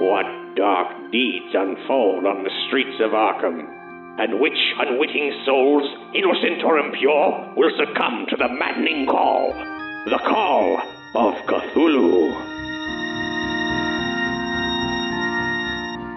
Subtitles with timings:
[0.00, 3.68] What dark deeds unfold on the streets of Arkham?
[4.18, 5.84] And which unwitting souls,
[6.14, 9.52] innocent or impure, will succumb to the maddening call?
[10.06, 10.78] The call
[11.14, 12.32] of Cthulhu.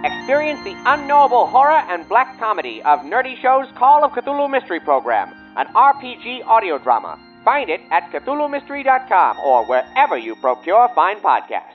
[0.06, 5.34] Experience the unknowable horror and black comedy of Nerdy Show's Call of Cthulhu Mystery Program,
[5.58, 7.20] an RPG audio drama.
[7.44, 11.75] Find it at CthulhuMystery.com or wherever you procure fine podcasts.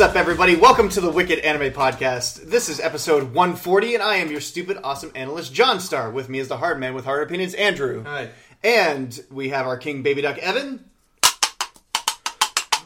[0.00, 0.56] What's up, everybody?
[0.56, 2.46] Welcome to the Wicked Anime Podcast.
[2.46, 6.10] This is episode 140, and I am your stupid, awesome analyst, John Star.
[6.10, 8.02] With me is the hard man with hard opinions, Andrew.
[8.04, 8.30] Hi.
[8.64, 10.86] And we have our king baby duck, Evan.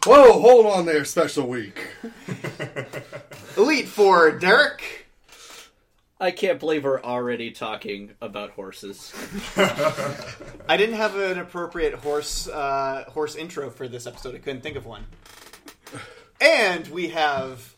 [0.05, 1.87] Whoa, hold on there, special week.
[3.57, 5.07] Elite for Derek.
[6.19, 9.15] I can't believe we're already talking about horses.
[9.57, 14.35] I didn't have an appropriate horse uh, horse intro for this episode.
[14.35, 15.07] I couldn't think of one.
[16.41, 17.75] And we have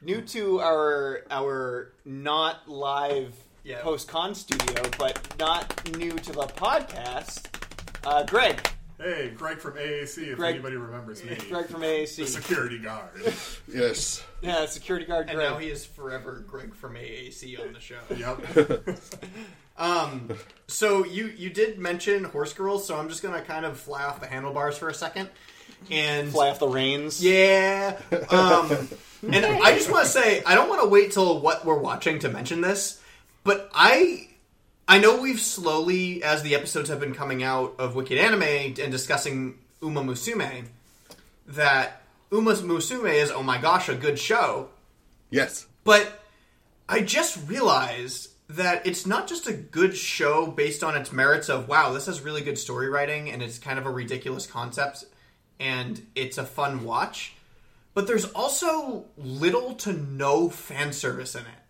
[0.00, 3.80] new to our our not live Yeah.
[3.82, 7.46] post con studio, but not new to the podcast.
[8.04, 11.36] Uh, Greg, Hey, Greg from AAC, if Greg- anybody remembers me.
[11.50, 12.16] Greg from AAC.
[12.16, 12.26] The AAC.
[12.28, 13.10] security guard.
[13.68, 14.22] Yes.
[14.42, 15.50] Yeah, security guard And Greg.
[15.50, 17.98] now he is forever Greg from AAC on the show.
[18.16, 18.98] yep.
[19.74, 20.28] Um,
[20.68, 24.20] so you you did mention horse girls, so I'm just gonna kind of fly off
[24.20, 25.30] the handlebars for a second
[25.90, 27.22] and Fly off the reins.
[27.22, 27.98] Yeah.
[28.30, 28.88] Um,
[29.30, 32.18] and I just want to say I don't want to wait till what we're watching
[32.20, 33.00] to mention this,
[33.44, 34.28] but I
[34.88, 38.90] I know we've slowly, as the episodes have been coming out of Wicked Anime and
[38.90, 40.64] discussing Uma Musume,
[41.46, 44.68] that Uma Musume is oh my gosh a good show,
[45.30, 45.66] Yes.
[45.84, 46.20] but
[46.88, 51.68] I just realized that it's not just a good show based on its merits of
[51.68, 55.04] wow, this has really good story writing and it's kind of a ridiculous concept
[55.62, 57.34] and it's a fun watch,
[57.94, 61.62] but there's also little to no fan service in it.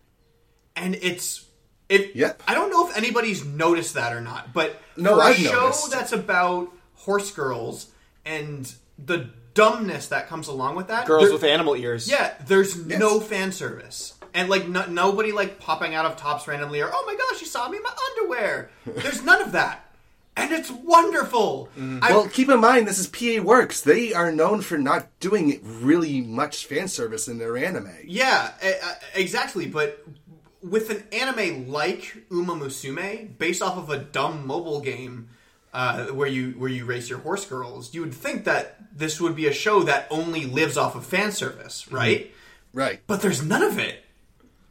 [0.75, 1.45] And it's
[1.89, 2.43] it Yep.
[2.49, 5.53] I don't know if anybody's noticed that or not, but No, for a I've show
[5.61, 5.91] noticed.
[5.91, 7.89] that's about horse girls
[8.25, 11.07] and the dumbness that comes along with that.
[11.07, 12.09] Girls there- with animal ears.
[12.09, 14.15] yeah, there's no fan service.
[14.33, 17.47] And like no, nobody like popping out of tops randomly or oh my gosh, you
[17.47, 18.71] saw me in my underwear.
[18.87, 19.92] There's none of that.
[20.37, 21.69] And it's wonderful.
[21.79, 23.83] I, Well, keep in mind, this is PA Works.
[23.83, 27.93] They are known for not doing really much fan service in their anime.
[28.07, 28.53] yeah,
[29.15, 30.03] exactly, but
[30.63, 35.29] with an anime like Uma Musume based off of a dumb mobile game
[35.75, 39.35] uh, where you where you race your horse girls, you would think that this would
[39.37, 42.33] be a show that only lives off of fan service, right?
[42.75, 43.01] Right.
[43.07, 44.03] but there's none of it.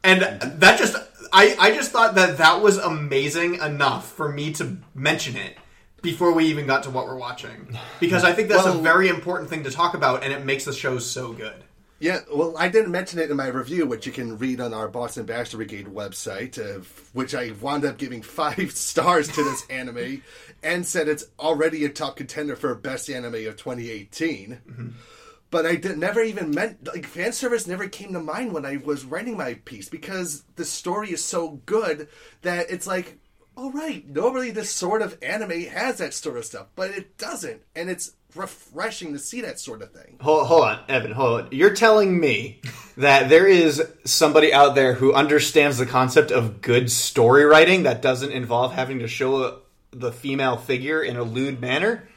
[0.02, 0.96] And that just
[1.32, 5.56] I I just thought that that was amazing enough for me to mention it
[6.02, 9.48] before we even got to what we're watching because I think that's a very important
[9.48, 11.64] thing to talk about and it makes the show so good.
[12.00, 14.88] Yeah, well, I didn't mention it in my review, which you can read on our
[14.88, 16.82] Boston Bachelor Brigade website, uh,
[17.12, 20.20] which I wound up giving five stars to this anime
[20.64, 24.58] and said it's already a top contender for best anime of 2018.
[25.52, 28.78] But I did, never even meant like fan service never came to mind when I
[28.78, 32.08] was writing my piece because the story is so good
[32.40, 33.18] that it's like,
[33.54, 37.60] all right, normally this sort of anime has that sort of stuff, but it doesn't,
[37.76, 40.16] and it's refreshing to see that sort of thing.
[40.22, 41.12] Hold, hold on, Evan.
[41.12, 41.48] Hold on.
[41.50, 42.62] You're telling me
[42.96, 48.00] that there is somebody out there who understands the concept of good story writing that
[48.00, 49.58] doesn't involve having to show a,
[49.90, 52.08] the female figure in a lewd manner.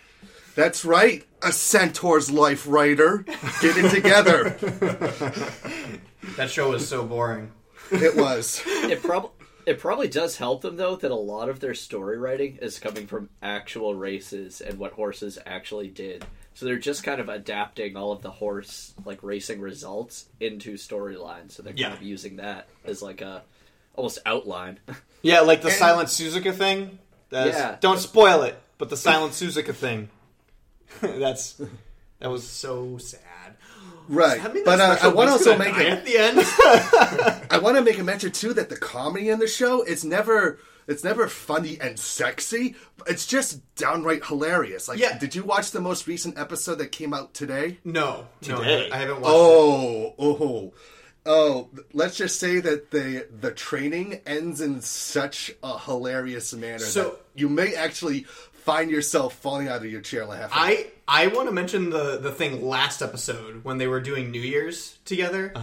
[0.55, 3.19] That's right, a centaur's life writer.
[3.61, 4.49] Get it together.
[6.37, 7.51] That show was so boring.
[7.91, 8.61] it was.
[8.65, 9.29] It probably
[9.65, 13.07] it probably does help them though that a lot of their story writing is coming
[13.07, 16.25] from actual races and what horses actually did.
[16.53, 21.51] So they're just kind of adapting all of the horse like racing results into storylines.
[21.53, 21.93] So they're kind Yeah.
[21.93, 23.43] of using that as like a
[23.95, 24.79] almost outline.
[25.21, 26.99] Yeah, like the Silent Suzuka thing.
[27.29, 27.77] That's, Yeah.
[27.79, 30.09] Don't spoil it, but the Silent Suzuka thing.
[31.19, 31.61] That's
[32.19, 33.21] that was So sad.
[34.07, 34.43] Right.
[34.43, 35.89] I mean, but uh, I want to also make die it.
[35.93, 36.39] at the end.
[37.51, 40.59] I want to make a mention too that the comedy in the show it's never
[40.87, 42.75] it's never funny and sexy.
[43.07, 44.87] It's just downright hilarious.
[44.87, 45.17] Like, Yeah.
[45.17, 47.79] did you watch the most recent episode that came out today?
[47.83, 48.71] No, no, I Today.
[48.75, 49.33] haven't, I haven't watched.
[49.35, 50.73] Oh, oh,
[51.25, 51.69] oh!
[51.91, 57.19] Let's just say that the the training ends in such a hilarious manner So- that
[57.33, 58.27] you may actually
[58.65, 60.49] find yourself falling out of your chair laughing.
[60.51, 64.41] I I want to mention the the thing last episode when they were doing New
[64.41, 65.53] Year's together,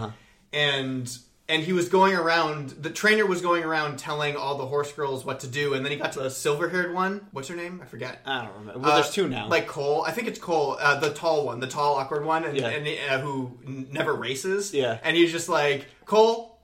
[0.51, 1.17] and
[1.49, 2.69] and he was going around.
[2.69, 5.91] The trainer was going around telling all the horse girls what to do, and then
[5.91, 7.27] he got to the silver haired one.
[7.31, 7.81] What's her name?
[7.83, 8.21] I forget.
[8.25, 8.79] I don't remember.
[8.79, 9.49] Well, Uh, there's two now.
[9.49, 12.57] Like Cole, I think it's Cole, uh, the tall one, the tall, awkward one, and,
[12.57, 12.69] Yeah.
[12.69, 14.73] and uh, who never races.
[14.73, 14.97] Yeah.
[15.03, 16.57] and he's just like Cole,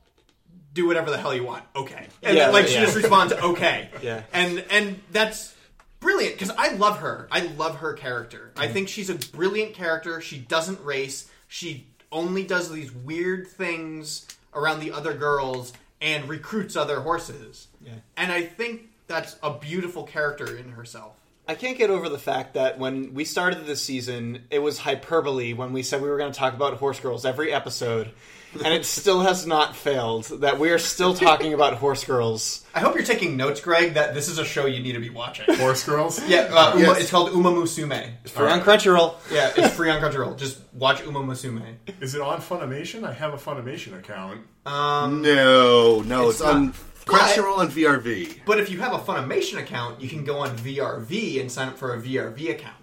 [0.73, 1.65] do whatever the hell you want.
[1.75, 3.89] Okay, and Yeah, then, like she just responds, okay.
[4.01, 4.23] Yeah.
[4.31, 5.53] and and that's
[5.99, 7.27] brilliant because I love her.
[7.31, 8.51] I love her character.
[8.55, 8.73] I mm.
[8.73, 10.21] think she's a brilliant character.
[10.21, 11.29] She doesn't race.
[11.47, 17.67] She only does these weird things around the other girls and recruits other horses.
[17.83, 17.93] Yeah.
[18.17, 21.13] and I think that's a beautiful character in herself.
[21.47, 25.53] I can't get over the fact that when we started this season, it was hyperbole
[25.53, 28.11] when we said we were going to talk about horse girls every episode,
[28.53, 32.65] and it still has not failed that we are still talking about horse girls.
[32.73, 33.93] I hope you're taking notes, Greg.
[33.93, 35.53] That this is a show you need to be watching.
[35.55, 36.23] Horse girls?
[36.27, 37.01] yeah, uh, Uma, Yes.
[37.01, 38.11] it's called Uma Musume.
[38.27, 39.15] Free on Crunchyroll.
[39.31, 40.37] Yeah, it's free on Crunchyroll.
[40.37, 41.75] Just watch Uma Musume.
[42.01, 43.03] Is it on Funimation?
[43.03, 44.41] I have a Funimation account.
[44.65, 46.73] no, no, it's, It's not- on
[47.05, 48.41] Crunchyroll and VRV.
[48.45, 51.77] But if you have a Funimation account, you can go on VRV and sign up
[51.77, 52.75] for a VRV account.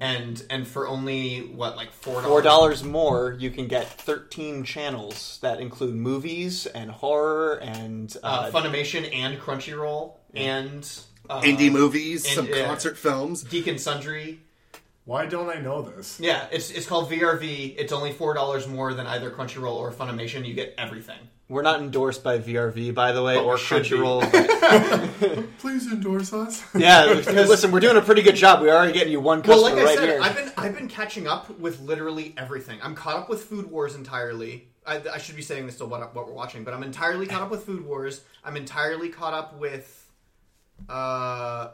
[0.00, 5.38] And and for only what like four Four dollars more, you can get thirteen channels
[5.40, 10.86] that include movies and horror and uh, uh, Funimation and Crunchyroll and
[11.30, 13.44] uh, Indie movies, and, some uh, concert films.
[13.44, 14.40] Geek and Sundry.
[15.06, 16.20] Why don't I know this?
[16.20, 17.74] Yeah, it's it's called VRV.
[17.78, 20.46] It's only four dollars more than either Crunchyroll or Funimation.
[20.46, 21.18] You get everything.
[21.48, 23.90] We're not endorsed by VRV, by the way, But or should be.
[23.90, 25.48] Crunchyroll.
[25.58, 26.64] Please endorse us.
[26.74, 28.62] yeah, listen, we're doing a pretty good job.
[28.62, 30.44] We're already getting you one customer Well, customer like I right said, here.
[30.44, 32.78] I've been I've been catching up with literally everything.
[32.82, 34.68] I'm caught up with Food Wars entirely.
[34.86, 37.42] I, I should be saying this to what what we're watching, but I'm entirely caught
[37.42, 38.22] up with Food Wars.
[38.42, 40.10] I'm entirely caught up with
[40.88, 41.68] uh,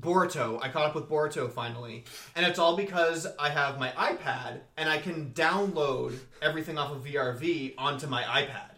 [0.00, 0.58] Boruto.
[0.62, 2.04] I caught up with Boruto finally,
[2.36, 7.04] and it's all because I have my iPad and I can download everything off of
[7.04, 8.70] VRV onto my iPad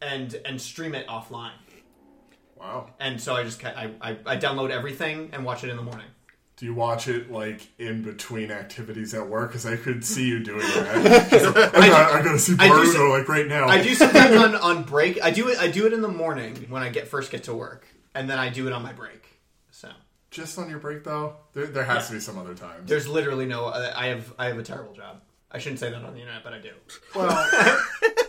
[0.00, 1.52] and and stream it offline.
[2.56, 2.90] Wow.
[2.98, 5.82] And so I just ca- I, I I download everything and watch it in the
[5.82, 6.06] morning.
[6.56, 9.50] Do you watch it like in between activities at work?
[9.50, 11.72] Because I could see you doing that.
[11.76, 13.68] I, got, I gotta see I do Boruto so- like right now.
[13.68, 15.22] I do sometimes on, on break.
[15.22, 15.58] I do it.
[15.58, 18.38] I do it in the morning when I get first get to work, and then
[18.40, 19.38] I do it on my break.
[19.70, 19.88] So
[20.32, 21.36] Just on your break though.
[21.52, 22.88] There, there has to be some other times.
[22.88, 23.66] there's literally no.
[23.66, 25.20] uh, I have I have a terrible job.
[25.52, 26.72] I shouldn't say that on the internet, but I do.
[27.14, 27.28] Well,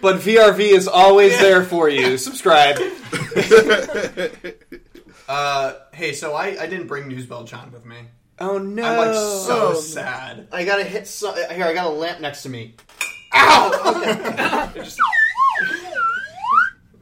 [0.00, 2.16] but VRV is always there for you.
[2.28, 2.78] Subscribe.
[5.28, 7.98] Uh, hey, so I, I didn't bring Newsbell John with me.
[8.40, 8.82] Oh no!
[8.82, 10.48] I'm like so sad.
[10.50, 11.06] I gotta hit.
[11.06, 12.74] So- here, I got a lamp next to me.
[13.34, 13.94] Ow!
[14.02, 14.80] Okay.
[14.80, 14.98] It just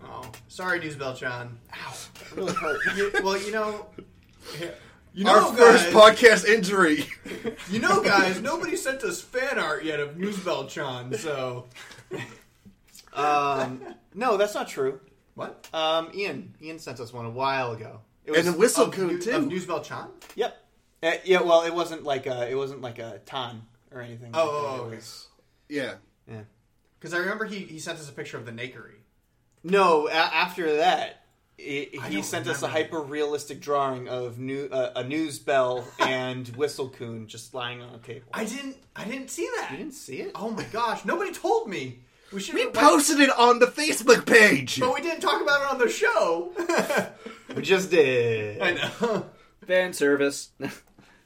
[0.04, 1.58] Oh, sorry, Newsbell John.
[1.74, 1.94] Ow.
[2.36, 2.78] really hurt.
[2.96, 3.86] You- well, you know,
[5.14, 7.06] you know, Our first podcast injury.
[7.70, 11.14] you know, guys, nobody sent us fan art yet of Newsbell John.
[11.14, 11.64] So
[13.18, 13.80] Um,
[14.14, 15.00] no, that's not true.
[15.34, 15.68] what?
[15.72, 18.00] Um, Ian, Ian sent us one a while ago.
[18.24, 19.30] It was, and a whistle Of, coon New- too.
[19.32, 20.10] of Newsbell John?
[20.34, 20.64] yep.
[21.02, 24.30] Uh, yeah, well, it wasn't like a, it wasn't like a ton or anything.
[24.34, 24.58] Oh, like that.
[24.58, 24.96] oh, It okay.
[24.96, 25.26] was-
[25.68, 25.94] yeah.
[26.30, 26.40] yeah.
[26.98, 28.96] Because I remember he, he sent us a picture of the Nakery.
[29.64, 31.24] No, a- after that,
[31.56, 32.84] he, I he don't sent us a remember.
[32.96, 37.94] hyper realistic drawing of new uh, a news bell and whistle coon just lying on
[37.94, 38.26] a table.
[38.32, 39.68] I didn't I didn't see that.
[39.72, 40.32] you didn't see it?
[40.36, 41.04] Oh my gosh!
[41.04, 42.00] Nobody told me.
[42.32, 44.78] We We posted it on the Facebook page.
[44.80, 46.52] but we didn't talk about it on the show.
[47.56, 48.60] We just did.
[48.60, 49.24] I know.
[49.66, 50.50] Fan service.
[50.62, 50.68] All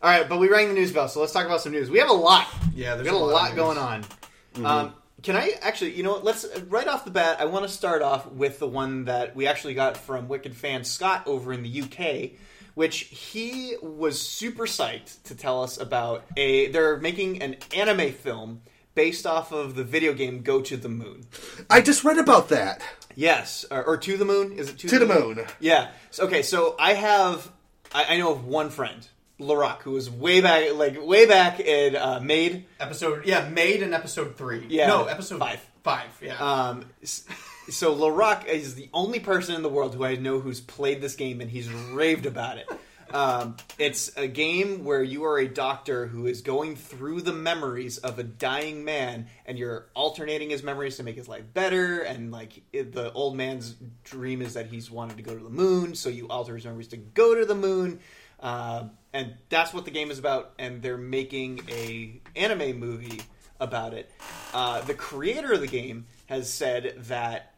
[0.02, 1.90] right, but we rang the news bell, so let's talk about some news.
[1.90, 2.46] We have a lot.
[2.72, 4.64] Yeah, we there's got a a lot lot of going news.
[4.64, 4.66] on.
[4.86, 4.92] Um,
[5.22, 6.24] can I actually, you know what?
[6.24, 7.38] Let's right off the bat.
[7.40, 10.84] I want to start off with the one that we actually got from Wicked fan
[10.84, 12.38] Scott over in the UK,
[12.74, 16.24] which he was super psyched to tell us about.
[16.36, 18.62] A they're making an anime film
[18.94, 21.26] based off of the video game Go to the Moon.
[21.70, 22.82] I just read about that.
[23.14, 24.52] Yes, or, or to the moon?
[24.52, 25.44] Is it to, To the moon.
[25.60, 25.90] Yeah.
[26.10, 27.50] So, okay, so I have
[27.94, 29.06] I, I know of one friend,
[29.38, 32.66] Larock, who was way back, like way back in uh, Made.
[32.80, 34.66] Episode, yeah, made in episode three.
[34.68, 34.86] Yeah.
[34.86, 35.60] no, episode Five.
[35.82, 36.36] Five, yeah.
[36.38, 41.00] Um, so Larock is the only person in the world who I know who's played
[41.00, 42.68] this game, and he's raved about it.
[43.12, 47.98] Um, it's a game where you are a doctor who is going through the memories
[47.98, 52.00] of a dying man, and you're alternating his memories to make his life better.
[52.00, 55.50] And like it, the old man's dream is that he's wanted to go to the
[55.50, 58.00] moon, so you alter his memories to go to the moon.
[58.40, 60.54] Uh, and that's what the game is about.
[60.58, 63.20] And they're making a anime movie
[63.60, 64.10] about it.
[64.52, 67.51] Uh, the creator of the game has said that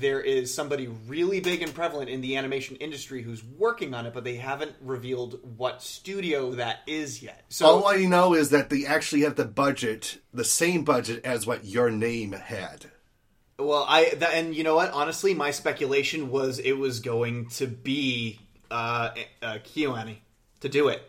[0.00, 4.14] there is somebody really big and prevalent in the animation industry who's working on it,
[4.14, 7.44] but they haven't revealed what studio that is yet.
[7.48, 11.46] So All I know is that they actually have the budget, the same budget as
[11.46, 12.86] what your name had.
[13.58, 14.92] Well, I that, and you know what?
[14.92, 18.38] Honestly, my speculation was it was going to be
[18.70, 19.10] uh,
[19.42, 20.18] uh, KyoAni
[20.60, 21.02] to do it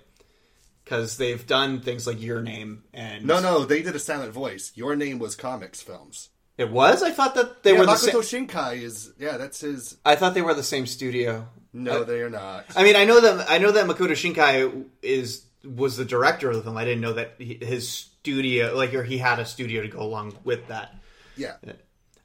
[0.84, 4.72] because they've done things like Your Name and No, no, they did a silent voice.
[4.74, 6.30] Your name was comics films.
[6.60, 7.02] It was.
[7.02, 8.48] I thought that they yeah, were the Makoto same.
[8.48, 9.98] Shinkai is yeah, that's his.
[10.06, 11.48] I thought they were the same studio.
[11.72, 12.66] No, Uh, they are not.
[12.76, 16.58] I mean, I know that I know that Makoto Shinkai is was the director of
[16.58, 16.76] the film.
[16.78, 20.02] I didn't know that he, his studio, like, or he had a studio to go
[20.02, 20.96] along with that.
[21.38, 21.56] Yeah,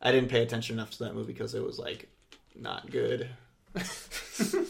[0.03, 2.09] I didn't pay attention enough to that movie because it was like
[2.59, 3.29] not good.
[3.75, 4.67] that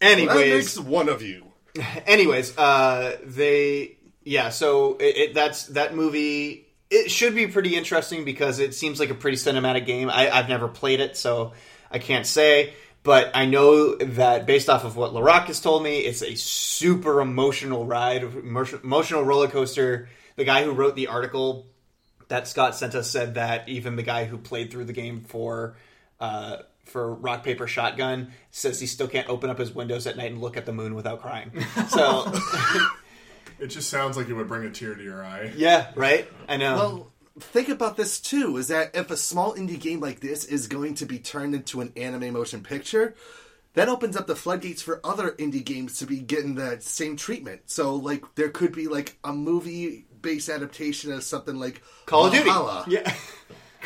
[0.00, 1.52] Anyways, makes one of you.
[2.06, 4.50] anyways, uh, they yeah.
[4.50, 6.66] So it, it, that's that movie.
[6.94, 10.10] It should be pretty interesting because it seems like a pretty cinematic game.
[10.10, 11.52] I, I've never played it, so
[11.90, 12.74] I can't say.
[13.02, 17.20] But I know that based off of what Larock has told me, it's a super
[17.20, 20.08] emotional ride, emotional roller coaster.
[20.36, 21.66] The guy who wrote the article
[22.28, 25.76] that Scott sent us said that even the guy who played through the game for
[26.20, 30.30] uh, for Rock Paper Shotgun says he still can't open up his windows at night
[30.30, 31.50] and look at the moon without crying.
[31.88, 32.30] So
[33.62, 35.52] It just sounds like it would bring a tear to your eye.
[35.56, 36.28] yeah, right.
[36.48, 36.74] I know.
[36.74, 40.66] Well, think about this too: is that if a small indie game like this is
[40.66, 43.14] going to be turned into an anime motion picture,
[43.74, 47.62] that opens up the floodgates for other indie games to be getting that same treatment.
[47.66, 52.44] So, like, there could be like a movie-based adaptation of something like Call of Duty.
[52.44, 52.84] Valhalla.
[52.88, 53.14] Yeah.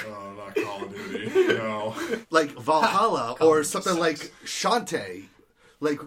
[0.07, 1.55] Oh, not Call of Duty.
[1.55, 1.95] No.
[2.31, 5.25] like Valhalla or something like Shantae,
[5.81, 6.01] like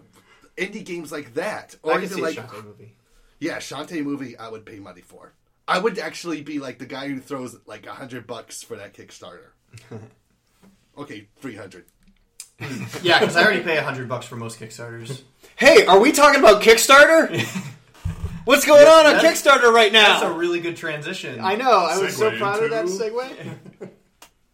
[0.57, 2.95] indie games like that, or I can even see like a Shantae movie.
[3.39, 4.37] Yeah, Shantae movie.
[4.37, 5.33] I would pay money for.
[5.67, 8.93] I would actually be like the guy who throws like a hundred bucks for that
[8.93, 9.49] Kickstarter.
[10.97, 11.85] okay, three hundred.
[13.01, 15.21] yeah, because I already pay a hundred bucks for most Kickstarters.
[15.55, 17.29] Hey, are we talking about Kickstarter?
[18.45, 20.19] What's going on on That's- Kickstarter right now?
[20.21, 21.39] That's a really good transition.
[21.39, 21.71] I know.
[21.71, 23.89] I was so Segue proud of that into- segue.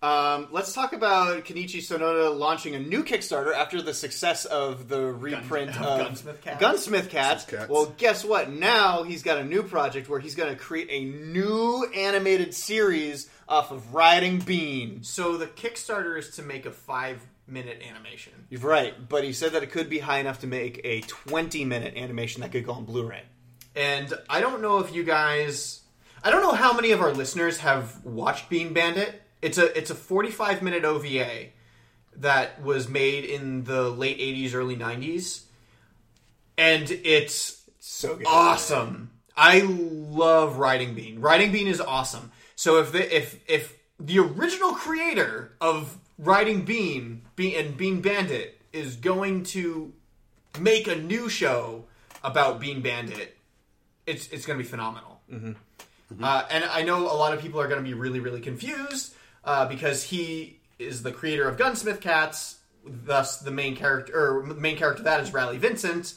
[0.05, 5.01] Um, let's talk about Kenichi Sonoda launching a new Kickstarter after the success of the
[5.01, 6.59] reprint of of Gunsmith Cats.
[6.59, 7.45] Gunsmith Cats.
[7.45, 7.69] Cats.
[7.69, 8.51] Well, guess what?
[8.51, 13.27] Now he's got a new project where he's going to create a new animated series
[13.49, 15.01] off of Riding Bean.
[15.01, 18.33] So the Kickstarter is to make a five-minute animation.
[18.51, 21.65] You're right, but he said that it could be high enough to make a 20
[21.65, 23.23] minute animation that could go on Blu-ray.
[23.75, 25.81] And I don't know if you guys
[26.25, 29.21] I don't know how many of our listeners have watched Bean Bandit.
[29.45, 31.47] It's a it's a 45 minute OVA
[32.17, 35.43] that was made in the late 80s early 90s.
[36.57, 38.25] And it's So good.
[38.27, 39.11] awesome.
[39.37, 41.19] I love Riding Bean.
[41.19, 42.31] Riding Bean is awesome.
[42.55, 48.59] So if the if if the original creator of Riding Bean, Bean and Bean Bandit
[48.71, 49.93] is going to
[50.59, 51.85] make a new show
[52.23, 53.37] about Bean Bandit,
[54.07, 55.19] it's it's going to be phenomenal.
[56.21, 59.13] Uh, and I know a lot of people are going to be really really confused
[59.45, 62.57] uh, because he is the creator of Gunsmith Cats.
[62.85, 66.15] Thus, the main character or main character that is Rally Vincent.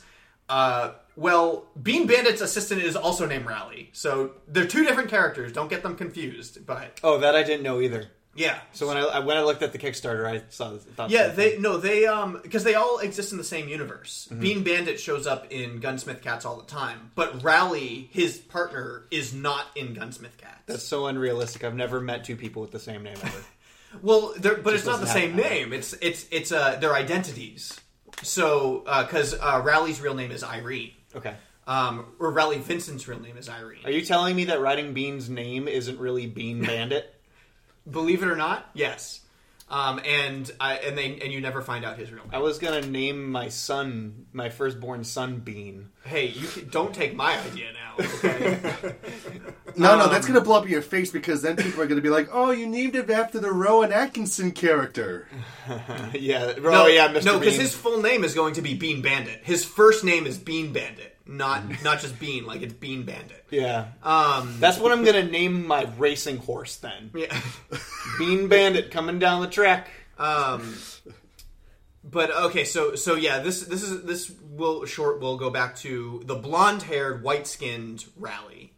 [0.49, 5.53] Uh, well, Bean Bandit's assistant is also named Rally, so they're two different characters.
[5.53, 6.67] Don't get them confused.
[6.67, 8.11] But Oh, that I didn't know either.
[8.35, 11.59] Yeah, So when I when I looked at the Kickstarter, I saw thought yeah, they
[11.59, 14.29] no, they um because they all exist in the same universe.
[14.31, 14.41] Mm-hmm.
[14.41, 19.35] Bean Bandit shows up in Gunsmith Cats all the time, but Rally, his partner, is
[19.35, 20.63] not in Gunsmith Cats.
[20.67, 21.65] that's so unrealistic.
[21.65, 23.45] I've never met two people with the same name ever.
[24.03, 25.73] well, they're, but it's not the same name.
[25.73, 27.79] It's it's it's uh their identities.
[28.23, 31.35] So because uh, Rally's real name is Irene, okay.
[31.67, 33.85] um, or Rally Vincent's real name is Irene.
[33.85, 37.15] Are you telling me that Riding Bean's name isn't really Bean Bandit?
[37.91, 39.21] Believe it or not, yes.
[39.71, 42.33] Um, and I and they and you never find out his real name.
[42.33, 45.91] I was gonna name my son, my firstborn son, Bean.
[46.05, 48.05] Hey, you can, don't take my idea now.
[48.05, 48.95] Okay.
[49.77, 52.01] No, no, Um, that's gonna blow up in your face because then people are gonna
[52.01, 55.29] be like, "Oh, you named it after the Rowan Atkinson character."
[56.15, 56.55] yeah.
[56.59, 57.27] no, oh yeah, Mr.
[57.27, 59.43] No, because his full name is going to be Bean Bandit.
[59.45, 62.47] His first name is Bean Bandit, not not just Bean.
[62.47, 63.45] Like it's Bean Bandit.
[63.51, 63.89] Yeah.
[64.03, 67.11] Um, That's what I'm gonna name my racing horse then.
[67.15, 67.39] yeah.
[68.19, 69.91] Bean Bandit coming down the track.
[70.19, 70.75] Um,
[72.03, 76.23] but okay, so so yeah, this this is this will short will go back to
[76.25, 78.73] the blonde haired, white skinned Rally,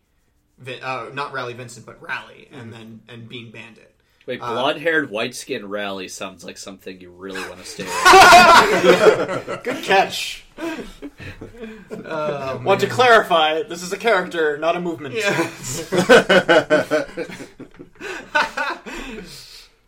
[0.58, 3.89] Vin, uh, not Rally Vincent, but Rally, and then and Bean Bandit.
[4.30, 7.82] Wait, Uh, blonde haired, white skinned rally sounds like something you really want to stay
[7.82, 10.44] away Good catch.
[10.56, 15.14] Oh, Want to clarify, this is a character, not a movement.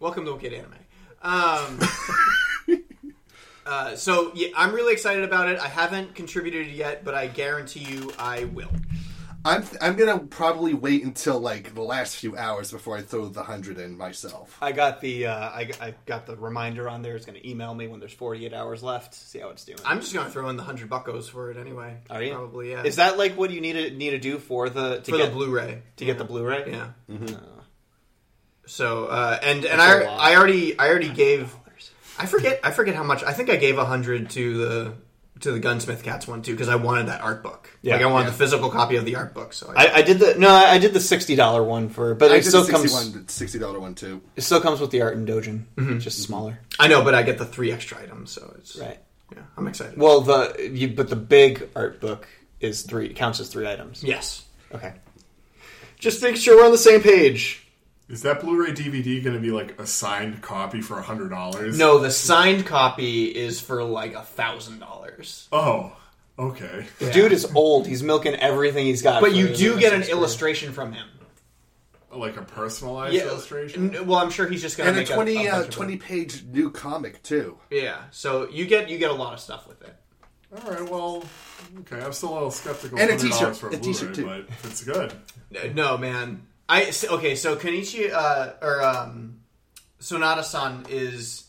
[0.00, 0.74] Welcome to Kid Anime.
[1.22, 1.78] Um,
[3.64, 5.60] uh, so yeah, I'm really excited about it.
[5.60, 8.72] I haven't contributed yet, but I guarantee you I will.
[9.44, 13.42] I'm I'm gonna probably wait until like the last few hours before I throw the
[13.42, 14.56] hundred in myself.
[14.62, 17.16] I got the uh, I, I got the reminder on there.
[17.16, 19.14] It's going to email me when there's 48 hours left.
[19.14, 19.80] See how it's doing.
[19.84, 21.98] I'm just gonna throw in the hundred buckos for it anyway.
[22.08, 22.32] Are you?
[22.34, 22.84] Probably yeah.
[22.84, 25.30] Is that like what you need to need to do for the to for get
[25.30, 26.70] the Blu-ray to get the Blu-ray?
[26.70, 26.88] Yeah.
[27.10, 27.38] Uh,
[28.66, 30.20] So uh, and and That's a I lot.
[30.20, 31.54] I already I already gave
[32.18, 34.94] I forget I forget how much I think I gave a hundred to the
[35.42, 37.68] to the Gunsmith Cats one too because I wanted that art book.
[37.82, 37.94] Yeah.
[37.96, 38.30] like I wanted Yeah.
[38.30, 39.52] the physical copy of the art book.
[39.52, 42.30] So I, I, I did the no, I did the sixty dollar one for, but
[42.32, 44.20] I it did still the comes 60 dollar one too.
[44.36, 45.98] it still comes with the art and Dojin, Mm-hmm.
[45.98, 46.58] just smaller.
[46.80, 48.98] I know, but I get the three extra items, so it's Right.
[49.32, 49.98] Yeah, I'm excited.
[49.98, 52.26] Well, the you, but the big art book
[52.60, 54.02] is three counts as three items.
[54.04, 54.44] yes,
[54.74, 54.92] Okay.
[55.98, 57.61] Just make sure we're on the same page.
[58.12, 61.78] Is that Blu-ray DVD going to be like a signed copy for a hundred dollars?
[61.78, 65.48] no, the signed copy is for like a thousand dollars.
[65.50, 65.96] Oh,
[66.38, 66.86] okay.
[66.98, 67.86] The dude is old.
[67.86, 69.22] He's milking everything he's got.
[69.22, 71.08] But you do get an Assassin's illustration from him.
[72.14, 73.96] Like a personalized Yeah, illustration.
[73.96, 75.68] n- well, I'm sure he's just gonna And a make 20, a, a uh, bunch
[75.68, 76.06] of 20 them.
[76.06, 77.56] page new comic too.
[77.70, 79.96] Yeah, so you get you get a lot of stuff with it.
[80.54, 80.86] All right.
[80.86, 81.24] Well,
[81.80, 82.04] okay.
[82.04, 82.98] I'm still a little skeptical.
[82.98, 83.56] And a $100 t-shirt.
[83.56, 84.46] for A a t-shirt, Blu-ray, too.
[84.62, 85.14] but it's good.
[85.74, 86.42] No, man.
[86.72, 87.34] I s- okay.
[87.34, 89.40] So Kenichi uh, or um,
[90.00, 91.44] Sonoda-san is,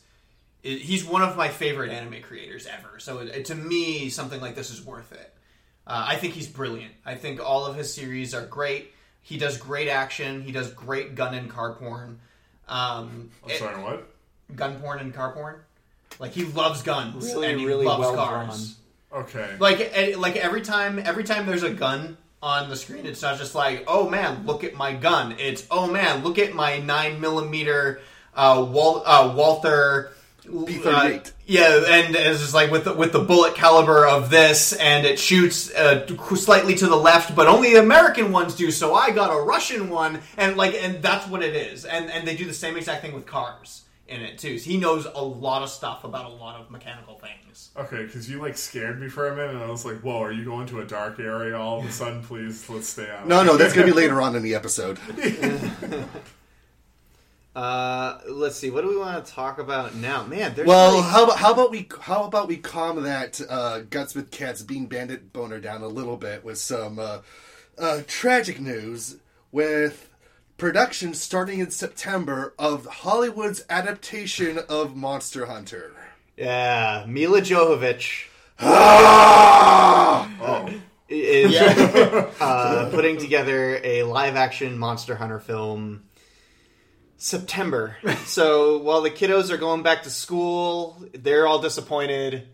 [0.63, 2.99] is he's one of my favorite anime creators ever.
[2.99, 5.33] So it, to me, something like this is worth it.
[5.86, 6.93] Uh, I think he's brilliant.
[7.05, 8.91] I think all of his series are great.
[9.21, 10.41] He does great action.
[10.41, 12.19] He does great gun and car porn.
[12.67, 13.81] Um, I'm it- sorry.
[13.81, 14.09] What?
[14.55, 15.55] gun porn and car porn.
[16.19, 18.75] Like he loves guns Really, and he really loves well cars.
[19.12, 19.55] Okay.
[19.59, 23.56] Like like every time every time there's a gun on the screen, it's not just
[23.56, 25.36] like oh man, look at my gun.
[25.39, 28.01] It's oh man, look at my nine millimeter
[28.36, 30.12] uh, Wal- uh, Walther.
[30.45, 30.86] P38.
[30.86, 35.06] uh, yeah, and it's just like with the, with the bullet caliber of this, and
[35.06, 38.69] it shoots uh, slightly to the left, but only the American ones do.
[38.69, 41.86] So I got a Russian one, and like, and that's what it is.
[41.86, 44.57] And and they do the same exact thing with cars in it too.
[44.59, 47.69] So he knows a lot of stuff about a lot of mechanical things.
[47.77, 50.31] Okay, because you like scared me for a minute, and I was like, "Whoa, are
[50.31, 52.21] you going to a dark area all of a sudden?
[52.23, 54.99] Please, let's stay out." No, no, that's gonna be later on in the episode.
[57.55, 58.71] Uh, let's see.
[58.71, 60.25] What do we want to talk about now?
[60.25, 63.81] Man, there's Well, like- how about how about we how about we calm that uh,
[63.81, 67.19] Gunsmith Cat's Bean Bandit boner down a little bit with some uh,
[67.77, 69.17] uh, tragic news
[69.51, 70.09] with
[70.63, 75.91] production starting in September of Hollywood's adaptation of Monster Hunter.
[76.38, 78.28] yeah, Milla Jovovich
[78.62, 80.26] Oh,
[81.10, 81.54] is
[82.39, 86.06] uh, putting together a live action Monster Hunter film.
[87.17, 87.97] September.
[88.26, 92.47] so while the kiddos are going back to school, they're all disappointed.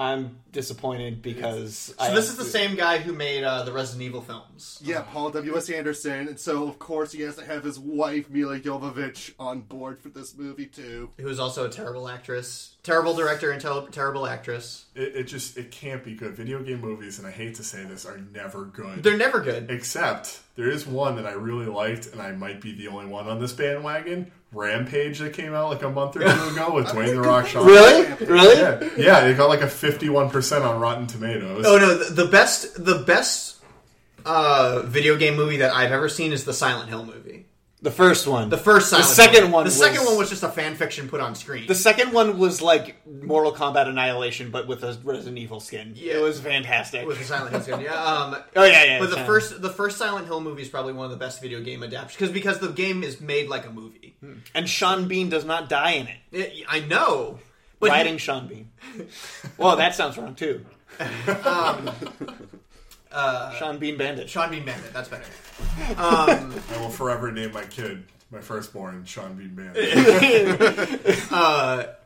[0.00, 4.22] I'm disappointed because So this is the same guy who made uh, the Resident Evil
[4.22, 4.80] films.
[4.82, 5.58] Yeah, Paul W.
[5.58, 5.68] S.
[5.68, 9.98] Anderson, and so of course he has to have his wife Milla Jovovich on board
[9.98, 11.10] for this movie too.
[11.18, 13.60] Who is also a terrible actress, terrible director, and
[13.92, 14.86] terrible actress.
[14.94, 16.34] it, it just it can't be good.
[16.34, 19.02] Video game movies, and I hate to say this, are never good.
[19.02, 19.70] They're never good.
[19.70, 23.26] Except there is one that I really liked, and I might be the only one
[23.28, 24.30] on this bandwagon.
[24.52, 27.66] Rampage that came out like a month or two ago with Dwayne the Rock Johnson.
[27.72, 28.58] really, really.
[28.58, 31.64] Yeah, yeah, it got like a fifty-one percent on Rotten Tomatoes.
[31.66, 33.58] Oh no, the, the best, the best
[34.26, 37.29] uh, video game movie that I've ever seen is the Silent Hill movie.
[37.82, 38.50] The first one.
[38.50, 39.52] The first Silent The second Hill.
[39.52, 39.64] one.
[39.64, 41.66] The second one was just a fan fiction put on screen.
[41.66, 45.94] The second one was like Mortal Kombat Annihilation, but with a Resident Evil skin.
[45.96, 46.18] Yeah.
[46.18, 47.06] It was fantastic.
[47.06, 47.94] with the Silent Hill skin, yeah.
[47.94, 49.24] Um, Oh, yeah, yeah, But the yeah.
[49.26, 52.16] first, the first Silent Hill movie is probably one of the best video game adaptations
[52.16, 54.14] because because the game is made like a movie.
[54.54, 56.18] and Sean Bean does not die in it.
[56.32, 57.38] It- I know,
[57.78, 58.70] but Riding Sean Bean.
[59.56, 60.66] well, that sounds wrong too.
[63.58, 64.28] Sean Bean Bandit.
[64.28, 64.92] Sean Bean Bandit.
[64.92, 65.24] That's better.
[65.98, 71.18] Um, I will forever name my kid, my firstborn, Sean Bean Bandit.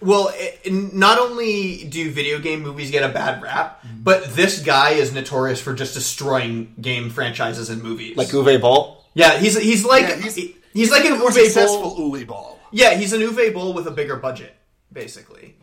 [0.00, 4.90] Well, it, not only do video game movies get a bad rap, but this guy
[4.92, 8.16] is notorious for just destroying game franchises and movies.
[8.16, 9.04] Like Uwe Boll.
[9.14, 12.10] yeah, he's he's like Yeah, he's- he- he's like an more Uwe successful Boll.
[12.12, 12.58] Uwe Boll.
[12.72, 14.54] Yeah, he's an Uwe Boll with a bigger budget,
[14.92, 15.56] basically.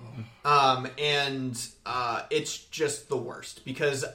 [0.45, 4.05] Um, and uh, it's just the worst because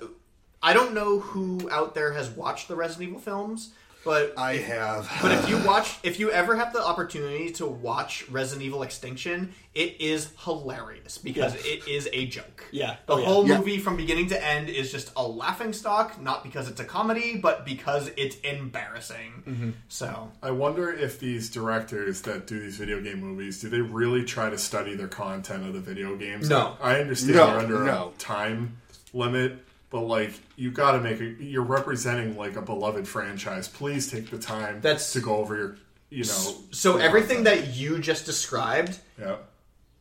[0.63, 3.71] I don't know who out there has watched the Resident Evil films,
[4.05, 5.09] but I have.
[5.23, 9.53] but if you watch, if you ever have the opportunity to watch Resident Evil Extinction,
[9.75, 11.73] it is hilarious because Yeah.
[11.73, 12.65] it is a joke.
[12.73, 12.97] Yeah.
[13.07, 13.59] the Oh, whole Yeah.
[13.59, 17.37] movie from beginning to end is just a laughing stock, not because it's a comedy,
[17.37, 19.43] but because it's embarrassing.
[19.47, 19.71] Mm-hmm.
[19.89, 24.25] So I wonder if these directors that do these video game movies, do they really
[24.25, 26.49] try to study their content of the video games?
[26.49, 26.77] No.
[26.83, 28.13] I understand No, they're under no.
[28.15, 28.79] a time
[29.13, 31.41] limit, but like you got to make it.
[31.41, 33.69] You're representing like a beloved franchise.
[33.69, 35.77] Please take the time That's- to go over your,
[36.11, 36.55] you know.
[36.73, 39.37] so everything that you just described Yeah.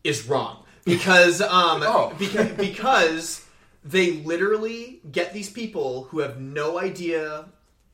[0.04, 2.14] is wrong because um Oh.
[2.20, 3.46] because because
[3.84, 7.46] they literally get these people who have no idea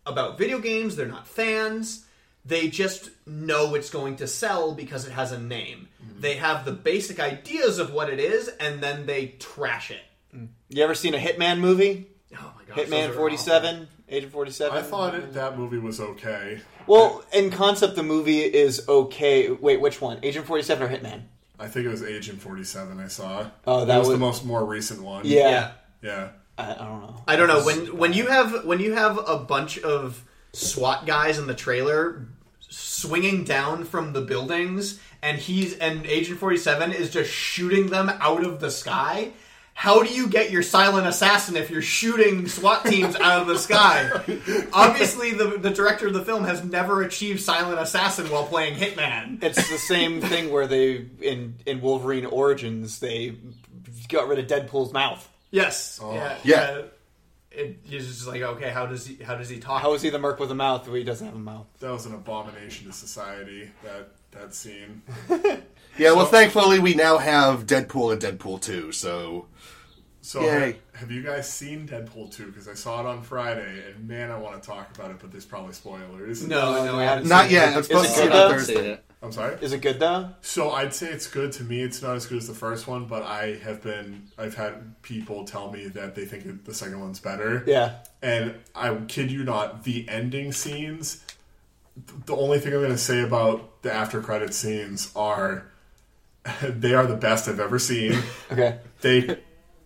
[0.06, 2.06] about video games they're not fans
[2.45, 5.88] they just know it's going to sell because it has a name
[6.19, 10.01] they have the basic ideas of what it is and then they trash it
[10.69, 12.07] You ever seen a Hitman movie?
[12.35, 14.77] oh my gosh those Hitman Forty Seven, Agent Forty Seven.
[14.77, 16.61] I thought it, that movie was okay.
[16.87, 19.49] Well, in concept, the movie is okay.
[19.49, 20.19] Wait, which one?
[20.23, 21.23] Agent Forty Seven or Hitman?
[21.59, 22.99] I think it was Agent Forty Seven.
[22.99, 23.49] I saw.
[23.65, 25.25] Oh, that was, the most more recent one.
[25.25, 25.49] Yeah.
[25.49, 26.29] yeah Yeah.
[26.57, 27.23] I, I don't know.
[27.27, 31.37] I don't know when when you have when you have a bunch of SWAT guys
[31.37, 32.27] in the trailer
[32.59, 38.43] swinging down from the buildings and he's and Agent 47 is just shooting them out
[38.43, 39.31] of the sky.
[39.73, 43.57] How do you get your silent assassin if you're shooting SWAT teams out of the
[43.57, 44.09] sky?
[44.71, 49.43] Obviously, the, the director of the film has never achieved silent assassin while playing Hitman.
[49.43, 53.36] It's the same thing where they in in Wolverine Origins they
[54.09, 55.27] got rid of Deadpool's mouth.
[55.51, 56.13] Yes, oh.
[56.13, 56.81] yeah, Yeah.
[57.51, 59.81] It, it's just like okay, how does he how does he talk?
[59.81, 61.67] How is he the merc with a mouth where he doesn't have a mouth?
[61.79, 63.69] That was an abomination to society.
[63.83, 65.03] That that scene.
[65.97, 69.45] Yeah, well, thankfully we now have Deadpool and Deadpool 2, so.
[70.23, 70.49] So Yay.
[70.93, 72.45] have, have you guys seen Deadpool 2?
[72.45, 75.31] Because I saw it on Friday, and man, I want to talk about it, but
[75.31, 76.47] there's probably spoilers.
[76.47, 77.73] no, no, I haven't Not seen yet.
[77.73, 77.75] it.
[77.75, 78.57] I'm supposed to it see it good on though?
[78.57, 78.99] Thursday.
[79.21, 79.57] I'm sorry.
[79.62, 80.29] Is it good though?
[80.41, 81.81] So I'd say it's good to me.
[81.81, 85.43] It's not as good as the first one, but I have been I've had people
[85.43, 87.63] tell me that they think the second one's better.
[87.67, 87.95] Yeah.
[88.21, 91.21] And I kid you not, the ending scenes.
[92.25, 95.67] The only thing I'm going to say about the after credit scenes are
[96.63, 98.19] they are the best I've ever seen.
[98.51, 98.79] Okay.
[99.01, 99.39] They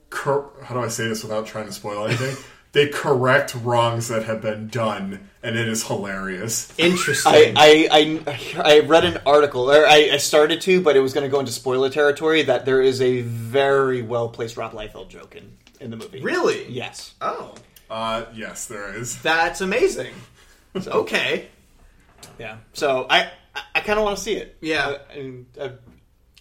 [0.09, 2.35] cor- how do I say this without trying to spoil anything?
[2.73, 6.71] They correct wrongs that have been done, and it is hilarious.
[6.77, 7.55] Interesting.
[7.57, 11.11] I, I, I, I read an article, or I, I started to, but it was
[11.13, 12.43] going to go into spoiler territory.
[12.43, 16.21] That there is a very well placed Rob Liefeld joke in, in the movie.
[16.21, 16.69] Really?
[16.69, 17.15] Yes.
[17.21, 17.55] Oh,
[17.89, 19.19] Uh, yes, there is.
[19.23, 20.13] that's amazing.
[20.75, 21.47] okay.
[22.37, 22.57] Yeah.
[22.73, 24.57] So I, I, I kind of want to see it.
[24.61, 24.97] Yeah.
[25.59, 25.69] Uh,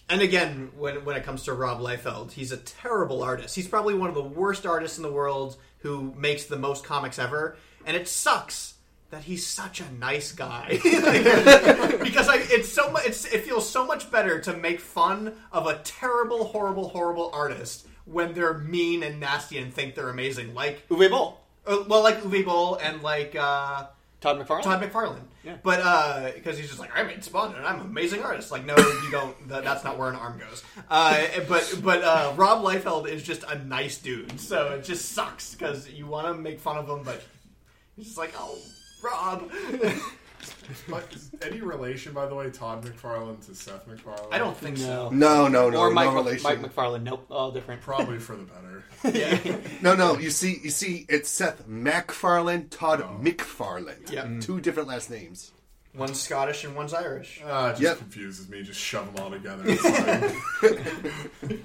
[0.09, 3.55] and, again, when when it comes to Rob Liefeld, he's a terrible artist.
[3.55, 7.19] He's probably one of the worst artists in the world who makes the most comics
[7.19, 8.75] ever, and it sucks
[9.09, 10.79] that he's such a nice guy.
[10.83, 13.05] Like, because I, it's so much.
[13.05, 17.87] It's, it feels so much better to make fun of a terrible, horrible, horrible artist
[18.05, 20.53] when they're mean and nasty and think they're amazing.
[20.53, 23.35] Like, Uwe Boll, uh, well, like Uwe Boll and like.
[23.35, 23.87] uh
[24.19, 24.63] Todd McFarlane.
[24.63, 25.19] Todd McFarlane.
[25.43, 25.57] Yeah.
[25.61, 28.51] But uh because he's just like I made Spawn and I'm an amazing artist.
[28.51, 29.47] Like no, you don't.
[29.47, 30.63] That, that's not where an arm goes.
[30.89, 34.39] Uh, but but uh, Rob Liefeld is just a nice dude.
[34.39, 37.23] So it just sucks because you want to make fun of him, but
[37.95, 38.57] he's just like oh
[39.03, 39.51] Rob.
[40.89, 44.31] But is any relation, by the way, Todd McFarlane to Seth MacFarlane?
[44.33, 45.09] I don't think so.
[45.09, 46.43] No, no, no, or no Mike, relation.
[46.43, 47.03] Mike McFarlane.
[47.03, 47.25] Nope.
[47.29, 47.81] All different.
[47.81, 48.43] Probably for the
[49.03, 49.17] better.
[49.17, 49.57] Yeah.
[49.81, 50.17] No, no.
[50.17, 54.11] You see, you see, it's Seth MacFarlane, Todd McFarlane.
[54.11, 54.41] Yep.
[54.41, 55.51] Two different last names.
[55.95, 57.41] one's Scottish and one's Irish.
[57.43, 57.97] Uh, it just Yep.
[57.99, 58.63] confuses me.
[58.63, 59.63] Just shove them all together.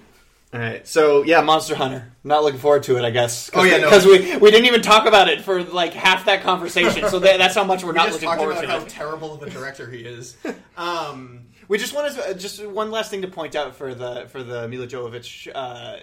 [0.52, 0.54] It's.
[0.54, 2.12] All right, so yeah, Monster Hunter.
[2.24, 3.50] Not looking forward to it, I guess.
[3.54, 3.84] Oh, yeah, no.
[3.84, 7.08] because we we didn't even talk about it for like half that conversation.
[7.08, 8.68] So that, that's how much we're We not just looking forward about to.
[8.68, 8.88] how it.
[8.88, 10.36] terrible of a director he is.
[10.76, 14.26] Um, We just wanted to, uh, just one last thing to point out for the
[14.28, 15.98] for the Milla Jovovich uh,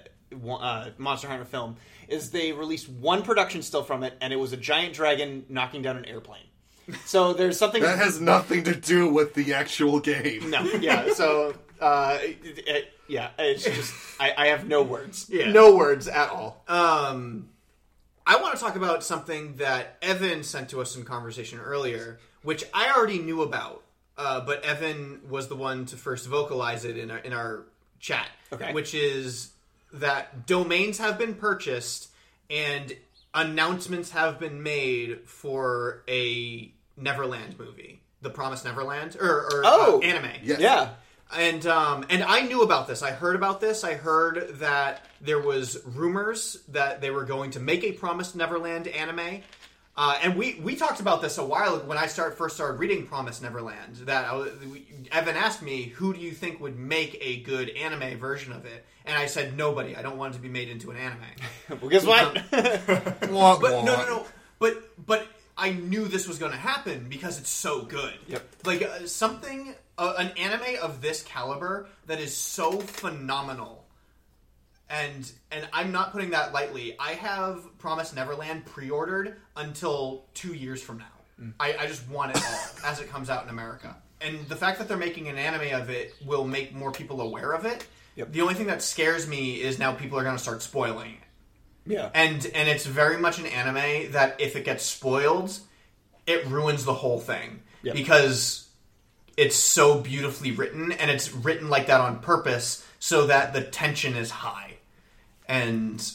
[0.51, 1.75] uh, Monster Hunter film
[2.07, 5.81] is they released one production still from it, and it was a giant dragon knocking
[5.83, 6.43] down an airplane.
[7.05, 10.49] So there's something That has nothing to do with the actual game.
[10.49, 11.13] no, yeah.
[11.13, 15.51] So uh, it- it- yeah, it's just I, I have no words, Yeah.
[15.51, 16.63] no words at all.
[16.67, 17.49] um,
[18.27, 22.63] I want to talk about something that Evan sent to us in conversation earlier, which
[22.73, 23.81] I already knew about,
[24.19, 27.63] uh, but Evan was the one to first vocalize it in our, in our
[27.99, 28.27] chat.
[28.53, 28.71] Okay.
[28.73, 29.51] Which is
[29.93, 32.09] that domains have been purchased
[32.51, 32.95] and
[33.33, 39.99] announcements have been made for a Neverland movie, The Promised Neverland, or, or Oh.
[39.99, 40.31] uh, anime.
[40.43, 40.59] Yes.
[40.59, 40.89] Yeah,
[41.35, 43.03] And um, and I knew about this.
[43.03, 43.83] I heard about this.
[43.83, 48.87] I heard that there was rumors that they were going to make a Promised Neverland
[48.87, 49.41] anime.
[49.95, 52.79] Uh, and we, we talked about this a while ago when I start first started
[52.79, 53.95] reading Promised Neverland.
[54.05, 54.47] That I,
[55.11, 58.85] Evan asked me, "Who do you think would make a good anime version of it?"
[59.05, 59.95] And I said, "Nobody.
[59.95, 61.25] I don't want it to be made into an anime."
[61.81, 62.33] well, guess what?
[63.29, 64.25] Wah, But no, no, no.
[64.57, 68.13] But but I knew this was going to happen because it's so good.
[68.27, 68.47] Yep.
[68.63, 73.85] Like uh, something, uh, an anime of this caliber that is so phenomenal,
[74.89, 76.95] and and I'm not putting that lightly.
[76.99, 81.51] I have Promise Neverland pre-ordered until two years from now.
[81.59, 83.95] I, I just want it all as it comes out in America.
[84.19, 87.53] And the fact that they're making an anime of it will make more people aware
[87.53, 87.87] of it.
[88.15, 88.33] Yep.
[88.33, 91.29] The only thing that scares me is now people are going to start spoiling it
[91.89, 95.57] yeah, and and it's very much an anime that if it gets spoiled,
[96.27, 97.95] it ruins the whole thing Yep.
[97.95, 98.68] because
[99.39, 104.15] it's so beautifully written and it's written like that on purpose so that the tension
[104.15, 104.73] is high,
[105.47, 106.05] and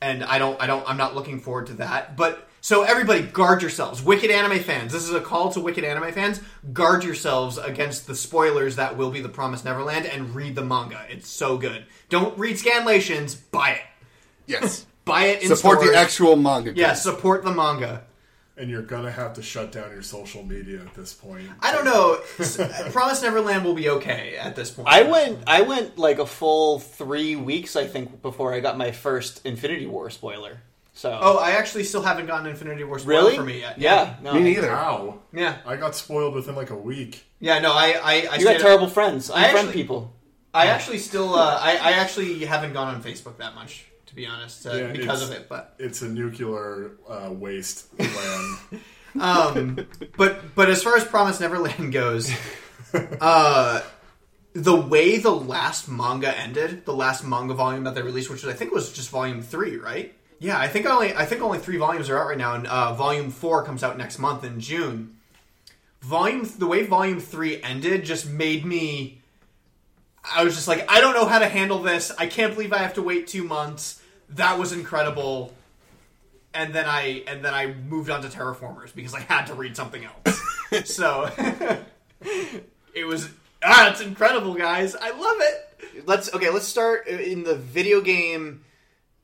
[0.00, 2.42] and I don't I don't I'm not looking forward to that, but.
[2.62, 4.92] So everybody, guard yourselves, Wicked anime fans.
[4.92, 6.40] This is a call to Wicked anime fans.
[6.72, 11.00] Guard yourselves against the spoilers that will be the Promised Neverland, and read the manga.
[11.08, 11.86] It's so good.
[12.08, 13.38] Don't read scanlations.
[13.52, 13.82] Buy it.
[14.46, 14.84] Yes.
[15.04, 15.92] Buy it in Support stores.
[15.92, 16.72] the actual manga.
[16.74, 18.02] Yeah, support the manga.
[18.58, 21.46] And you're gonna have to shut down your social media at this point.
[21.60, 22.20] I don't know.
[22.90, 24.88] Promise Neverland will be okay at this point.
[24.88, 28.92] I went I went like a full three weeks I think before I got my
[28.92, 30.58] first Infinity War spoiler.
[30.94, 33.78] So Oh, I actually still haven't gotten Infinity War spoiled really for me yet.
[33.78, 34.32] Yeah, no.
[34.32, 34.70] Me neither.
[34.70, 35.18] How?
[35.34, 37.26] yeah, I got spoiled within like a week.
[37.40, 37.58] yeah.
[37.58, 39.30] No, I, I, I You got terrible friends.
[39.30, 40.12] I Unfriend actually- people.
[40.54, 44.26] I actually still, uh, I, I actually haven't gone on Facebook that much, to be
[44.26, 45.48] honest, uh, Yeah, because of it.
[45.48, 48.82] But, It's a nuclear uh, waste land.
[49.20, 52.32] um, but, but as far as Promise Neverland goes,
[53.20, 53.82] uh,
[54.54, 58.54] the way the last manga ended, the last manga volume that they released, which I
[58.54, 60.14] think was just volume three, right?
[60.38, 62.92] Yeah, I think only I think only three volumes are out right now, and uh,
[62.94, 65.16] volume four comes out next month in June.
[66.02, 69.22] Volume the way volume three ended just made me.
[70.24, 72.12] I was just like, I don't know how to handle this.
[72.18, 74.02] I can't believe I have to wait two months.
[74.30, 75.54] That was incredible.
[76.54, 79.54] And then I and then I moved on to Terra Formars because I had to
[79.54, 80.40] read something else.
[80.84, 81.30] so
[82.94, 83.28] it was
[83.62, 84.96] ah, it's incredible, guys.
[84.96, 86.06] I love it.
[86.06, 86.50] Let's okay.
[86.50, 88.64] Let's start in the video game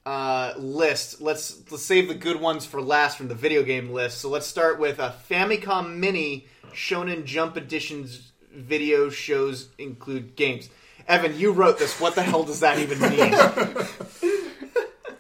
[0.05, 1.21] uh, list.
[1.21, 4.19] Let's let's save the good ones for last from the video game list.
[4.19, 10.69] So let's start with a Famicom Mini Shonen Jump Editions video shows include games.
[11.09, 12.01] Evan, you wrote this.
[12.01, 14.29] What the hell does that even mean?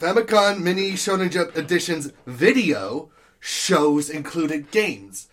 [0.03, 5.29] Famicom Mini Shonen Jump Editions video shows included games.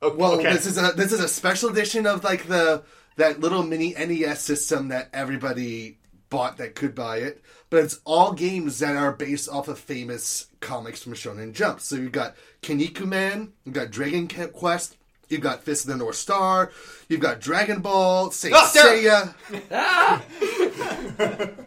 [0.00, 0.52] Oh, well, okay.
[0.52, 2.84] this is a this is a special edition of like the
[3.16, 5.98] that little mini NES system that everybody
[6.30, 7.42] bought that could buy it.
[7.68, 11.80] But it's all games that are based off of famous comics from Shonen Jump.
[11.80, 14.96] So you've got Kinnikuman, you've got Dragon Quest,
[15.28, 16.70] you've got Fist of the North Star,
[17.08, 19.34] you've got Dragon Ball, Saint Oh, Seiya,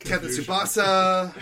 [0.00, 1.34] Captain Tsubasa,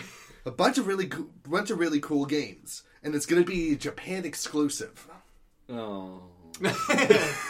[0.44, 3.76] a bunch of really co- bunch of really cool games, and it's going to be
[3.76, 5.06] Japan exclusive.
[5.70, 6.22] Oh.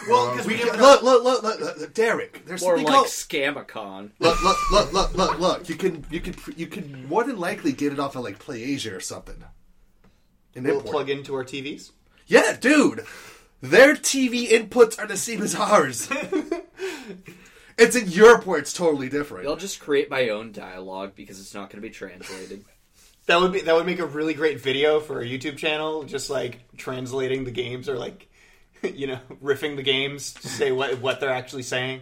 [0.09, 2.45] Well, because we Look, look, look, look, look, look, Derek.
[2.47, 4.11] There's More something like called Scamicon.
[4.19, 5.69] look, look, look, look, look, look.
[5.69, 8.97] You can, you can, you can more than likely get it off of like PlayAsia
[8.97, 9.43] or something.
[10.55, 10.93] And we'll import.
[10.93, 11.91] plug into our TVs.
[12.27, 13.05] Yeah, dude.
[13.63, 16.09] Their TV inputs are the same as ours.
[17.79, 19.49] it's in Europe where it's totally different.
[19.49, 22.65] I'll just create my own dialogue because it's not going to be translated.
[23.27, 26.29] That would be that would make a really great video for a YouTube channel, just
[26.29, 28.29] like translating the games or like
[28.83, 32.01] you know riffing the games to say what what they're actually saying.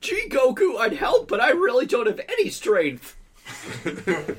[0.00, 3.16] Gee, Goku, I'd help, but I really don't have any strength.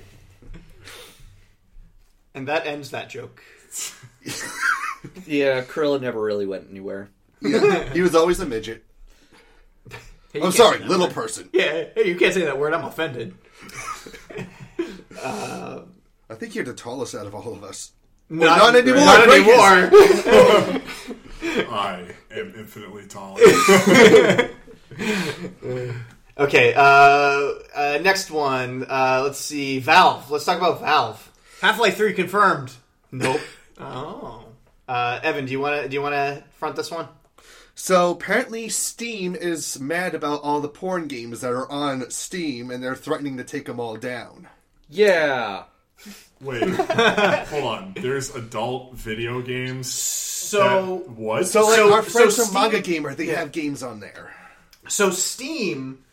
[2.40, 3.44] And that ends that joke.
[5.26, 7.10] Yeah, Krillin never really went anywhere.
[7.42, 8.84] he was always a midget.
[10.34, 11.14] Hey, I'm sorry, little word.
[11.14, 11.50] person.
[11.54, 12.74] Yeah, hey, you can't say that word.
[12.74, 13.34] I'm offended.
[15.24, 17.94] I think you're the tallest out of all of us.
[18.30, 20.82] Not, not anymore, Not anymore.
[21.72, 23.40] I am infinitely taller.
[26.38, 28.84] Okay, uh, uh, next one.
[28.88, 29.80] Uh, let's see.
[29.80, 30.30] Valve.
[30.32, 31.32] Let's talk about Valve.
[31.62, 32.72] Half Life Three confirmed.
[33.12, 33.42] Nope.
[33.80, 34.46] Oh.
[34.88, 37.08] Uh, Evan, do you want to do you want to front this one?
[37.76, 42.84] So apparently, Steam is mad about all the porn games that are on Steam, and
[42.84, 44.48] they're threatening to take them all down.
[44.90, 45.64] Yeah.
[46.42, 46.64] Wait,
[47.48, 47.94] hold on.
[47.96, 49.92] There's adult video games.
[49.92, 51.48] So that- what?
[51.48, 54.34] So, like So- our friends so from Steam- Manga Gamer, they have games on there.
[54.88, 56.04] So Steam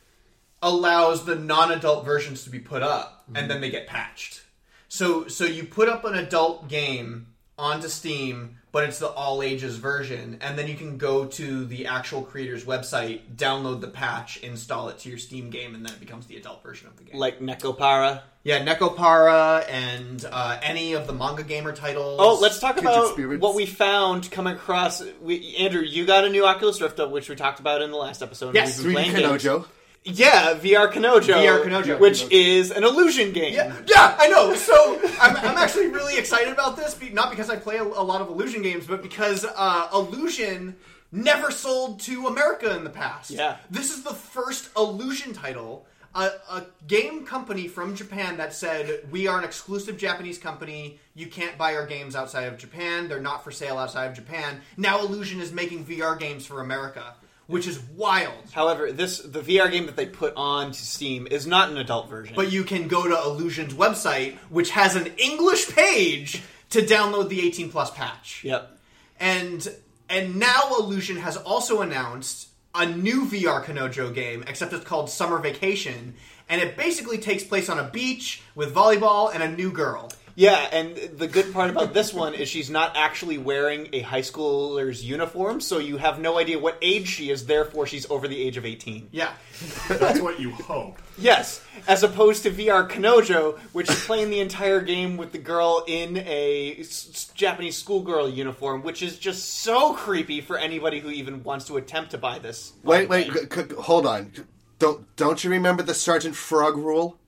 [0.62, 4.42] allows the non-adult versions to be put up, and then they get patched.
[4.88, 9.76] So so you put up an adult game onto Steam, but it's the all ages
[9.76, 14.88] version, and then you can go to the actual creator's website, download the patch, install
[14.90, 17.18] it to your Steam game, and then it becomes the adult version of the game.
[17.18, 18.20] Like Nekopara.
[18.44, 22.18] yeah, Nekopara and uh, any of the manga gamer titles.
[22.20, 23.40] Oh, let's talk Kindred about Spirits.
[23.42, 25.02] what we found coming across.
[25.22, 28.22] We, Andrew, you got a new Oculus Rift, which we talked about in the last
[28.22, 28.54] episode.
[28.54, 29.42] Yes, We've been 3D playing games.
[29.44, 29.66] Kanojo.
[30.06, 31.34] Yeah, VR Kanojo.
[31.34, 31.98] VR Kanojo.
[31.98, 33.54] Which is an illusion game.
[33.54, 34.54] Yeah, yeah, I know.
[34.54, 38.20] So I'm, I'm actually really excited about this, not because I play a, a lot
[38.20, 40.76] of Illusion games, but because uh, Illusion
[41.10, 43.30] never sold to America in the past.
[43.30, 43.56] Yeah.
[43.70, 45.86] This is the first Illusion title.
[46.14, 50.98] A, a game company from Japan that said, We are an exclusive Japanese company.
[51.14, 53.08] You can't buy our games outside of Japan.
[53.08, 54.60] They're not for sale outside of Japan.
[54.76, 57.14] Now Illusion is making VR games for America,
[57.46, 58.50] which is wild.
[58.52, 62.08] However, this the VR game that they put on to Steam is not an adult
[62.08, 62.34] version.
[62.34, 67.40] But you can go to Illusion's website, which has an English page to download the
[67.46, 68.42] 18 plus patch.
[68.44, 68.76] yep.
[69.18, 69.66] And
[70.08, 75.38] and now Illusion has also announced a new VR Kanojo game, except it's called Summer
[75.38, 76.14] Vacation,
[76.48, 80.12] and it basically takes place on a beach with volleyball and a new girl.
[80.38, 84.20] Yeah, and the good part about this one is she's not actually wearing a high
[84.20, 87.46] schooler's uniform, so you have no idea what age she is.
[87.46, 89.08] Therefore, she's over the age of eighteen.
[89.12, 89.32] Yeah.
[89.88, 90.98] That's what you hope.
[91.16, 95.82] Yes, as opposed to VR Kanojo, which is playing the entire game with the girl
[95.88, 101.08] in a s- s- Japanese schoolgirl uniform, which is just so creepy for anybody who
[101.08, 102.74] even wants to attempt to buy this.
[102.82, 104.30] Wait, wait, c- c- hold on.
[104.78, 107.18] Don't don't you remember the Sergeant Frog rule?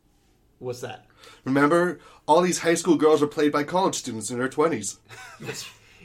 [0.58, 1.06] What's that?
[1.46, 4.98] Remember, all these high school girls are played by college students in their twenties.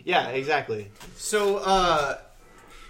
[0.06, 0.92] Yeah, exactly.
[1.16, 2.18] So, uh,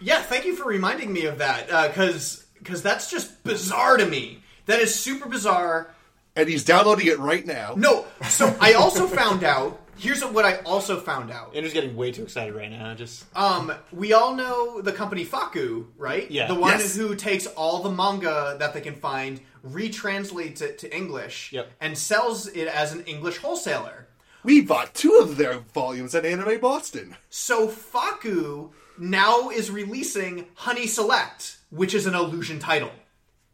[0.01, 4.41] yeah, thank you for reminding me of that, because because that's just bizarre to me.
[4.65, 5.93] That is super bizarre.
[6.35, 7.75] And he's downloading it right now.
[7.77, 9.79] No, so I also found out.
[9.95, 11.53] Here's what I also found out.
[11.55, 12.95] Andrew's getting way too excited right now.
[12.95, 16.31] Just Um, we all know the company FAKKU, right?
[16.31, 16.47] Yeah.
[16.47, 16.95] The one Yes.
[16.95, 21.71] who takes all the manga that they can find, retranslates it to English, Yep.
[21.79, 24.07] and sells it as an English wholesaler.
[24.43, 27.15] We bought two of their volumes at Anime Boston.
[27.29, 32.91] So FAKKU now is releasing Honey Select, which is an illusion title.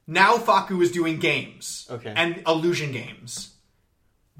[0.08, 1.88] Now FAKKU is doing games.
[1.92, 2.12] Okay.
[2.16, 3.52] And illusion games.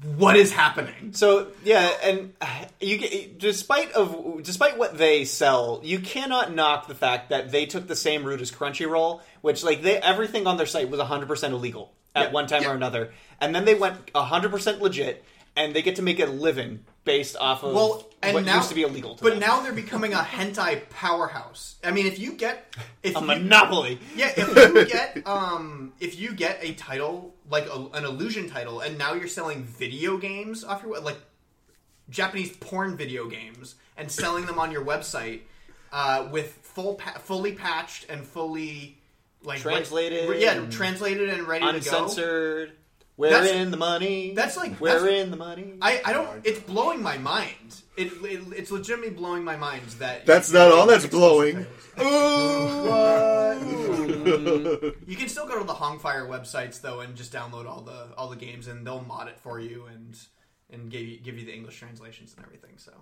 [0.02, 1.12] What is happening?
[1.12, 6.94] So yeah, and uh, you despite of despite what they sell, you cannot knock the
[6.94, 10.66] fact that they took the same route as Crunchyroll, which like they everything on their
[10.66, 14.80] site was 100% illegal at Yeah, one time or another, and then they went 100%
[14.80, 18.56] legit, and they get to make a living based off of Well, and what now,
[18.56, 19.14] used to be illegal.
[19.16, 19.40] To but them.
[19.40, 21.76] now they're becoming a hentai powerhouse.
[21.82, 23.98] I mean, if you get if a you, monopoly.
[24.14, 28.80] Yeah, if you get um, if you get a title like a, an illusion title,
[28.80, 31.18] and now you're selling video games off your like
[32.10, 35.40] Japanese porn video games and selling them on your website
[35.92, 38.98] uh, with full pa- fully patched and fully
[39.42, 41.90] like Translated re- yeah, translated and ready to go.
[43.20, 43.20] Uncensored.
[43.20, 44.32] Where That's- in the money?
[44.34, 45.74] that's like- where that's- in the money?
[45.82, 46.28] I, I don't.
[46.44, 47.82] It's blowing my mind.
[47.96, 51.66] It, it it's legitimately blowing my mind that That's not all that's blowing.
[52.00, 52.04] Ooh,
[55.06, 58.28] You can still go to the Hongfire websites though and just download all the all
[58.28, 60.16] the games and they'll mod it for you and
[60.70, 62.72] and give you give you the English translations and everything.
[62.76, 62.92] So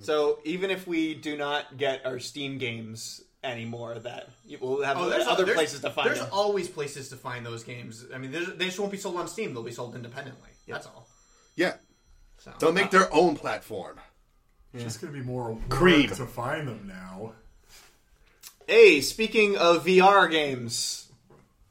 [0.00, 4.28] So even if we do not get our Steam games anymore, that
[4.60, 6.28] we'll have Oh, there's other there's- places to find There's them.
[6.32, 8.04] always places to find those games.
[8.14, 9.54] I mean, they just won't be sold on Steam.
[9.54, 10.50] They'll be sold independently.
[10.68, 11.06] That's all.
[11.54, 11.74] Yeah.
[12.38, 13.98] So They'll make their own platform.
[14.74, 16.08] It's just going to be more work Cream.
[16.10, 17.32] to find them now.
[18.66, 21.10] Hey, speaking of VR games,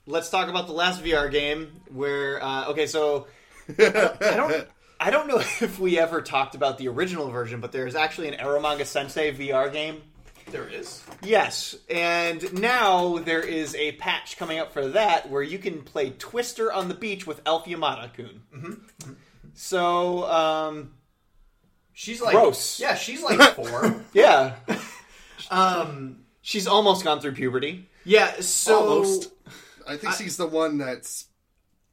[0.07, 1.81] let's talk about the last VR game.
[1.93, 3.27] Where uh, okay, so
[3.69, 4.67] I don't.
[4.97, 8.35] I don't know if we ever talked about the original version, but there's actually an
[8.35, 10.01] Eromanga Sensei VR game.
[10.55, 11.03] There is.
[11.21, 16.11] Yes, and now there is a patch coming up for that where you can play
[16.11, 18.41] Twister on the beach with Elf Yamada Kun.
[18.55, 19.13] Mm-hmm.
[19.53, 20.93] So, um,
[21.91, 22.79] She's like Gross.
[22.79, 24.01] Yeah, she's like four.
[24.13, 24.55] yeah,
[25.51, 26.23] um.
[26.41, 27.89] she's almost gone through puberty.
[28.05, 28.39] Yeah.
[28.39, 28.79] So.
[28.79, 29.31] Almost.
[29.85, 31.25] I think she's the one that's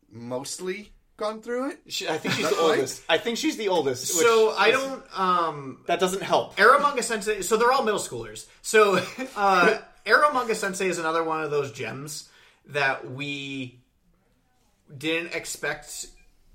[0.08, 0.92] mostly
[1.22, 1.80] gone through it.
[1.86, 2.70] She, I think she's the right.
[2.70, 3.02] oldest.
[3.08, 4.06] I think she's the oldest.
[4.08, 5.18] So I is- don't.
[5.18, 5.78] Um.
[5.86, 6.56] That doesn't help.
[6.56, 7.42] Eromanga Sensei.
[7.42, 8.46] So they're all middle schoolers.
[8.60, 8.96] So
[9.36, 12.28] uh, Eromanga Sensei is another one of those gems
[12.66, 13.78] that we
[14.96, 16.06] didn't expect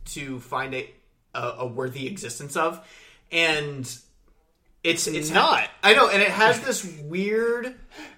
[0.05, 0.91] to find a
[1.33, 2.85] a, a worthy existence of,
[3.31, 3.97] and
[4.83, 5.69] it's it's not.
[5.81, 7.73] I know, and it has this weird,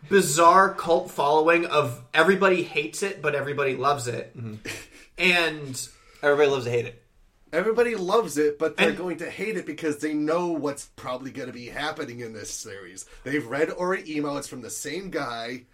[0.09, 4.35] bizarre cult following of everybody hates it, but everybody loves it,
[5.17, 5.89] and
[6.21, 7.03] Everybody loves to hate it.
[7.51, 11.31] Everybody loves it, but they're And- going to hate it because they know what's probably
[11.31, 13.05] going to be happening in this series.
[13.23, 15.65] They've read Oreimo, it's from the same guy.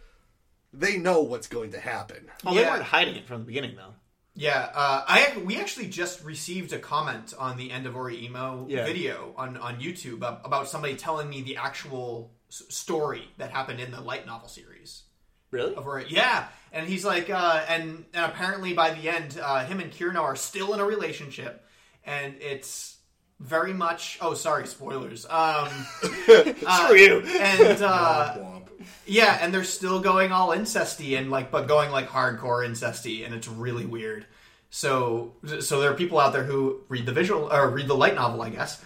[0.71, 2.29] They know what's going to happen.
[2.45, 3.93] Oh, they weren't hiding it from the beginning, though.
[4.37, 8.85] Yeah, uh, I we actually just received a comment on the end of Oreimo Yeah.
[8.85, 13.79] video on on YouTube ab- about somebody telling me the actual s- story that happened
[13.79, 15.03] in the light novel series
[15.51, 15.73] Really?
[15.75, 16.05] of Ori.
[16.09, 20.21] Yeah, and he's like, uh, and and apparently by the end, uh, him and Kirino
[20.21, 21.65] are still in a relationship,
[22.05, 22.97] and it's
[23.39, 24.19] very much.
[24.21, 25.25] Oh, sorry, spoilers.
[25.29, 25.69] Um,
[26.03, 27.19] Screw you.
[27.39, 28.67] and uh, Womp womp.
[29.07, 33.33] yeah, and they're still going all incesty and like, but going like hardcore incesty, and
[33.33, 34.25] it's really weird.
[34.69, 38.15] So, so there are people out there who read the visual or read the light
[38.15, 38.83] novel, I guess.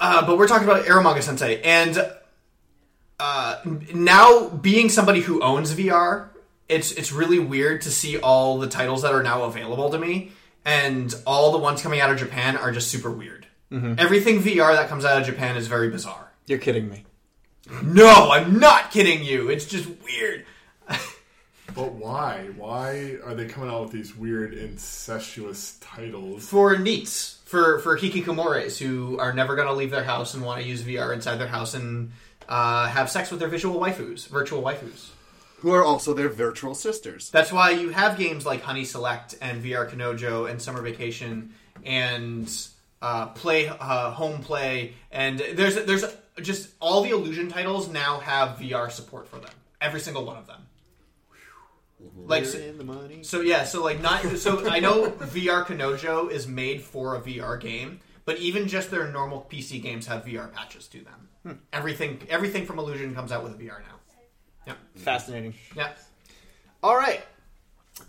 [0.00, 1.96] Uh, but we're talking about Eromanga Sensei, and
[3.20, 3.60] uh,
[3.94, 6.30] now being somebody who owns VR,
[6.70, 10.32] it's it's really weird to see all the titles that are now available to me,
[10.64, 13.46] and all the ones coming out of Japan are just super weird.
[13.72, 16.32] Everything VR that comes out of Japan is very bizarre.
[16.46, 17.04] You're kidding me.
[17.84, 19.48] No, I'm not kidding you.
[19.48, 20.44] It's just weird.
[21.74, 22.48] But why?
[22.56, 26.48] Why are they coming out with these weird incestuous titles?
[26.48, 30.60] For NEETs, for for hikikomores who are never going to leave their house and want
[30.60, 32.10] to use VR inside their house and
[32.48, 35.10] uh, have sex with their visual waifus, virtual waifus.
[35.60, 37.30] Who are also their virtual sisters.
[37.30, 41.54] That's why you have games like Honey Select and VR Kanojo and Summer Vacation
[41.84, 42.50] and
[43.02, 46.04] uh, Play uh, Home Play and there's there's
[46.40, 49.50] just all the Illusion titles now have VR support for them.
[49.80, 50.66] Every single one of them.
[52.16, 53.22] Like so, In the money.
[53.22, 57.60] so yeah, so like not so I know VR Kanojo is made for a VR
[57.60, 61.58] game, but even just their normal PC games have VR patches to them.
[61.72, 63.99] Everything everything from Illusion comes out with VR now.
[64.66, 64.74] Yeah.
[64.96, 65.54] Fascinating.
[65.76, 65.92] Yeah.
[66.82, 67.22] All right.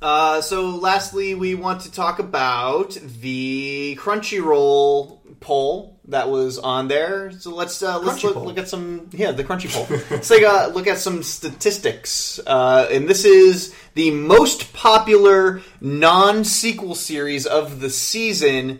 [0.01, 7.31] Uh, so, lastly, we want to talk about the Crunchyroll poll that was on there.
[7.31, 9.87] So let's uh, let's look, look at some yeah the Crunchy poll.
[10.09, 12.39] let's take a look at some statistics.
[12.45, 18.79] Uh, and this is the most popular non-sequel series of the season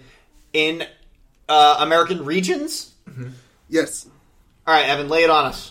[0.54, 0.86] in
[1.50, 2.94] uh, American regions.
[3.70, 4.08] Yes.
[4.66, 5.71] All right, Evan, lay it on us.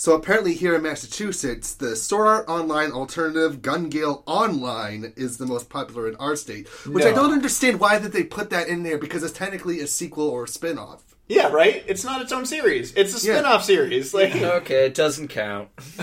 [0.00, 5.44] So apparently here in Massachusetts, the Sword Art Online alternative Gun Gale Online is the
[5.44, 6.68] most popular in our state.
[6.86, 9.86] Which I don't understand why that they put that in there because it's technically a
[9.86, 11.14] sequel or a spin-off.
[11.28, 11.84] Yeah, right.
[11.86, 12.94] It's not its own series.
[12.94, 13.34] It's a Yeah.
[13.34, 14.14] spin-off series.
[14.14, 15.68] Like Okay, it doesn't count.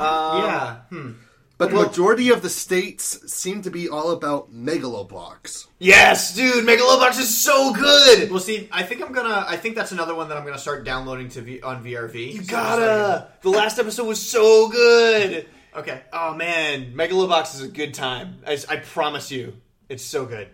[0.00, 0.76] yeah.
[0.88, 1.12] Hmm.
[1.58, 5.68] But the majority of the states seem to be all about Megalobox.
[5.78, 8.30] Yes, dude, Megalobox is so good.
[8.30, 9.44] Well, see, I think I'm gonna.
[9.48, 12.32] I think that's another one that I'm gonna start downloading to v, on VRV.
[12.34, 13.28] You So gotta.
[13.42, 15.46] The last episode was so good.
[15.74, 16.02] okay.
[16.12, 18.40] Oh man, Megalobox is a good time.
[18.46, 19.54] I, I promise you,
[19.88, 20.48] it's so good.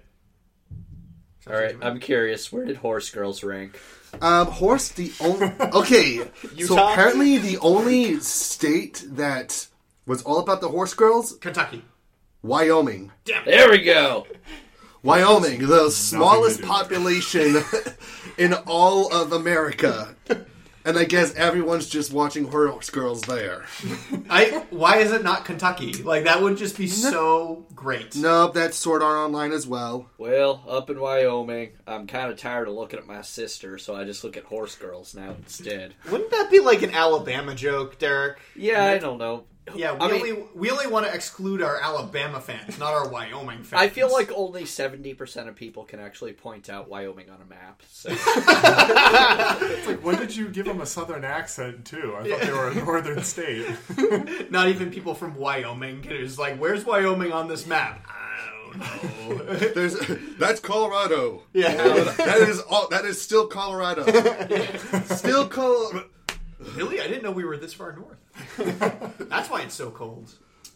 [1.49, 2.53] All right, I'm curious.
[2.53, 3.81] Where did Horse Girls rank?
[4.21, 6.21] Um, horse the only okay.
[6.65, 9.67] so apparently the only state that
[10.07, 11.85] was all about the horse girls, Kentucky.
[12.43, 13.13] Wyoming.
[13.25, 14.27] There we go.
[15.03, 17.57] Wyoming, the smallest population
[18.39, 20.15] in all of America.
[20.85, 23.65] And I guess everyone's just watching horse girls there.
[24.29, 24.65] I.
[24.71, 25.93] Why is it not Kentucky?
[25.93, 28.17] Like that would just be so great.
[28.17, 30.11] Nope, that's Sword Art Online as well.
[30.19, 34.03] Well, up in Wyoming, I'm kind of tired of looking at my sister, so I
[34.03, 35.95] just look at Horse Girls now instead.
[36.11, 38.41] Wouldn't that be like an Alabama joke, Derek?
[38.57, 39.45] Yeah, I don't know.
[39.77, 43.09] Yeah, we I mean- only we only want to exclude our Alabama fans, not our
[43.09, 43.81] Wyoming fans.
[43.81, 47.45] I feel like only seventy percent of people can actually point out Wyoming on a
[47.45, 47.81] map.
[47.89, 52.15] So It's like, when did you give them a southern accent too?
[52.19, 53.67] I thought they were a northern state.
[54.51, 56.05] not even people from Wyoming.
[56.09, 58.05] It's like, where's Wyoming on this map?
[58.09, 59.45] I don't know.
[59.55, 59.97] There's
[60.39, 61.43] that's Colorado.
[61.53, 61.75] Yeah.
[61.75, 62.89] that is all.
[62.89, 64.03] That is still Colorado.
[65.05, 66.09] still Colorado.
[66.75, 68.19] really, I didn't know we were this far north.
[68.57, 70.33] That's why it's so cold.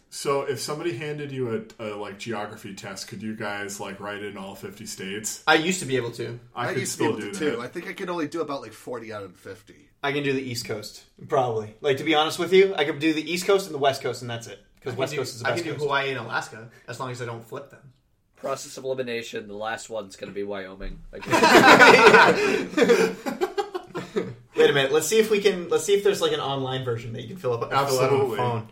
[0.08, 4.22] So, if somebody handed you a, a like geography test, could you guys like write
[4.22, 5.42] in all fifty states?
[5.46, 6.38] I used to be able to.
[6.54, 7.56] I, I could used to be still able do to that.
[7.56, 7.62] too.
[7.62, 9.88] I think I could only do about like forty out of fifty.
[10.02, 11.74] I can do the East Coast, probably.
[11.80, 14.00] Like to be honest with you, I could do the East Coast and the West
[14.00, 14.60] Coast, and that's it.
[14.76, 15.84] Because West do, Coast is the I best can do coast.
[15.84, 17.92] Hawaii and Alaska as long as I don't flip them.
[18.36, 19.48] process of elimination.
[19.48, 21.00] The last one's going to be Wyoming.
[24.56, 24.64] Again.
[24.64, 24.92] Wait a minute.
[24.92, 25.68] Let's see if we can.
[25.68, 27.60] Let's see if there's like an online version that you can fill up.
[27.70, 28.36] Fill out on a Absolutely.
[28.36, 28.68] phone.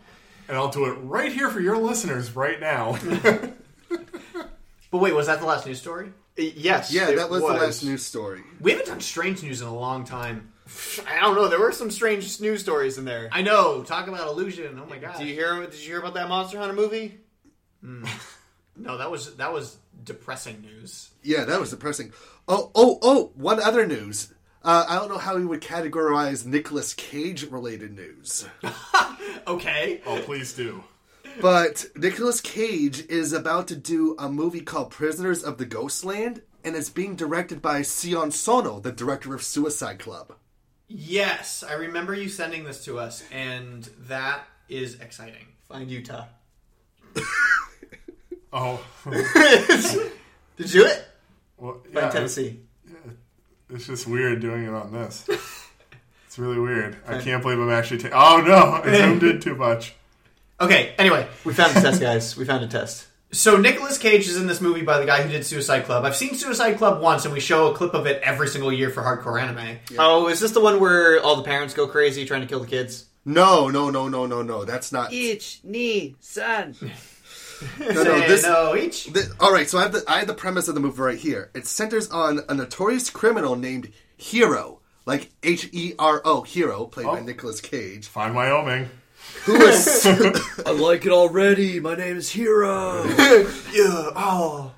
[0.47, 2.97] And I'll do it right here for your listeners right now.
[4.91, 6.13] But wait, was that the last news story?
[6.37, 6.93] Y- Yes.
[6.93, 8.43] Yeah, it that was, the last news story.
[8.61, 10.53] We haven't done strange news in a long time.
[11.07, 11.49] I don't know.
[11.49, 13.27] There were some strange news stories in there.
[13.31, 13.83] I know.
[13.83, 14.79] Talk about illusion.
[14.81, 15.17] Oh my god.
[15.17, 15.59] Did you hear?
[15.65, 17.19] Did you hear about that Monster Hunter movie?
[17.81, 18.05] Hmm.
[18.77, 21.09] No, that was that was depressing news.
[21.23, 22.13] Yeah, that was depressing.
[22.47, 23.31] Oh, oh, oh!
[23.35, 24.33] One other news.
[24.65, 28.47] Uh, I don't know how we would categorize Nicolas Cage related news,
[29.47, 30.01] Okay.
[30.07, 30.83] oh, please do.
[31.39, 36.75] but Nicolas Cage is about to do a movie called Prisoners of the Ghostland, and
[36.75, 40.33] it's being directed by Sion Sono, the director of Suicide Club.
[40.87, 45.45] Yes, I remember you sending this to us, and that is exciting.
[45.69, 46.25] Find Utah.
[48.57, 51.05] Oh, Did you do it?
[51.57, 52.61] well, Find Tennessee.
[53.69, 55.27] It's just weird doing it on this.
[56.27, 56.97] It's really weird.
[57.07, 57.99] I can't believe I'm actually.
[57.99, 59.95] Ta- oh no, I zoomed in too much.
[60.59, 60.93] Okay.
[60.97, 62.35] Anyway, We found a test, guys.
[62.35, 63.07] We found a test.
[63.31, 66.03] so Nicolas Cage is in this movie by the guy who did Suicide Club.
[66.03, 68.89] I've seen Suicide Club once, and we show a clip of it every single year
[68.89, 69.77] for Hardcore Anime.
[69.97, 72.67] Oh, is this the one where all the parents go crazy trying to kill the
[72.67, 73.05] kids?
[73.23, 74.65] No, no, no, no, no, no.
[74.65, 75.13] That's not.
[75.13, 76.75] Ich ni san.
[77.79, 79.05] No, no, this, no each.
[79.07, 81.17] The, all right, so I have the I have the premise of the movie right
[81.17, 81.51] here.
[81.53, 87.05] It centers on a notorious criminal named Hero, like H E R O, Hero, played
[87.07, 87.23] by Oh.
[87.23, 88.89] Nicolas Cage, Find Wyoming.
[89.45, 90.05] who is
[90.65, 91.79] I like it already.
[91.79, 93.05] My name is Hero.
[93.05, 94.11] Yeah.
[94.15, 94.71] Oh.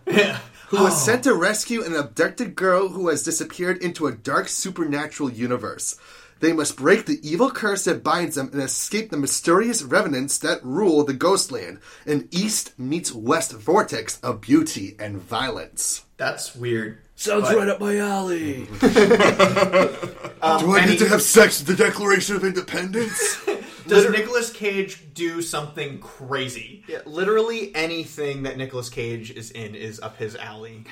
[0.68, 0.98] who was ah.
[0.98, 5.96] sent to rescue an abducted girl who has disappeared into a dark supernatural universe.
[6.40, 10.64] They must break the evil curse that binds them and escape the mysterious revenants that
[10.64, 16.04] rule the Ghostland, an East meets West vortex of beauty and violence.
[16.18, 17.00] That's weird.
[17.16, 18.68] Sounds But- right up my alley.
[20.40, 23.38] Um, Do I need to have sex with the Declaration of Independence?
[23.88, 26.84] Does Nicolas Cage do something crazy?
[26.88, 30.86] Yeah, literally anything that Nicolas Cage is in is up his alley.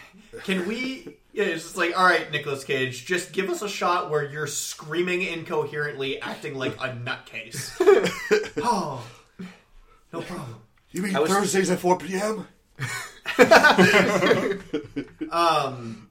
[0.43, 1.17] Can we?
[1.33, 4.47] Yeah, it's just like, all right, Nicolas Cage, just give us a shot where you're
[4.47, 7.73] screaming incoherently, acting like a nutcase.
[8.63, 9.05] oh,
[10.13, 10.61] no problem.
[10.91, 12.47] You mean was- Thursdays at 4 p.m.?
[15.31, 16.09] Um,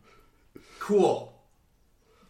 [0.80, 1.32] cool.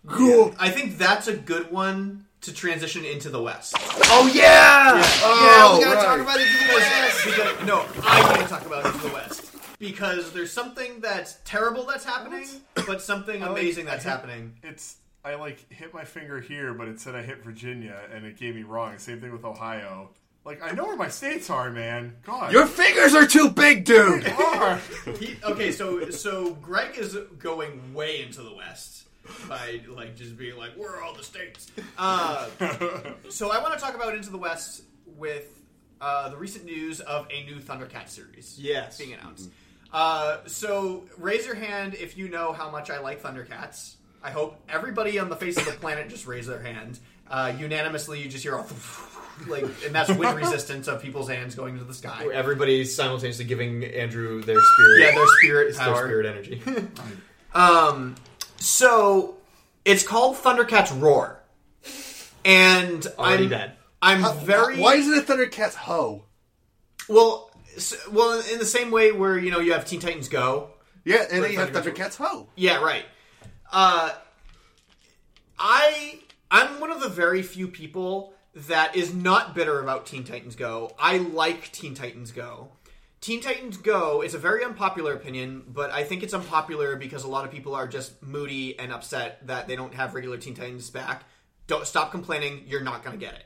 [0.07, 0.55] Cool.
[0.59, 3.75] I think that's a good one to transition into the West.
[3.79, 5.03] Oh yeah!
[5.23, 6.05] Oh, we gotta right.
[6.05, 6.47] talk about it.
[6.47, 7.25] in the West.
[7.25, 11.85] Because, no, I need to talk about into the West because there's something that's terrible
[11.85, 12.47] that's happening,
[12.87, 14.57] but something amazing that's happening.
[14.63, 18.37] It's I like hit my finger here, but it said I hit Virginia, and it
[18.37, 18.99] gave me wrong.
[18.99, 20.11] Same thing with Ohio.
[20.45, 22.17] Like I know where my states are, man.
[22.25, 24.25] God, Your fingers are too big, dude!
[24.25, 24.81] They are.
[25.19, 29.04] He, okay, so so Greg is going way into the West
[29.49, 32.49] by like just being like, "Where are all the states?" Uh,
[33.31, 34.83] so I want to talk about Into the West
[35.17, 35.61] with
[36.01, 38.59] uh, the recent news of a new Thundercat series.
[38.61, 38.99] Yes.
[38.99, 39.51] being announced.
[39.93, 43.95] Uh, so raise your hand if you know how much I like Thundercats.
[44.23, 46.99] I hope everybody on the face of the planet just raise their hand.
[47.31, 48.67] Uh, unanimously, you just hear all
[49.47, 52.29] like, and that's wind resistance of people's hands going into the sky.
[52.33, 55.01] Everybody's simultaneously giving Andrew their spirit.
[55.01, 56.63] Yeah, their spirit It's their spirit energy.
[57.55, 58.17] Um,
[58.65, 59.37] so
[59.85, 61.41] it's called Thundercats Roar,
[62.45, 63.73] and Already I'm bad.
[64.03, 66.25] I'm very Why is it a Thundercats Ho?
[67.09, 67.51] well.
[67.77, 70.71] s well, in the same way where you know you have Teen Titans Go.
[71.05, 72.49] Yeah, and then you have Thundercats- Thundercats hoe.
[72.55, 73.05] Yeah, right.
[73.73, 74.11] Uh,
[75.59, 80.55] I I'm one of the very few people that is not bitter about Teen Titans
[80.55, 80.93] Go.
[80.99, 82.71] I like Teen Titans Go.
[83.25, 87.27] Teen Titans Go is a very unpopular opinion, but I think it's unpopular because a
[87.27, 90.91] lot of people are just moody and upset that they don't have regular Teen Titans
[90.91, 91.25] back.
[91.67, 92.65] Don't stop complaining.
[92.67, 93.45] You're not going to get it.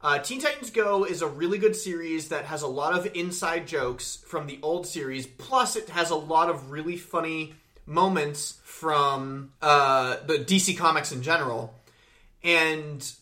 [0.00, 3.66] Uh, Teen Titans Go is a really good series that has a lot of inside
[3.66, 5.26] jokes from the old series.
[5.26, 7.52] Plus, it has a lot of really funny
[7.84, 11.74] moments from uh, the DC Comics in general.
[12.42, 13.12] And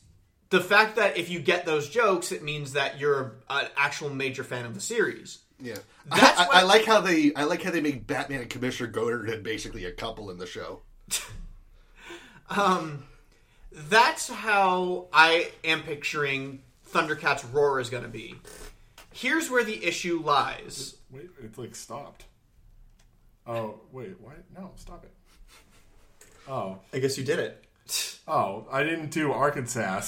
[0.50, 4.44] the fact that if you get those jokes, it means that you're an actual major
[4.44, 5.40] fan of the series.
[5.62, 8.50] Yeah, That's I, what- I like how they I like how they make Batman and
[8.50, 10.80] Commissioner Gordon basically a couple in the show.
[12.50, 13.04] um,
[13.72, 18.34] That's how I am picturing Thundercats Roar is going to be.
[19.12, 20.96] Here's where the issue lies.
[21.10, 22.24] Wait, it's like stopped.
[23.46, 24.36] Oh wait, what?
[24.56, 25.12] No, stop it.
[26.48, 27.64] Oh, I guess you did it.
[28.28, 30.02] oh, I didn't do Arkansas.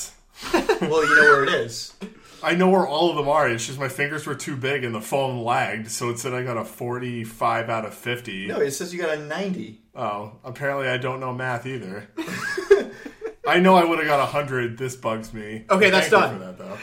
[0.53, 1.93] Well, you know where it is.
[2.43, 3.49] I know where all of them are.
[3.49, 6.43] It's just my fingers were too big and the phone lagged, so it said I
[6.43, 8.47] got a forty-five out of fifty.
[8.47, 9.81] No, it says you got a 90.
[9.95, 12.09] Oh, apparently I don't know math either.
[13.47, 14.79] I know I would have got a hundred.
[14.79, 15.65] This bugs me.
[15.69, 16.39] Okay, that's done.
[16.41, 16.79] That, though.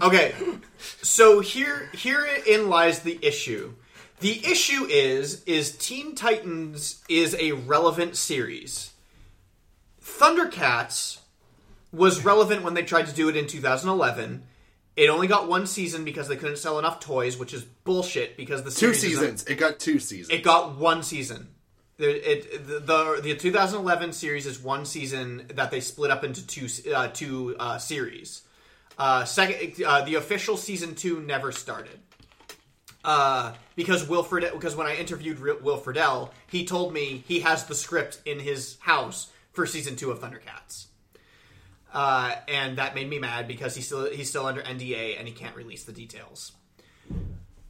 [0.06, 0.34] Okay,
[0.78, 3.74] so here herein lies the issue.
[4.20, 8.92] The issue is is Teen Titans is a relevant series.
[10.02, 11.18] Thundercats
[11.92, 14.42] was relevant when they tried to do it in 2011.
[14.98, 18.64] It only got one season because they couldn't sell enough toys, which is bullshit because
[18.64, 19.44] the Two series is a- seasons.
[19.44, 20.30] It got two seasons.
[20.36, 21.50] It got one season.
[21.98, 26.44] The, it, the, the the 2011 series is one season that they split up into
[26.44, 28.42] two uh, two uh, series.
[28.98, 32.00] Uh, second, uh, the official season two never started
[33.04, 34.50] uh, because Wilfred.
[34.52, 38.40] Because when I interviewed Ri- Will Friedle, he told me he has the script in
[38.40, 40.86] his house for season two of Thundercats.
[41.92, 45.32] Uh, and that made me mad because he's still he's still under NDA and he
[45.32, 46.52] can't release the details.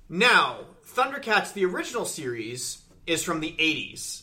[0.09, 4.23] Now, Thundercats, the original series, is from the 80s.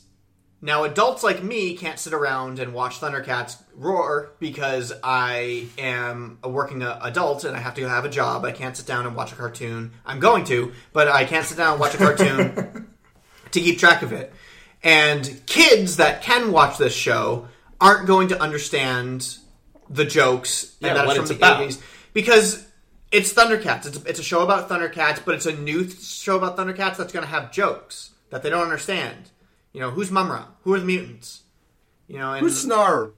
[0.62, 6.50] Now, adults like me can't sit around and watch Thundercats roar because I am a
[6.50, 8.46] working adult and I have to have a job.
[8.46, 9.92] I can't sit down and watch a cartoon.
[10.06, 12.88] I'm going to, but I can't sit down and watch a cartoon
[13.52, 14.34] to keep track of it.
[14.82, 17.48] And kids that can watch this show
[17.80, 19.38] aren't going to understand
[19.90, 21.62] the jokes Yeah, and that what it's it's the about.
[21.62, 21.82] 80s
[22.14, 22.66] because
[23.12, 23.86] it's Thundercats.
[23.86, 26.98] It's a, it's a show about Thundercats, but it's a new th- show about Thundercats
[26.98, 29.30] that's going to have jokes that they don't understand.
[29.74, 30.46] You know, who's Mumm-Ra?
[30.64, 31.44] Who are the mutants?
[32.08, 33.12] You know, and Who's Snar?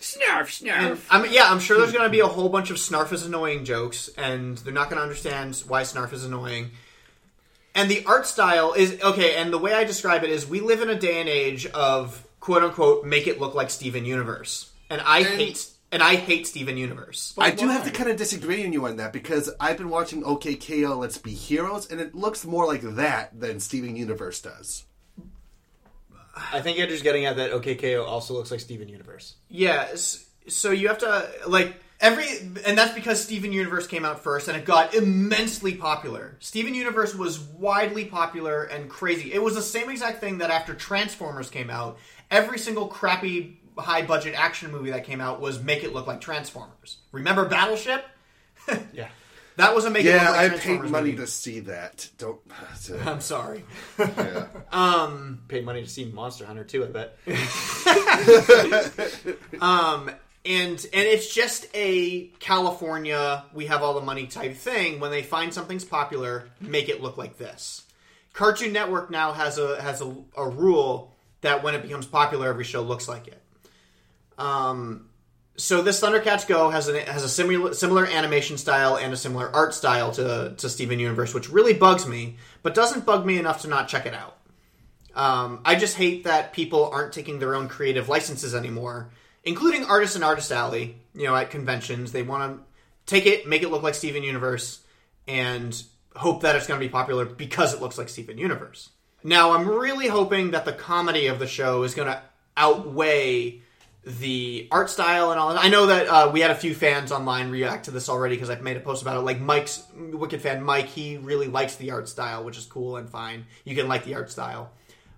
[0.00, 0.70] Snarf, snarf.
[0.90, 3.26] and I'm, yeah, I'm sure there's going to be a whole bunch of Snarf is
[3.26, 6.70] annoying jokes, and they're not going to understand why Snarf is annoying.
[7.74, 9.34] And the art style is okay.
[9.34, 12.24] And the way I describe it is, we live in a day and age of
[12.38, 16.76] quote unquote make it look like Steven Universe, and I hate and I hate Steven
[16.76, 17.34] Universe.
[17.38, 20.22] I do have to kind of disagree on you on that because I've been watching
[20.22, 24.84] OKKO Let's Be Heroes, and it looks more like that than Steven Universe does.
[26.52, 29.34] I think Andrew's getting at that OKKO also looks like Steven Universe.
[29.48, 30.24] Yes.
[30.46, 32.26] So you have to like every,
[32.64, 36.36] and that's because Steven Universe came out first, and it got immensely popular.
[36.40, 39.32] Steven Universe was widely popular and crazy.
[39.32, 41.98] It was the same exact thing that after Transformers came out,
[42.30, 46.20] every single crappy high budget action movie that came out was make it look like
[46.20, 46.98] Transformers.
[47.12, 48.04] Remember Battleship?
[48.92, 49.08] Yeah.
[49.56, 51.16] That was a make it Yeah, look like Yeah, I paid money movie.
[51.22, 52.08] to see that.
[52.18, 52.38] Don't.
[53.06, 53.64] I'm sorry.
[54.70, 57.16] Um paid money to see Monster Hunter too, I bet.
[59.60, 60.10] Um,
[60.44, 65.00] and and it's just a California we have all the money type thing.
[65.00, 67.84] When they find something's popular, make it look like this.
[68.32, 72.64] Cartoon Network now has a has a, a rule that when it becomes popular, every
[72.64, 73.37] show looks like it.
[74.38, 75.08] Um,
[75.56, 79.54] so this Thundercats Go has an has a similar similar animation style and a similar
[79.54, 83.62] art style to to Steven Universe, which really bugs me, but doesn't bug me enough
[83.62, 84.36] to not check it out.
[85.14, 89.10] Um, I just hate that people aren't taking their own creative licenses anymore,
[89.42, 90.96] including Artists and Artist Alley.
[91.12, 92.64] You know, at conventions, they want to
[93.06, 94.80] take it, make it look like Steven Universe,
[95.26, 95.82] and
[96.14, 98.90] hope that it's going to be popular because it looks like Steven Universe.
[99.24, 102.22] Now, I'm really hoping that the comedy of the show is going to
[102.56, 103.62] outweigh
[104.08, 105.62] the art style and all that.
[105.64, 108.48] I know that uh, we had a few fans online react to this already because
[108.50, 109.20] I've made a post about it.
[109.20, 113.08] Like Mike's Wicked fan Mike, he really likes the art style, which is cool and
[113.08, 113.44] fine.
[113.64, 114.70] You can like the art style.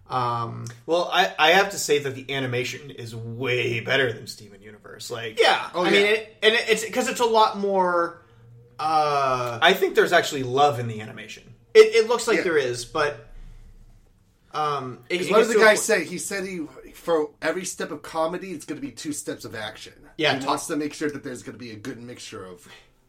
[0.09, 4.61] Um, Well, I, I have to say that the animation is way better than Steven
[4.61, 5.09] Universe.
[5.11, 8.21] Like, yeah, Oh, I mean, it, and it's because it's a lot more.
[8.79, 11.45] Uh, I think there's actually love in the animation.
[11.75, 12.43] it, it looks like Yeah.
[12.45, 13.29] there is, but
[14.53, 16.05] um, it, it What gets did the to a guy say?
[16.05, 19.55] He said he for every step of comedy, it's going to be two steps of
[19.55, 19.93] action.
[20.17, 22.45] Yeah, he top- wants to make sure that there's going to be a good mixture
[22.45, 22.67] of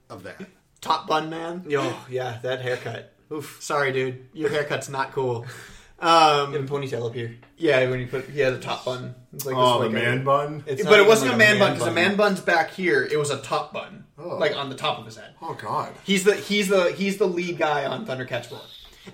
[0.09, 0.41] of that.
[0.81, 1.65] Top Bun Man.
[1.77, 3.13] Oh, yeah, that haircut.
[3.31, 5.45] Oof, sorry, dude, your haircut's not cool.
[5.99, 7.35] Um, You have a ponytail up here.
[7.57, 9.13] yeah, when you put he had a top bun.
[9.33, 10.63] It's like Oh, this, the like a- man bun.
[10.65, 13.03] It's but it wasn't like a man bun because a man bun's back here.
[13.03, 14.37] It was a top bun, Oh.
[14.37, 15.35] like on the top of his head.
[15.41, 15.93] Oh God.
[16.03, 18.61] He's the he's the he's the lead guy on Thundercats Roar.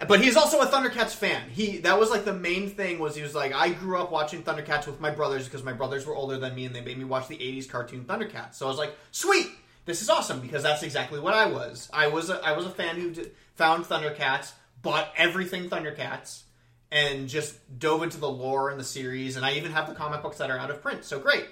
[0.07, 1.49] But he's also a Thundercats fan.
[1.49, 4.43] He that was like the main thing was he was like I grew up watching
[4.43, 7.05] Thundercats with my brothers because my brothers were older than me and they made me
[7.05, 8.55] watch the 80s cartoon Thundercats.
[8.55, 9.47] So I was like, "Sweet.
[9.85, 11.89] This is awesome because that's exactly what I was.
[11.93, 13.13] I was a, I was a fan who
[13.55, 16.43] found Thundercats, bought everything Thundercats
[16.91, 20.21] and just dove into the lore and the series and I even have the comic
[20.21, 21.05] books that are out of print.
[21.05, 21.45] So great.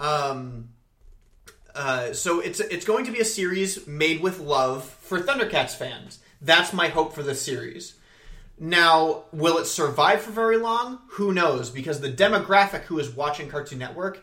[0.00, 0.70] Um
[1.74, 6.18] uh, so it's it's going to be a series made with love for Thundercats fans.
[6.42, 7.94] That's my hope for this series.
[8.58, 10.98] Now, will it survive for very long?
[11.12, 11.70] Who knows?
[11.70, 14.22] Because the demographic who is watching Cartoon Network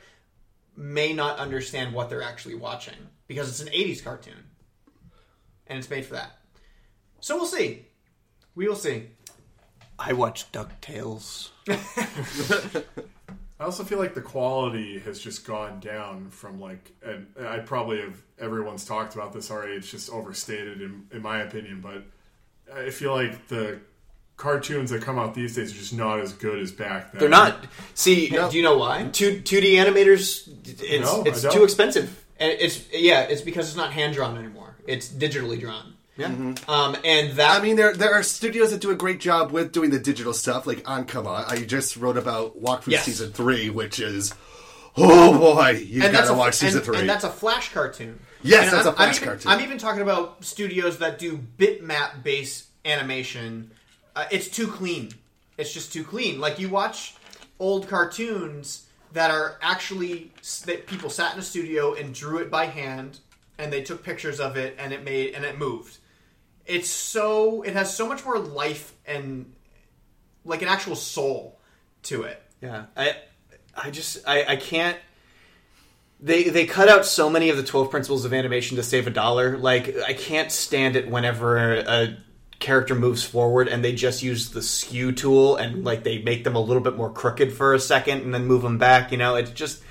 [0.76, 2.96] may not understand what they're actually watching
[3.28, 4.46] because it's an 80s cartoon
[5.68, 6.40] and it's made for that.
[7.22, 7.86] So we'll see.
[8.56, 9.10] We will see.
[9.98, 11.50] I watch DuckTales.
[13.60, 18.00] I also feel like the quality has just gone down from like, and I probably
[18.00, 19.74] have everyone's talked about this already.
[19.74, 22.04] It's just overstated in, in my opinion, but
[22.74, 23.82] I feel like the
[24.38, 27.20] cartoons that come out these days are just not as good as back then.
[27.20, 27.66] They're not.
[27.96, 29.10] See, Do you know why?
[29.12, 30.48] two two D animators.
[30.66, 32.26] It's No, it's too expensive.
[32.40, 34.78] And it's yeah, it's because it's not hand drawn anymore.
[34.88, 35.96] It's digitally drawn.
[36.20, 36.28] Yeah.
[36.68, 39.72] Um, and that I mean, there there are studios that do a great job with
[39.72, 41.48] doing the digital stuff, like Ankama.
[41.50, 43.06] I just wrote about Wakfu Yes.
[43.06, 44.34] season three, which is
[44.98, 46.98] oh boy, you and gotta a, watch season and, three.
[47.00, 48.20] and that's a flash cartoon.
[48.42, 49.52] Yes, And that's a Flash even, cartoon.
[49.52, 53.72] I'm even talking about studios that do bitmap based animation.
[54.16, 55.12] Uh, it's too clean.
[55.58, 56.40] It's just too clean.
[56.40, 57.16] Like you watch
[57.60, 60.32] old cartoons that are actually
[60.66, 63.20] that people sat in a studio and drew it by hand,
[63.58, 65.98] and they took pictures of it, and it made and it moved.
[66.70, 69.54] It's so it has so much more life and
[70.46, 71.60] like an actual soul
[72.04, 72.42] to it.
[72.62, 73.16] Yeah, I,
[73.76, 74.98] I just, I, I can't.
[76.20, 79.10] They they cut out so many of the twelve principles of animation to save a
[79.10, 79.58] dollar.
[79.58, 82.18] Like I can't stand it whenever a
[82.60, 86.58] character moves forward and they just use the skew tool and like they make them
[86.58, 89.14] a little bit more crooked for a second and then move them back.
[89.14, 89.82] You know, it's just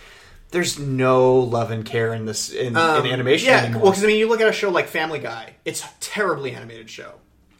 [0.50, 3.82] there's no love and care in this in, in animation Um, Yeah, anymore.
[3.82, 6.52] well, because I mean, you look at a show like Family Guy; it's a terribly
[6.54, 7.14] animated show.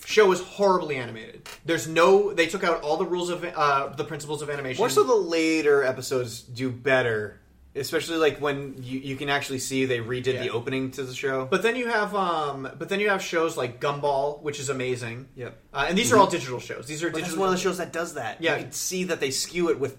[0.07, 1.47] Show is horribly animated.
[1.67, 2.33] There's no.
[2.33, 4.81] They took out all the rules of uh, the principles of animation.
[4.81, 7.39] More so, the later episodes do better,
[7.75, 11.45] especially like when you, you can actually see they redid the opening to the show.
[11.45, 15.29] but then you have, um, but then you have shows like Gumball, which is amazing.
[15.37, 15.61] Yep.
[15.75, 16.87] Uh, and these are all digital shows.
[16.87, 17.41] These are But digital.
[17.41, 18.41] one of the shows that does that.
[18.41, 18.57] Yeah.
[18.57, 19.99] you can see that they skew it with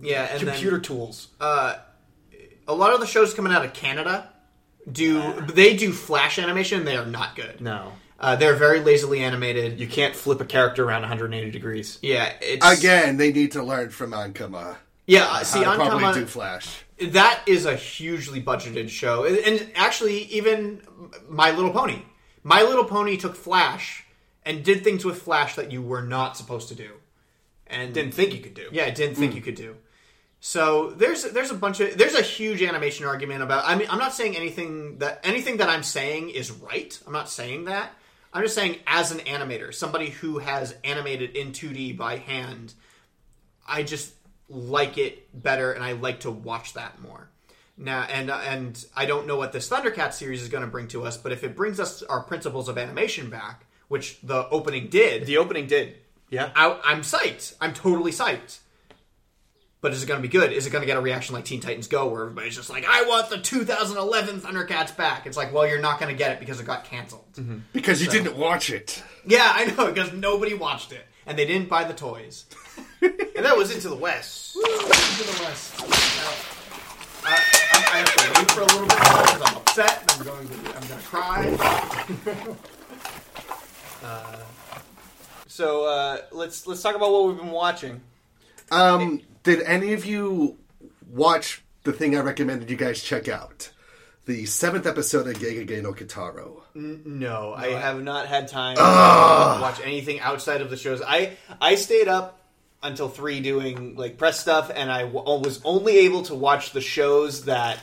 [0.00, 1.28] yeah, and computer then, tools.
[1.38, 1.76] uh,
[2.68, 4.28] a lot of the shows coming out of Canada
[4.90, 6.84] do they do flash animation?
[6.84, 7.60] They are not good.
[7.60, 9.78] no, Uh, they're very lazily animated.
[9.78, 11.98] you can't flip a character around 180 degrees.
[12.02, 14.76] yeah, it's Again, they need to learn from Ankama.
[15.06, 16.84] Yeah, uh, see, how to probably Ankama- do Flash.
[17.00, 20.80] that is a hugely budgeted show and and actually even
[21.28, 22.02] my little pony
[22.44, 24.04] my little pony took flash
[24.44, 26.90] and did things with flash that you were not supposed to do
[27.66, 28.68] and Didn't think you could do.
[28.72, 29.74] yeah didn't think you could do
[30.44, 33.98] so there's there's a bunch of there's a huge animation argument about i mean i'm
[33.98, 37.92] not saying anything that anything that i'm saying is right i'm not saying that
[38.34, 42.74] i'm just saying as an animator somebody who has animated in 2d by hand
[43.66, 44.12] I just
[44.48, 47.28] like it better, and I like to watch that more.
[47.76, 51.04] Now, and and I don't know what this Thundercat series is going to bring to
[51.04, 55.26] us, but if it brings us our principles of animation back, which the opening did,
[55.26, 55.96] The opening did.
[56.30, 56.50] Yeah.
[56.54, 57.54] I, I'm psyched.
[57.60, 58.58] I'm totally psyched.
[59.82, 60.52] But is it going to be good?
[60.52, 62.86] Is it going to get a reaction like Teen Titans Go, where everybody's just like,
[62.88, 65.26] "I want the 2011 Thundercats back"?
[65.26, 67.24] It's like, well, you're not going to get it because it got canceled.
[67.72, 69.02] Because you didn't watch it.
[69.26, 72.46] Yeah, I know because nobody watched it and they didn't buy the toys.
[73.34, 74.52] And that was Into the West.
[74.52, 75.80] to the west.
[75.80, 75.90] Now, uh,
[77.24, 80.14] I, I, have to wait for a little bit because I'm upset.
[80.14, 82.56] I'm going to, I'm going to cry.
[85.52, 88.00] So uh, let's let's talk about what we've been watching.
[88.70, 90.58] Um, did any of you
[91.10, 93.70] watch the thing I recommended you guys check out?
[94.24, 96.60] The seventh episode of Gegege no Kitaro.
[96.74, 101.02] No, I have not had time to watch anything outside of the shows.
[101.04, 102.38] I I stayed up
[102.84, 106.80] until three doing like press stuff, and I w- was only able to watch the
[106.80, 107.78] shows that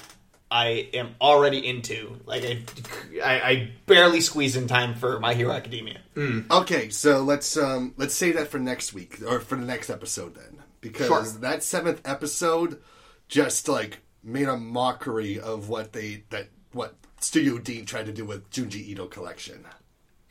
[0.50, 2.16] I am already into.
[2.26, 2.64] Like I,
[3.22, 6.00] I, I barely squeeze in time for My Hero Academia.
[6.50, 10.36] Okay, so let's um let's say that for next week or for the next episode
[10.36, 11.24] then, because Sure.
[11.42, 12.82] that seventh episode
[13.28, 18.26] just like made a mockery of what they that what Studio D tried to do
[18.26, 19.66] with Junji Ito collection.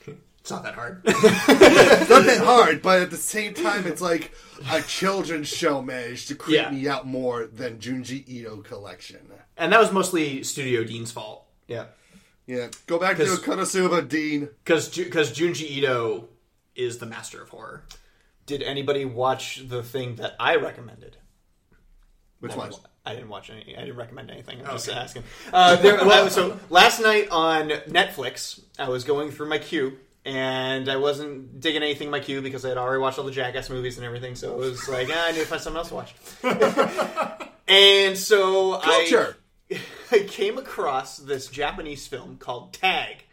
[0.04, 0.12] Hmm.
[0.40, 1.02] It's not that hard.
[1.04, 1.22] It's
[2.10, 4.32] not that hard, but at the same time, it's like
[4.70, 6.70] a children's show managed to creep Yeah.
[6.70, 9.20] me out more than Junji Ito collection.
[9.56, 11.44] and that was mostly Studio Deen's fault.
[11.66, 11.86] Yeah.
[12.46, 14.48] Yeah, go back to Konosuba Deen.
[14.64, 16.28] Because because Junji Ito
[16.74, 17.82] is the master of horror.
[18.48, 21.18] Did anybody watch the thing that I recommended?
[22.40, 22.72] Which one?
[23.04, 23.76] I didn't watch any.
[23.76, 24.60] I didn't recommend anything.
[24.60, 25.24] I'm just asking.
[25.52, 30.88] Uh, there, uh, so last night on Netflix, I was going through my queue, and
[30.88, 33.68] I wasn't digging anything in my queue because I had already watched all the Jackass
[33.68, 34.34] movies and everything.
[34.34, 36.14] So it was like, ah, I need to find something else to watch.
[37.68, 39.36] and so Culture.
[39.70, 39.80] I,
[40.10, 43.24] I came across this Japanese film called Tag.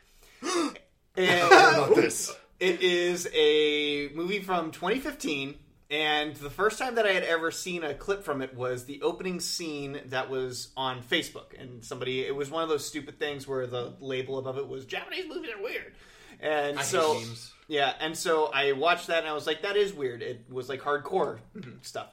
[1.17, 2.35] And about this.
[2.65, 5.53] It is a movie from 2015,
[5.91, 9.03] and the first time that I had ever seen a clip from it was the
[9.03, 11.59] opening scene that was on Facebook.
[11.59, 14.85] And somebody, it was one of those stupid things where the label above it was
[14.85, 15.93] Japanese movies are weird.
[16.39, 17.21] And I so,
[17.67, 20.23] yeah, and so I watched that and I was like, that is weird.
[20.23, 21.37] It was like hardcore
[21.83, 22.07] stuff.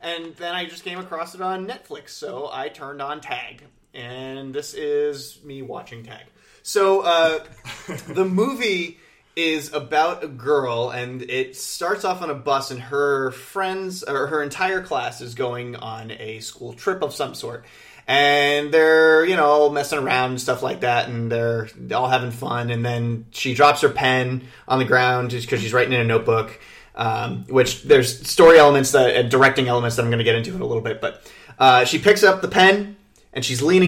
[0.00, 3.62] And then I just came across it on Netflix, so I turned on Tag.
[3.92, 6.24] And this is me watching Tag.
[6.62, 7.44] So uh,
[8.08, 9.00] the movie
[9.38, 14.26] is about a girl, and it starts off on a bus, and her friends, or
[14.26, 17.64] her entire class, is going on a school trip of some sort.
[18.06, 22.70] And they're, you know, messing around and stuff like that, and they're all having fun.
[22.70, 26.58] And then she drops her pen on the ground because she's writing in a notebook.
[26.94, 30.60] Um, which there's story elements that, directing elements that I'm going to get into in
[30.60, 31.00] a little bit.
[31.00, 31.22] But
[31.56, 32.96] uh, she picks up the pen
[33.32, 33.87] and she's leaning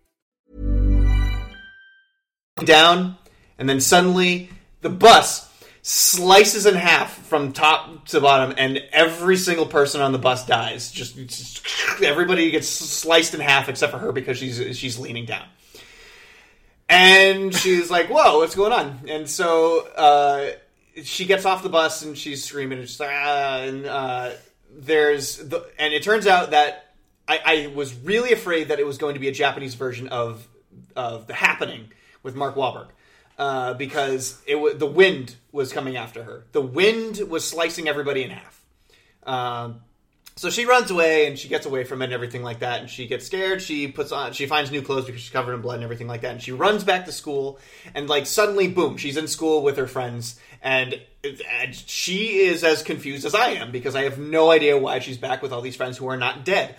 [2.57, 3.17] Down,
[3.57, 4.49] and then suddenly
[4.81, 5.49] the bus
[5.83, 10.91] slices in half from top to bottom, and every single person on the bus dies.
[10.91, 11.65] Just, just
[12.03, 15.45] everybody gets sliced in half except for her because she's she's leaning down.
[16.87, 20.51] And she's like, "Whoa, what's going on?" And so uh,
[21.03, 24.31] she gets off the bus and she's screaming and she's like, ah, and uh,
[24.73, 26.93] there's the, and it turns out that
[27.27, 30.47] I, I was really afraid that it was going to be a Japanese version of
[30.95, 31.91] of The Happening
[32.23, 32.87] with Mark Wahlberg.
[33.37, 36.43] Uh, because it w- the wind was coming after her.
[36.51, 38.63] The wind was slicing everybody in half.
[39.23, 39.81] Um,
[40.35, 42.81] so she runs away and she gets away from it and everything like that.
[42.81, 43.61] And she gets scared.
[43.61, 46.21] She puts on, she finds new clothes because she's covered in blood and everything like
[46.21, 46.31] that.
[46.31, 47.59] And she runs back to school.
[47.93, 50.39] And like suddenly, boom, she's in school with her friends.
[50.61, 54.99] And, and she is as confused as I am because I have no idea why
[54.99, 56.75] she's back with all these friends who are not dead.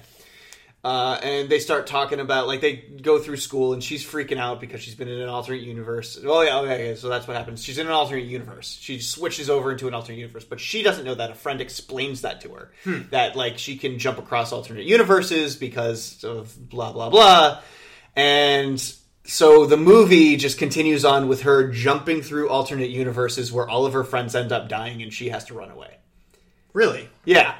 [0.84, 4.60] Uh, and they start talking about like they go through school and she's freaking out
[4.60, 6.18] because she's been in an alternate universe.
[6.24, 7.62] Oh yeah, okay, okay, so that's what happens.
[7.62, 8.78] She's in an alternate universe.
[8.80, 11.30] She switches over into an alternate universe, but she doesn't know that.
[11.30, 12.72] A friend explains that to her
[13.10, 17.60] that like she can jump across alternate universes because of blah blah blah.
[18.16, 18.80] And
[19.24, 23.92] so the movie just continues on with her jumping through alternate universes where all of
[23.92, 25.98] her friends end up dying and she has to run away.
[26.72, 27.08] Really?
[27.24, 27.54] Yeah.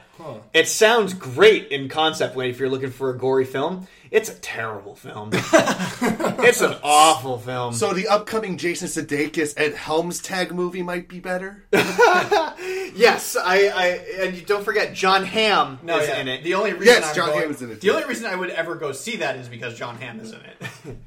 [0.53, 3.87] It sounds great in concept when if you're looking for a gory film.
[4.11, 5.31] It's a terrible film.
[5.35, 7.73] it's an awful film.
[7.73, 11.65] So the upcoming Jason Sudeikis Ed Helms tag movie might be better.
[11.73, 13.87] yes, I, I
[14.21, 16.21] and you don't forget Jon Hamm No, is yeah.
[16.21, 16.45] in it.
[16.45, 17.95] The only reason Yes, I'm John going- Hamm is in it, The too.
[17.95, 20.99] only reason I would ever go see that is because Jon Hamm is in it.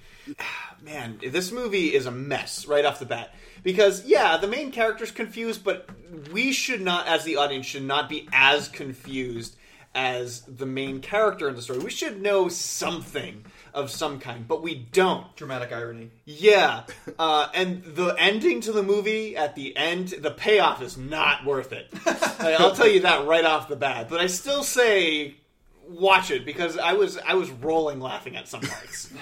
[0.86, 3.34] man, this movie is a mess right off the bat.
[3.64, 5.90] Because yeah, the main character's confused, but
[6.32, 9.58] we should not, as the audience, should not be as confused
[9.96, 11.80] as the main character in the story.
[11.80, 15.36] We should know something of some kind, but we don't.
[15.36, 16.12] Dramatic irony.
[16.26, 16.84] Yeah,
[17.18, 21.72] uh, and the ending to the movie at the end, the payoff is not worth
[21.72, 21.88] it.
[22.06, 24.08] Like, I'll tell you that right off the bat.
[24.10, 25.36] But I still say
[25.88, 29.12] watch it because I was I was rolling laughing at some parts.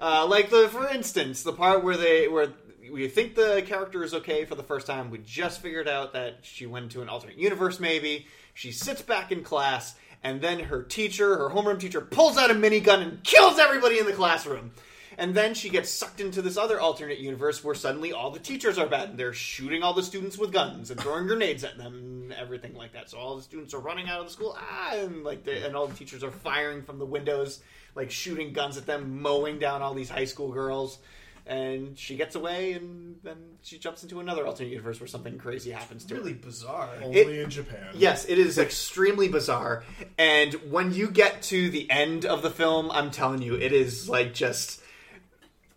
[0.00, 2.52] Uh, like the, for instance, the part where they where
[2.92, 5.10] we think the character is okay for the first time.
[5.10, 7.80] We just figured out that she went to an alternate universe.
[7.80, 12.50] Maybe she sits back in class, and then her teacher, her homeroom teacher, pulls out
[12.50, 14.72] a minigun and kills everybody in the classroom.
[15.18, 18.78] And then she gets sucked into this other alternate universe where suddenly all the teachers
[18.78, 21.94] are bad and they're shooting all the students with guns and throwing grenades at them
[21.94, 23.10] and everything like that.
[23.10, 25.76] So all the students are running out of the school, ah, and like they, and
[25.76, 27.60] all the teachers are firing from the windows,
[27.94, 30.98] like shooting guns at them, mowing down all these high school girls.
[31.46, 35.72] And she gets away, and then she jumps into another alternate universe where something crazy
[35.72, 36.20] happens to her.
[36.22, 36.88] Really bizarre.
[37.02, 37.88] Only in Japan.
[37.92, 39.84] Yes, it is extremely bizarre.
[40.16, 44.08] And when you get to the end of the film, I'm telling you, it is
[44.08, 44.80] like just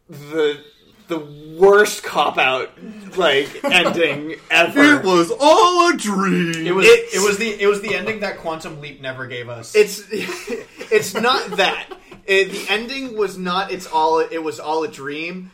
[0.10, 0.64] the
[1.08, 1.20] the
[1.58, 2.70] worst cop out
[3.18, 5.00] like ending ever.
[5.00, 6.66] It was all a dream.
[6.68, 9.48] It was It's- it was the it was the ending that Quantum Leap never gave
[9.50, 9.74] us.
[9.76, 11.88] It's it's not that.
[12.26, 15.52] It- the ending was not it's all it was all a dream,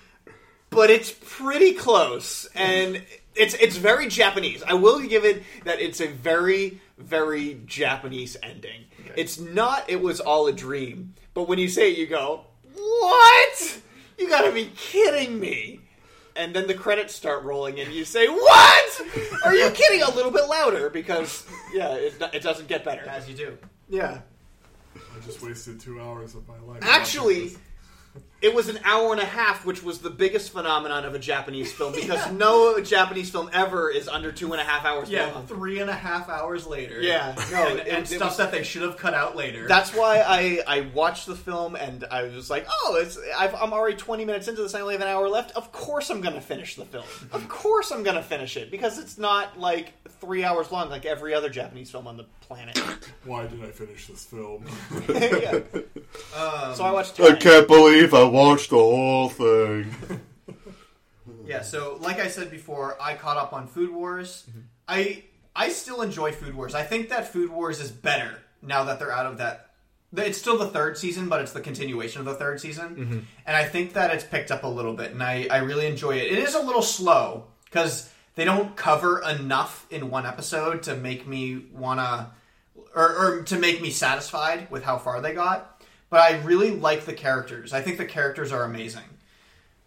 [0.71, 3.03] but it's pretty close and
[3.35, 4.63] it's it's very Japanese.
[4.63, 8.85] I will give it that it's a very very Japanese ending.
[9.15, 12.45] It's not it was all a dream, but when you say it you go,
[12.75, 13.79] "What?
[14.17, 15.79] You got to be kidding me."
[16.35, 19.01] And then the credits start rolling, and you say, "What?
[19.45, 23.03] Are you kidding?" A little bit louder because, yeah, it, it doesn't get better.
[23.07, 23.57] as you do.
[23.89, 24.21] Yeah.
[24.95, 26.79] I just wasted two hours of my life.
[26.81, 27.55] Actually,
[28.43, 31.71] it was an hour and a half, which was the biggest phenomenon of a Japanese
[31.71, 35.47] film because no Japanese film ever is under two and a half hours Yeah, long.
[35.47, 37.01] three and a half hours later.
[37.01, 39.67] Yeah, no, and, it- and it stuff was- that they should have cut out later.
[39.67, 43.71] That's why I, I watched the film and I was like, oh, it's I've, I'm
[43.73, 44.75] already 20 minutes into this.
[44.75, 45.55] I only have an hour left.
[45.55, 47.05] Of course I'm going to finish the film.
[47.31, 51.05] Of course I'm going to finish it because it's not like three hours long like
[51.05, 52.77] every other Japanese film on the planet.
[53.25, 54.65] Why did I finish this film?
[55.09, 55.59] yeah.
[56.37, 57.19] Um, So I watched.
[57.19, 59.93] I can't believe I watched the whole thing.
[61.45, 64.45] Yeah, so like I said before, I caught up on Food Wars.
[64.49, 64.59] Mm-hmm.
[64.87, 65.23] I
[65.55, 66.73] I still enjoy Food Wars.
[66.73, 69.71] I think that Food Wars is better now that they're out of that.
[70.15, 73.19] It's still the third season, but it's the continuation of the third season, Mm-hmm.
[73.45, 76.11] and I think that it's picked up a little bit, and I I really enjoy
[76.11, 76.31] it.
[76.31, 81.27] It is a little slow because they don't cover enough in one episode to make
[81.27, 82.31] me wanna
[82.95, 85.72] or, or to make me satisfied with how far they got.
[86.13, 87.73] But I really like the characters.
[87.73, 89.01] I think the characters are amazing.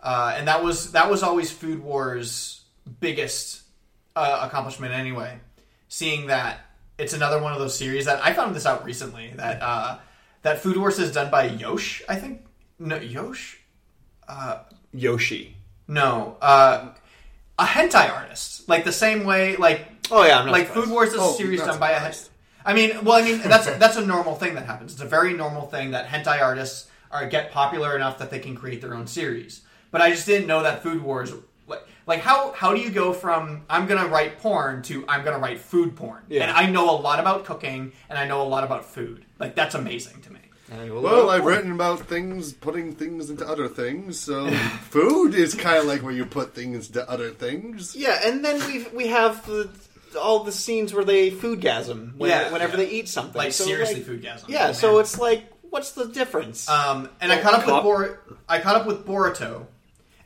[0.00, 2.62] Uh, and that was that was always Food Wars'
[2.98, 3.62] biggest
[4.16, 5.38] uh, accomplishment anyway.
[5.86, 6.62] Seeing that
[6.98, 9.98] it's another one of those series that I found this out recently that uh,
[10.42, 12.02] that Food Wars is done by Yosh.
[12.08, 12.44] I think
[12.80, 13.60] no Yosh.
[14.92, 15.56] Yoshi.
[15.86, 16.88] No, uh,
[17.56, 18.68] a hentai artist.
[18.68, 20.86] Like the same way, like Oh yeah, I'm not like surprised.
[20.86, 22.12] Food Wars is a Oh, series not done by a.
[22.66, 22.92] surprised.
[22.92, 24.92] I mean, well, I mean that's that's a normal thing that happens.
[24.92, 28.54] It's a very normal thing that hentai artists are get popular enough that they can
[28.54, 29.62] create their own series.
[29.90, 31.32] But I just didn't know that Food Wars.
[31.66, 35.38] Like, like how how do you go from I'm gonna write porn to I'm gonna
[35.38, 36.22] write food porn?
[36.28, 36.42] Yeah.
[36.42, 39.24] And I know a lot about cooking and I know a lot about food.
[39.38, 40.40] Like that's amazing to me.
[40.68, 44.18] Well, I've written about things, putting things into other things.
[44.18, 44.50] So
[44.90, 47.94] food is kind of like where you put things into other things.
[48.06, 49.70] Yeah, and then we we have the
[50.16, 52.84] all the scenes where they foodgasm when, Yeah, whenever yeah.
[52.84, 53.36] they eat something.
[53.38, 54.48] Like So, seriously, like, foodgasm.
[54.48, 56.68] Yeah, Oh, so it's like, what's the difference?
[56.68, 59.66] Um, and I Well, caught up with Bor- I caught up with Boruto,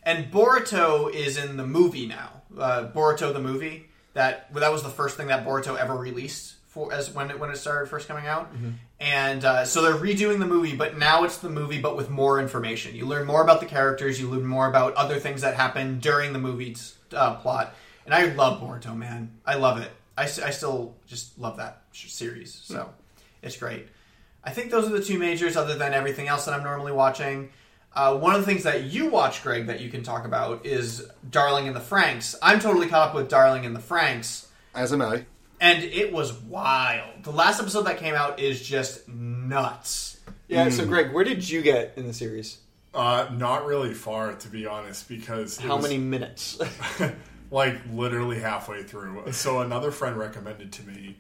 [0.03, 2.43] and Boruto is in the movie now.
[2.59, 6.93] Uh, Boruto the movie that that was the first thing that Boruto ever released for
[6.93, 8.51] as when it when it started first coming out.
[8.99, 12.39] And uh, so they're redoing the movie, but now it's the movie, but with more
[12.41, 12.95] information.
[12.95, 14.21] You learn more about the characters.
[14.21, 17.75] You learn more about other things that happen during the movie's uh, plot.
[18.11, 19.31] And I love Boruto, man.
[19.47, 19.89] I love it.
[20.19, 22.53] I, I still just love that sh- series.
[22.53, 22.91] So
[23.41, 23.87] it's great.
[24.43, 27.51] I think those are the two majors, other than everything else that I'm normally watching.
[27.95, 31.09] Uh, one of the things that you watch, Greg, that you can talk about is
[31.31, 32.35] Darling in the Franxx.
[32.43, 35.25] I'm totally caught up with Darling in the Franxx, As am I.
[35.61, 37.23] and it was wild.
[37.23, 40.19] The last episode that came out is just nuts.
[40.49, 42.59] yeah, so Greg, where did you get in the series?
[42.93, 46.59] Uh, not really far, to be honest, because How was, many minutes?
[47.51, 49.33] like literally halfway through.
[49.33, 51.17] So another friend recommended to me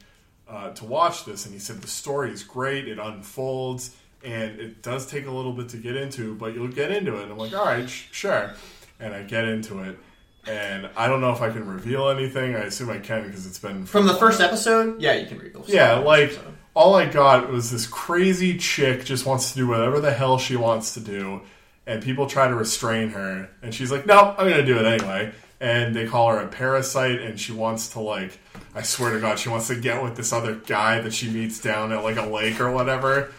[0.49, 2.89] uh, to watch this, and he said the story is great.
[2.89, 6.91] It unfolds, and it does take a little bit to get into, but you'll get
[6.91, 7.25] into it.
[7.25, 8.53] And I'm like, all right, sh- sure.
[8.99, 9.99] And I get into it,
[10.47, 12.55] and I don't know if I can reveal anything.
[12.55, 15.55] I assume I can because it's been From the first episode, yeah, you can read
[15.55, 15.69] those.
[15.69, 16.39] yeah, like
[16.75, 20.55] all I got was this crazy chick just wants to do whatever the hell she
[20.57, 21.41] wants to do,
[21.87, 25.33] and people try to restrain her, and she's like, "No, I'm gonna do it anyway."
[25.61, 28.39] And they call her a parasite, and she wants to like,
[28.75, 31.61] I swear to God, she wants to get with this other guy that she meets
[31.61, 33.31] down at like a lake or whatever.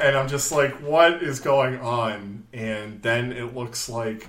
[0.00, 2.44] And I'm just like, what is going on?
[2.52, 4.28] And then it looks like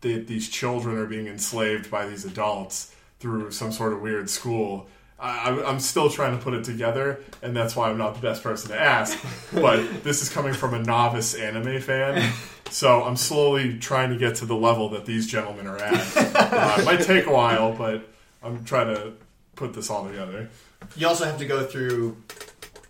[0.00, 4.88] they, these children are being enslaved by these adults through some sort of weird school.
[5.20, 8.20] I, I'm- I'm still trying to put it together, and that's why I'm not the
[8.20, 9.18] best person to ask.
[9.52, 12.32] But this is coming from a novice anime fan,
[12.70, 15.94] so I'm slowly trying to get to the level that these gentlemen are at.
[16.16, 18.06] Uh, it might take a while, but
[18.42, 19.12] I'm trying to
[19.56, 20.48] put this all together.
[20.96, 22.16] You also have to go through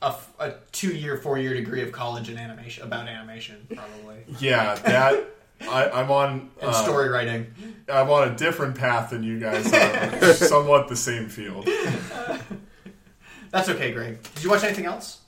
[0.02, 5.24] a two-year, four-year degree of college in animation about animation, probably, Yeah, that
[5.62, 7.46] I, I'm on and uh, story writing.
[7.92, 11.68] I'm on a different path than you guys are, somewhat the same field.
[13.50, 14.22] That's okay, Greg.
[14.34, 15.20] Did you watch anything else?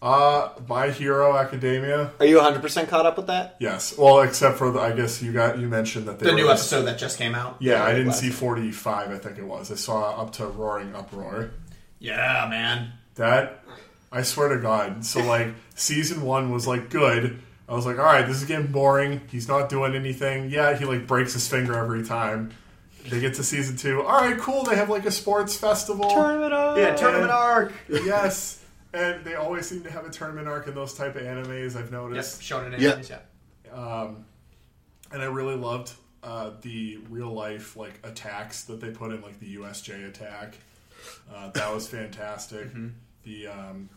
[0.00, 2.12] Uh, My Hero Academia.
[2.20, 3.56] Are you 100 percent caught up with that?
[3.58, 3.96] Yes.
[3.96, 6.48] Well, except for the, I guess you got you mentioned that they The were- new
[6.50, 7.56] episode that just came out.
[7.60, 9.10] Yeah, I didn't Last- see 45.
[9.10, 9.72] I think it was.
[9.72, 11.50] I saw up to Roaring Uproar.
[11.98, 12.92] Yeah, man.
[13.16, 13.64] That
[14.12, 15.04] I swear to God.
[15.04, 17.40] So like season one was like good.
[17.68, 19.20] I was like, all right, this is getting boring.
[19.30, 20.48] He's not doing anything.
[20.50, 22.52] Yeah, he like breaks his finger every time.
[23.08, 24.02] They get to season two.
[24.02, 24.64] All right, cool.
[24.64, 26.08] They have like a sports festival.
[26.10, 26.78] Tournament arc.
[26.78, 27.72] Yeah, tournament arc.
[27.88, 28.64] yes,
[28.94, 31.76] and they always seem to have a tournament arc in those type of animes.
[31.76, 32.42] I've Yep, noticed.
[32.42, 33.72] shown in animes, yeah.
[33.72, 34.24] Um,
[35.12, 35.92] and I really loved
[36.22, 40.54] uh, the real life like attacks that they put in, like the USJ attack.
[41.32, 42.68] Uh, that was fantastic.
[43.24, 43.88] The um,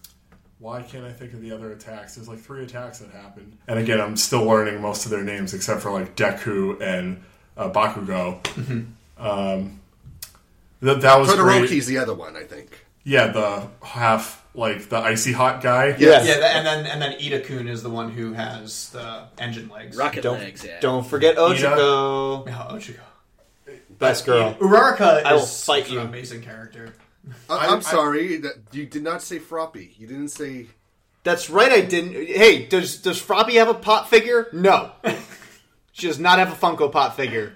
[0.62, 2.16] why can't I think of the other attacks?
[2.16, 5.54] There's like three attacks that happened, and again, I'm still learning most of their names
[5.54, 7.24] except for like Deku and
[7.58, 8.40] uh, Bakugo.
[9.18, 9.80] Um,
[10.82, 11.64] that that was great.
[11.70, 12.86] Todoroki's the other one, I think.
[13.04, 15.96] Yeah, the half like the icy hot guy.
[15.98, 16.28] Yes.
[16.28, 19.70] Yeah, tha- and then and then Iida Kun is the one who has the engine
[19.70, 19.98] legs.
[19.98, 20.80] Rocket Don't legs, yeah.
[20.80, 23.00] don't forget Ojiko, Yeah, Ochiko.
[23.98, 24.54] best girl.
[24.56, 26.00] Uraraka I will is fight you.
[26.00, 26.94] an amazing character.
[27.50, 29.98] I, I- I'm sorry that you did not say Froppy.
[29.98, 30.68] You didn't say.
[31.24, 31.72] That's right.
[31.72, 32.14] I didn't.
[32.14, 34.48] Hey, does does Froppy have a pot figure?
[34.54, 34.92] No.
[35.92, 37.54] she does not have a Funko Pop figure.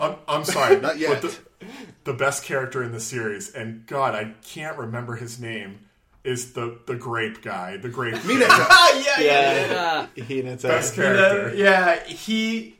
[0.00, 1.22] I'm, I'm sorry, Not yet.
[1.22, 1.66] But the,
[2.04, 5.78] the best character in the series, and God, I can't remember his name,
[6.24, 8.24] is the the grape guy, the grape.
[8.24, 8.46] Mina.
[8.48, 11.54] Ah, yeah, yeah, Yeah, Ah, he and it's Best a, character.
[11.56, 12.02] yeah.
[12.04, 12.75] He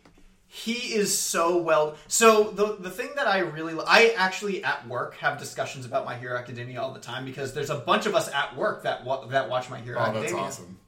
[0.64, 1.96] he is so well.
[2.08, 6.16] So the the thing that I really I actually at work have discussions about My
[6.16, 9.26] Hero Academia all the time because there's a bunch of us at work that wa-
[9.26, 10.30] that watch My Hero Oh, Academia.
[10.30, 10.78] that's awesome.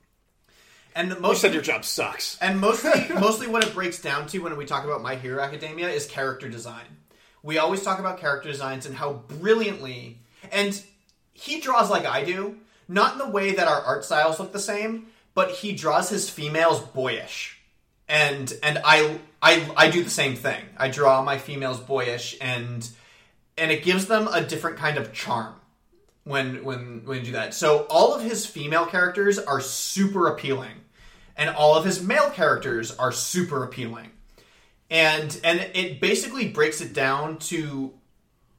[0.95, 2.39] And the You most said your job sucks.
[2.41, 5.89] And mostly, mostly what it breaks down to when we talk about My Hero Academia
[5.91, 6.87] is character design.
[7.43, 10.19] We always talk about character designs and how brilliantly,
[10.51, 10.83] and
[11.35, 12.57] he draws like I do,
[12.89, 16.29] not in the way that our art styles look the same, but he draws his
[16.31, 17.61] females boyish,
[18.09, 20.63] and and I I I do the same thing.
[20.77, 22.89] I draw my females boyish, and
[23.57, 25.55] and it gives them a different kind of charm
[26.25, 27.55] when when when you do that.
[27.55, 30.85] So all of his female characters are super appealing,
[31.37, 34.11] and all of his male characters are super appealing.
[34.91, 37.93] And and it basically breaks it down to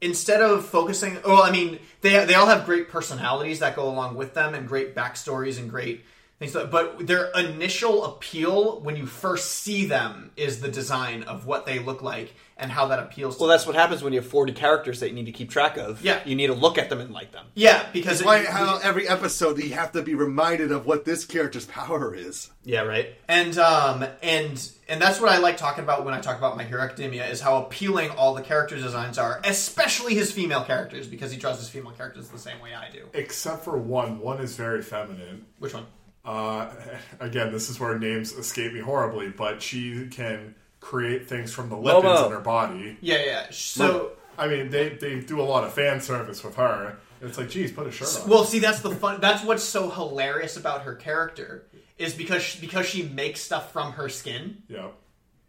[0.02, 4.16] instead of focusing well, I mean, they they all have great personalities that go along
[4.16, 6.06] with them and great backstories and great
[6.40, 11.46] things like but their initial appeal when you first see them is the design of
[11.46, 14.20] what they look like and how that appeals to Well, that's what happens when you
[14.20, 16.04] have 40 characters that you need to keep track of.
[16.04, 16.20] Yeah.
[16.26, 17.46] You need to look at them and like them.
[17.56, 18.40] yeah, because Why?
[18.40, 22.50] it- How every episode you have to be reminded of what this character's power is.
[22.66, 23.16] Yeah, right?
[23.30, 26.66] And um and and that's what I like talking about when I talk about My
[26.66, 31.32] Hero Academia is how appealing all the character designs are, especially his female characters because
[31.32, 33.08] he draws his female characters the same way I do.
[33.14, 34.20] Except for one.
[34.20, 35.46] One is very feminine.
[35.60, 35.86] Which one?
[36.30, 36.70] Uh,
[37.20, 41.76] again, this is where names escape me horribly, but she can create things from the
[41.76, 42.26] lipids Momo.
[42.28, 42.98] in her body.
[43.02, 43.48] Yeah, yeah.
[43.50, 46.98] So I mean, they, they do a lot of fan service with her.
[47.22, 48.30] It's like, geez, put a shirt on.
[48.30, 51.66] well, see that's the fun that's what's so hilarious about her character
[51.98, 54.64] is because she, because she makes stuff from her skin.
[54.68, 54.88] yeah.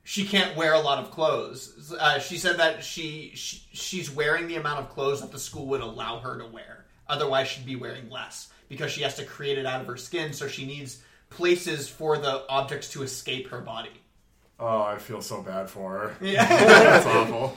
[0.03, 1.95] She can't wear a lot of clothes.
[1.97, 5.67] Uh, she said that she, she she's wearing the amount of clothes that the school
[5.67, 6.87] would allow her to wear.
[7.07, 10.33] Otherwise, she'd be wearing less because she has to create it out of her skin.
[10.33, 13.91] So she needs places for the objects to escape her body.
[14.59, 16.17] Oh, I feel so bad for her.
[16.27, 16.47] Yeah.
[16.47, 17.55] That's awful.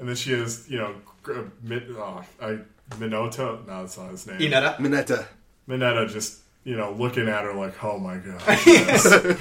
[0.00, 2.58] And then she has, you know, gr- Min- oh, I,
[2.96, 3.64] Minato.
[3.66, 4.38] No, that's not his name.
[4.40, 4.76] Inetta.
[4.78, 5.26] Mineta.
[5.68, 8.40] Mineta just, you know, looking at her like, oh my god.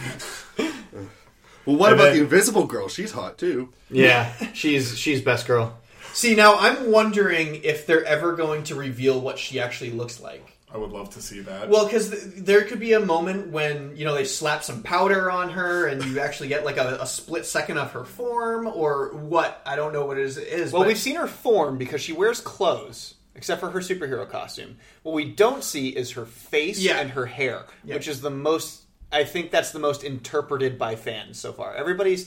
[1.64, 2.88] Well, what And about then- the Invisible Girl?
[2.88, 3.70] She's hot too.
[3.92, 4.34] Yeah.
[4.54, 5.78] she's she's best girl.
[6.14, 10.58] See, now I'm wondering if they're ever going to reveal what she actually looks like.
[10.74, 11.68] I would love to see that.
[11.70, 15.30] Well, because th- there could be a moment when you know they slap some powder
[15.30, 19.10] on her, and you actually get like a, a split second of her form, or
[19.14, 19.62] what?
[19.66, 20.38] I don't know what it is.
[20.38, 23.80] It is Well, but- we've seen her form because she wears clothes, except for her
[23.82, 24.78] superhero costume.
[25.04, 27.00] What we don't see is her face Yeah.
[27.00, 27.96] and her hair, Yeah.
[27.96, 28.84] which is the most
[29.14, 31.76] I think that's the most interpreted by fans so far.
[31.76, 32.18] Everybody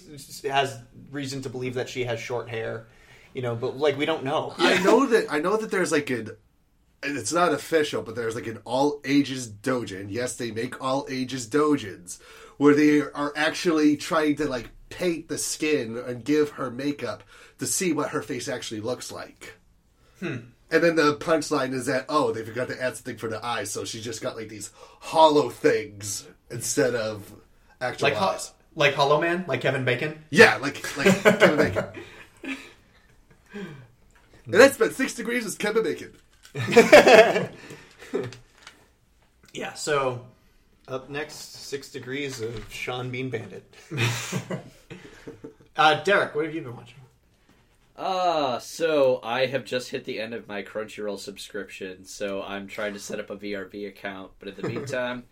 [0.50, 0.78] has
[1.10, 2.88] reason to believe that she has short hair,
[3.32, 4.54] you know, but like we don't know.
[4.58, 6.30] I know that I know that there's like an and
[7.04, 10.06] it's not official, but there's like an all ages dojin.
[10.10, 12.20] Yes, they make all ages dojins
[12.56, 17.22] where they are actually trying to like paint the skin and give her makeup
[17.58, 19.54] to see what her face actually looks like.
[20.20, 20.36] Hmm.
[20.70, 23.70] And then the punchline is that oh, they forgot to add something for the eyes,
[23.70, 24.70] so she's just got like these
[25.00, 27.32] hollow things instead of
[27.80, 28.52] actual Like, ho- eyes.
[28.74, 30.24] like Hollow Man, like Kevin Bacon.
[30.30, 31.84] Yeah, like like Kevin Bacon.
[34.46, 36.12] And that's been six degrees is Kevin Bacon.
[39.52, 39.74] Yeah.
[39.74, 40.26] So
[40.88, 43.72] Up next, Six Degrees of Sean Bean Bandit.
[45.76, 46.94] Uh, Derek, what have you been watching?
[47.96, 52.92] Ah, so I have just hit the end of my Crunchyroll subscription, so I'm trying
[52.92, 54.30] to set up a VRV account.
[54.38, 55.24] But in the meantime,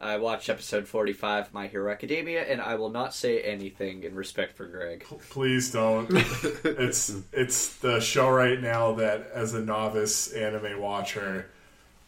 [0.00, 4.14] I watched episode 45 of My Hero Academia, and I will not say anything in
[4.14, 5.04] respect for Greg.
[5.28, 6.08] Please don't.
[6.64, 11.50] it's it's the show right now that, as a novice anime watcher,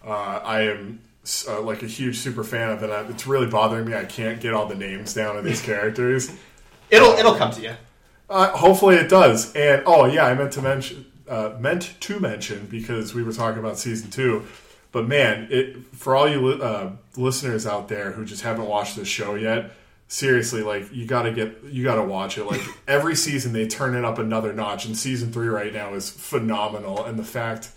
[0.02, 1.00] uh, I am
[1.46, 2.82] uh, like a huge super fan of.
[2.82, 3.94] And I, it's really bothering me.
[3.94, 6.34] I can't get all the names down of these characters.
[6.88, 7.74] It'll it'll come to you.
[8.30, 9.54] Uh, hopefully it does.
[9.54, 13.60] And oh yeah, I meant to mention uh, meant to mention because we were talking
[13.60, 14.46] about season two.
[14.92, 19.08] But man, it for all you uh, listeners out there who just haven't watched this
[19.08, 19.72] show yet,
[20.08, 22.44] seriously, like you gotta get you gotta watch it.
[22.44, 26.10] Like every season they turn it up another notch, and season three right now is
[26.10, 27.04] phenomenal.
[27.04, 27.70] And the fact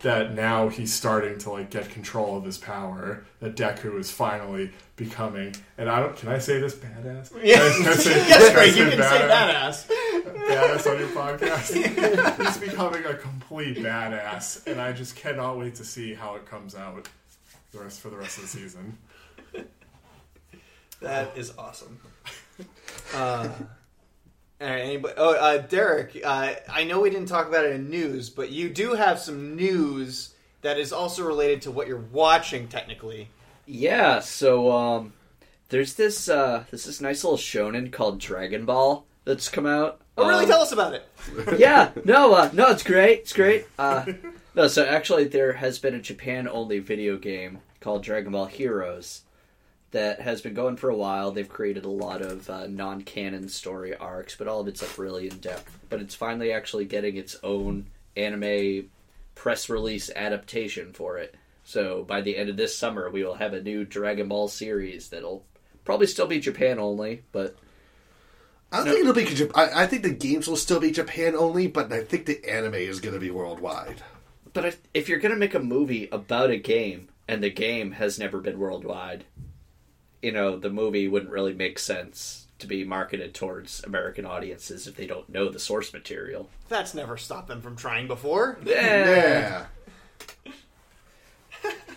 [0.00, 4.70] that now he's starting to like get control of his power, that Deku is finally
[4.96, 5.54] becoming.
[5.78, 6.16] And I don't.
[6.16, 7.30] Can I say this badass?
[7.44, 7.56] Yeah.
[7.56, 9.88] Can I- can I say- yes, Greg, you can say badass.
[10.46, 11.74] Badass on your podcast.
[12.44, 16.74] He's becoming a complete badass, and I just cannot wait to see how it comes
[16.74, 17.08] out
[17.72, 18.98] the rest for the rest of the season.
[21.00, 22.00] That is awesome.
[23.14, 23.48] Uh,
[24.58, 25.14] all right, anybody?
[25.18, 28.70] Oh, uh, Derek, uh, I know we didn't talk about it in news, but you
[28.70, 33.28] do have some news that is also related to what you're watching, technically.
[33.66, 35.12] Yeah, so um,
[35.68, 40.00] there's this uh, there's this nice little shonen called Dragon Ball that's come out.
[40.16, 40.44] Oh, really?
[40.44, 41.08] Um, Tell us about it.
[41.58, 43.20] yeah, no, uh, no, it's great.
[43.20, 43.66] It's great.
[43.78, 44.04] Uh,
[44.54, 49.22] no, so actually, there has been a Japan only video game called Dragon Ball Heroes
[49.90, 51.30] that has been going for a while.
[51.30, 54.98] They've created a lot of uh, non canon story arcs, but all of it's like
[54.98, 55.78] really in depth.
[55.90, 57.86] But it's finally actually getting its own
[58.16, 58.88] anime
[59.34, 61.34] press release adaptation for it.
[61.64, 65.08] So by the end of this summer, we will have a new Dragon Ball series
[65.10, 65.44] that'll
[65.84, 67.56] probably still be Japan only, but
[68.72, 69.24] I don't think it'll be.
[69.24, 72.44] Jap- I, I think the games will still be Japan only, but I think the
[72.48, 74.02] anime is going to be worldwide.
[74.52, 77.92] But if, if you're going to make a movie about a game and the game
[77.92, 79.24] has never been worldwide,
[80.22, 84.96] you know, the movie wouldn't really make sense to be marketed towards American audiences if
[84.96, 86.48] they don't know the source material.
[86.68, 88.58] That's never stopped them from trying before.
[88.64, 89.66] Yeah.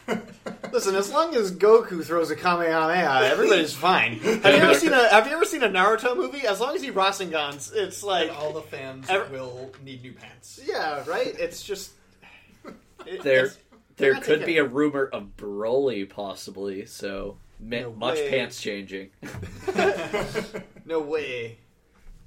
[0.71, 4.13] Listen, as long as Goku throws a Kamehameha, everybody's fine.
[4.19, 6.45] Have you ever seen a Have you ever seen a Naruto movie?
[6.47, 10.59] As long as he Rasengans, it's like all the fans Ev- will need new pants.
[10.63, 11.27] yeah, right.
[11.39, 11.91] It's just
[13.05, 13.57] it- There, it's-
[13.97, 16.85] there could taking- be a rumor of Broly possibly.
[16.85, 18.29] So ma- No much way.
[18.29, 19.09] pants changing.
[20.85, 21.57] no way.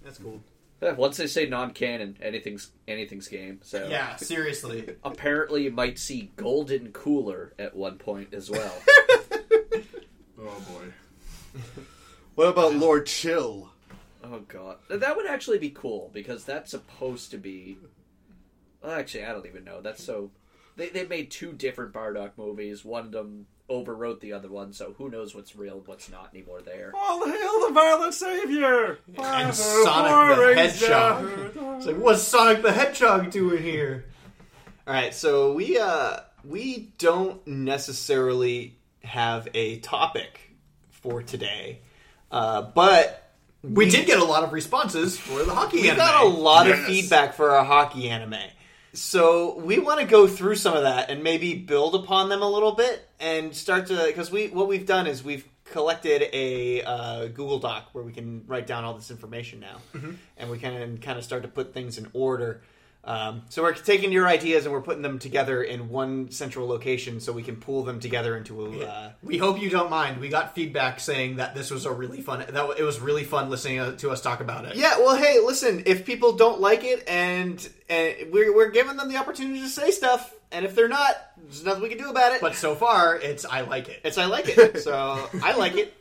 [0.03, 0.41] That's cool.
[0.97, 3.61] Once they say non-canon, anything's anything's game.
[3.63, 4.97] So Yeah, seriously.
[5.05, 8.75] apparently you might see Golden Cooler at one point as well.
[10.45, 11.61] Oh boy.
[12.35, 13.71] What about Lord Chill?
[14.25, 17.77] Oh god, that would actually be cool because that's supposed to be.
[18.83, 19.81] Well, actually, I don't even know.
[19.81, 20.33] That's so.
[20.77, 22.85] They they made two different Bardock movies.
[22.85, 26.31] One of them overwrote the other one, so who knows what's real, and what's not
[26.35, 26.93] anymore there.
[26.95, 28.99] All hail the violent savior!
[29.17, 31.31] And Sonic the Hedgehog.
[31.79, 34.07] It's like, what's Sonic the Hedgehog doing here?
[34.87, 40.51] All right, so we uh we don't necessarily have a topic
[40.91, 41.81] for today,
[42.31, 43.33] uh, but
[43.63, 45.99] We did get a lot of responses for the hockey we anime.
[45.99, 48.35] got a lot of feedback for our hockey anime.
[48.95, 52.49] So we want to go through some of that and maybe build upon them a
[52.49, 57.27] little bit and start to because we what we've done is we've collected a uh,
[57.29, 59.79] Google Doc where we can write down all this information now,
[60.37, 62.61] and we can kind of start to put things in order.
[63.05, 67.19] Um, so we're taking your ideas and we're putting them together in one central location
[67.19, 68.85] so we can pull them together into a.
[68.87, 70.21] Uh, We hope you don't mind.
[70.21, 72.45] We got feedback saying that this was a really fun.
[72.49, 74.77] That it was really fun listening to us talk about it.
[74.77, 75.83] Yeah, well, hey, listen.
[75.87, 79.91] If people don't like it, and and we're we're giving them the opportunity to say
[79.91, 82.41] stuff, and if they're not, there's nothing we can do about it.
[82.41, 84.01] But so far, it's I like it.
[84.05, 85.93] it's I like it, so I like it.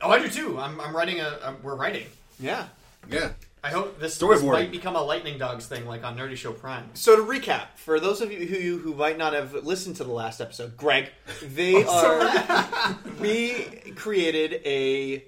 [0.00, 0.56] Oh, I do too.
[0.58, 1.38] I'm, I'm writing a.
[1.42, 2.06] Um, we're writing.
[2.38, 2.66] Yeah.
[3.10, 3.30] Yeah.
[3.64, 4.52] I hope this, this Storyboarding.
[4.52, 6.90] might become a Lightning Dogs thing, like on Nerdy Show Prime.
[6.94, 10.12] So to recap, for those of you who who might not have listened to the
[10.12, 11.10] last episode, Greg,
[11.42, 13.64] they are we
[13.94, 15.24] created a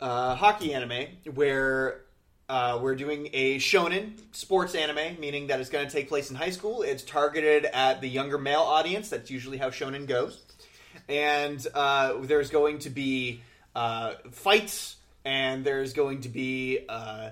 [0.00, 2.02] uh, hockey anime where
[2.48, 6.36] uh, we're doing a shonen sports anime, meaning that it's going to take place in
[6.36, 6.82] high school.
[6.82, 9.08] It's targeted at the younger male audience.
[9.08, 10.42] That's usually how shonen goes.
[11.08, 13.42] And uh, there's going to be
[13.76, 17.30] uh, fights, and there's going to be uh,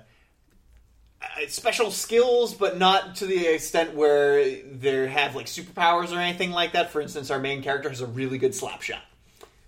[1.47, 6.73] special skills, but not to the extent where they have like superpowers or anything like
[6.73, 6.91] that.
[6.91, 9.01] For instance, our main character has a really good slap shot.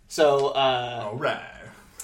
[0.07, 1.39] So, uh, All right.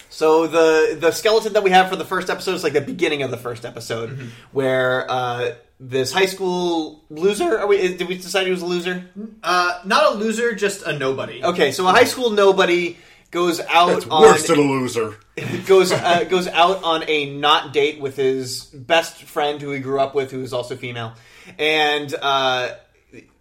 [0.09, 3.23] so the the skeleton that we have for the first episode is like the beginning
[3.23, 7.57] of the first episode, where uh, this high school loser.
[7.57, 7.77] Are we?
[7.95, 9.09] Did we decide he was a loser?
[9.43, 11.43] Uh, not a loser, just a nobody.
[11.43, 12.97] Okay, so a high school nobody
[13.35, 15.17] goes out That's on worse than a loser.
[15.67, 19.99] goes uh, goes out on a not date with his best friend who he grew
[19.99, 21.13] up with, who is also female,
[21.59, 22.75] and uh,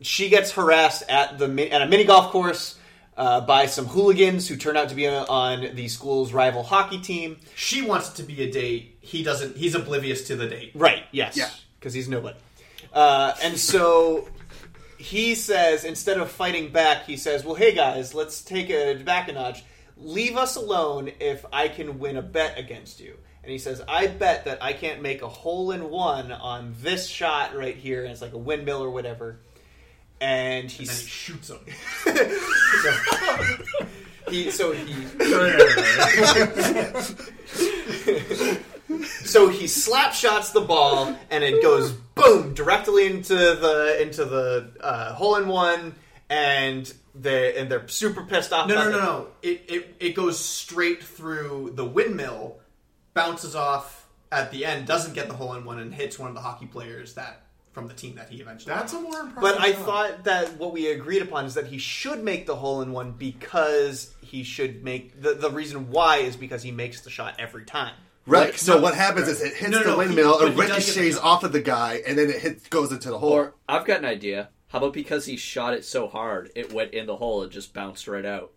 [0.00, 2.76] she gets harassed at the at a mini golf course
[3.16, 7.36] uh, by some hooligans who turn out to be on the school's rival hockey team.
[7.54, 8.96] She wants to be a date.
[9.00, 9.56] He doesn't.
[9.56, 10.72] He's oblivious to the date.
[10.74, 11.04] Right.
[11.12, 11.36] Yes.
[11.36, 11.48] Yeah.
[11.78, 12.36] Because he's nobody.
[12.92, 14.28] Uh, and so
[14.98, 19.28] he says, instead of fighting back, he says, "Well, hey guys, let's take it back
[19.28, 19.62] a notch.
[19.96, 24.06] Leave us alone if I can win a bet against you." And he says, "I
[24.06, 28.12] bet that I can't make a hole in one on this shot right here, and
[28.12, 29.38] it's like a windmill or whatever."
[30.20, 31.58] And he And then he shoots him.
[34.30, 35.04] he so he
[39.24, 44.70] so he slap shots the ball and it goes boom directly into the into the
[44.80, 45.94] uh, hole in one
[46.28, 48.68] and they and they're super pissed off.
[48.68, 49.02] No, about no, no, it.
[49.02, 49.26] no.
[49.42, 52.58] It, it it goes straight through the windmill,
[53.14, 56.34] bounces off at the end, doesn't get the hole in one, and hits one of
[56.34, 57.42] the hockey players that
[57.72, 58.74] from the team that he eventually.
[58.74, 59.40] That's a more impressive.
[59.40, 59.84] But I shot.
[59.84, 63.12] thought that what we agreed upon is that he should make the hole in one
[63.12, 67.64] because he should make the the reason why is because he makes the shot every
[67.64, 67.94] time.
[68.26, 68.46] Right.
[68.46, 70.50] Like, so no- what happens is it hits No, no, the no, he- windmill, it
[70.52, 73.10] he does get the ricochets off of the guy, and then it hits, goes into
[73.10, 73.32] the hole.
[73.32, 74.48] Or I've got an idea.
[74.74, 77.72] How about because he shot it so hard, it went in the hole and just
[77.72, 78.50] bounced right out?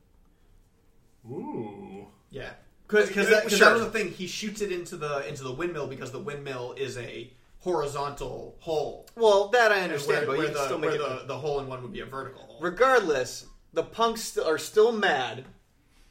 [1.29, 2.07] Ooh.
[2.31, 2.49] Yeah,
[2.87, 3.67] because that, 'cause sure.
[3.67, 4.09] that was the thing.
[4.09, 9.07] He shoots it into the into the windmill because the windmill is a horizontal hole.
[9.15, 11.19] Well, that I understand, where, but where you the, still make where it.
[11.19, 12.57] the, the hole in one would be a vertical hole.
[12.61, 15.45] regardless, the punks st- are still mad.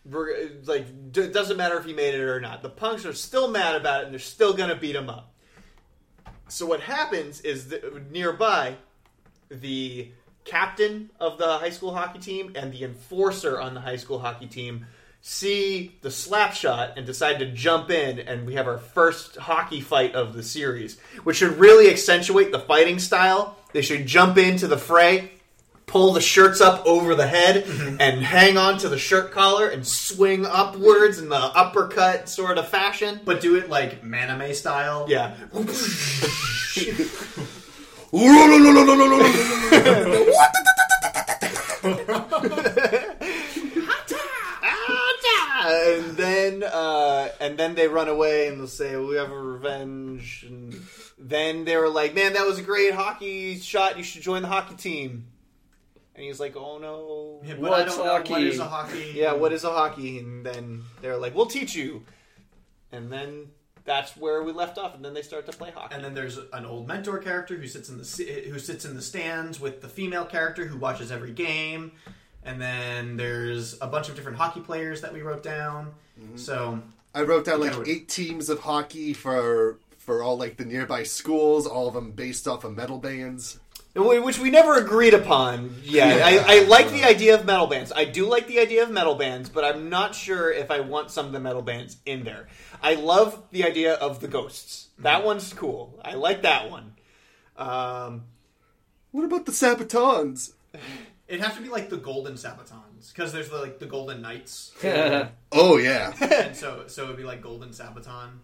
[0.05, 2.63] Reg- Like, d- it doesn't matter if he made it or not.
[2.63, 5.35] The punks are still mad about it, and they're still gonna beat him up.
[6.47, 8.77] So what happens is that nearby,
[9.49, 10.11] the
[10.45, 14.47] captain of the high school hockey team and the enforcer on the high school hockey
[14.47, 14.87] team
[15.21, 19.81] see the slap shot and decide to jump in and we have our first hockey
[19.81, 23.57] fight of the series which should really accentuate the fighting style.
[23.73, 25.33] They should jump into the fray
[25.87, 27.97] pull the shirts up over the head mm-hmm.
[28.01, 32.69] and hang on to the shirt collar and swing upwards in the uppercut sort of
[32.69, 33.21] fashion.
[33.25, 35.07] But do it like maname style.
[35.09, 35.35] yeah
[45.67, 50.45] and then uh, and then they run away and they'll say we have a revenge.
[50.49, 50.75] And
[51.19, 53.97] then they were like man that was a great hockey shot.
[53.97, 55.27] You should join the hockey team.
[56.15, 57.41] And he's like oh no.
[57.45, 58.49] Yeah, but I What's don't know what hockey?
[58.49, 59.13] is a hockey.
[59.15, 60.19] yeah what is a hockey?
[60.19, 62.05] And then they're like we'll teach you.
[62.93, 63.49] And then
[63.87, 66.39] that's where we left off and then they start to play hockey And then there's
[66.53, 69.89] an old mentor character who sits in the who sits in the stands with the
[69.89, 71.93] female character who watches every game.
[72.45, 75.95] And then there's a bunch of different hockey players that we wrote down.
[76.21, 76.37] Mm-hmm.
[76.37, 76.81] So
[77.15, 81.03] I wrote down like Yeah, eight teams of hockey for for all like the nearby
[81.03, 83.59] schools, all of them based off of metal bands.
[83.97, 85.77] Which we never agreed upon.
[85.83, 87.93] Yeah, I, I like the idea of metal bands.
[87.95, 91.11] I do like the idea of metal bands, but I'm not sure if I want
[91.11, 92.49] some of the metal bands in there.
[92.83, 94.89] I love the idea of the ghosts.
[94.99, 95.99] That one's cool.
[96.05, 96.93] I like that one.
[97.57, 98.25] Um,
[99.13, 100.53] What about the Sabatons?
[101.29, 104.73] it has to be like the Golden Sabatons because there's the, like the Golden Knights,
[105.53, 108.41] Oh yeah, and so so it'd be like Golden Sabaton.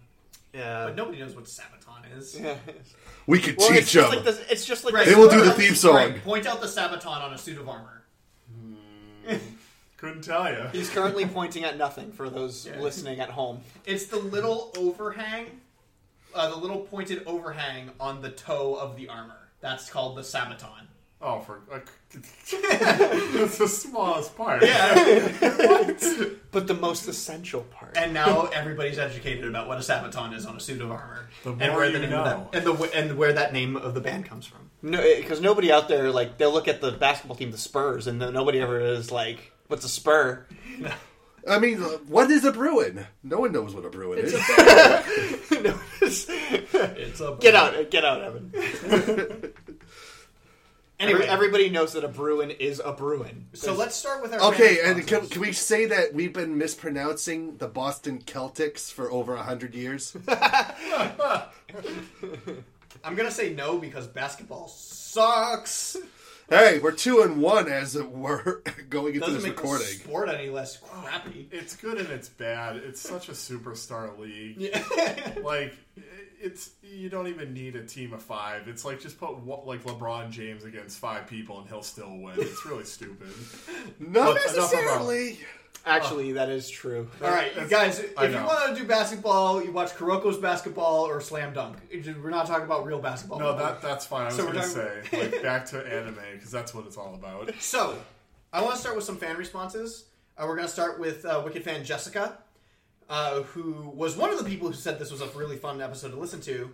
[0.53, 0.85] Yeah.
[0.87, 2.41] But nobody knows what Sabaton is.
[3.27, 4.17] we could Well, it's teach just them.
[4.17, 4.51] like this.
[4.51, 5.07] It's just like Right.
[5.07, 5.95] They will do the theme song.
[5.97, 8.03] Right, Point out the Sabaton on a suit of armor.
[9.97, 10.67] Couldn't tell you.
[10.73, 13.61] He's currently pointing at nothing for those listening at home.
[13.87, 15.61] It's the little overhang,
[16.35, 19.37] uh, the little pointed overhang on the toe of the armor.
[19.61, 20.87] That's called the Sabaton.
[21.25, 24.63] Oh, for like, it's the smallest part.
[24.63, 25.93] Yeah.
[26.53, 27.97] But the most essential part.
[27.97, 31.53] And now everybody's educated about what a sabaton is on a suit of armor, The
[31.53, 32.25] and more where you the name know.
[32.25, 34.69] of that, and the and where that name of the band comes from.
[34.83, 38.21] No, because nobody out there like they'll look at the basketball team, the Spurs, and
[38.21, 40.45] then nobody ever is like, "What's a Spur?"
[41.49, 43.07] I mean, uh, what is a Bruin?
[43.23, 44.35] No one knows what a Bruin is.
[45.63, 48.53] No, it's- It's a get out, get out, Evan.
[51.03, 53.47] Anyway, Every- everybody knows that a Bruin is a Bruin.
[53.55, 55.31] so let's start with our Okay, band and can, sponsors.
[55.33, 60.17] can we say that we've been mispronouncing the Boston Celtics for over a hundred years?
[63.05, 65.97] I'm gonna say no because basketball sucks.
[66.53, 69.87] Hey, we're two and one as it were going into Doesn't this make the recording.
[69.87, 71.49] sport any less crappy.
[71.53, 72.77] It's good and it's bad.
[72.77, 74.75] It's such a superstar league.
[75.45, 75.75] like
[76.41, 78.67] it's you don't even need a team of five.
[78.69, 82.35] It's like just put what, like LeBron James against five people and he'll still win.
[82.39, 83.29] It's really stupid.
[83.99, 85.39] Not But enough about- necessarily.
[85.85, 87.09] Actually, that is true.
[87.23, 87.99] All right, you guys.
[87.99, 88.47] If I you know.
[88.47, 91.77] want to do basketball, you watch Kuroko's basketball or Slam Dunk.
[92.23, 93.41] We're not talking about real basketball.
[93.41, 94.23] No, that that's fine.
[94.23, 96.97] I was So we're gonna say talking- like back to anime because that's what it's
[96.97, 97.53] all about.
[97.61, 97.99] So,
[98.53, 100.05] I want to start with some fan responses.
[100.39, 102.39] Uh, we're going to start with uh, Wicked fan Jessica,
[103.11, 106.11] uh, who was one of the people who said this was a really fun episode
[106.13, 106.71] to listen to,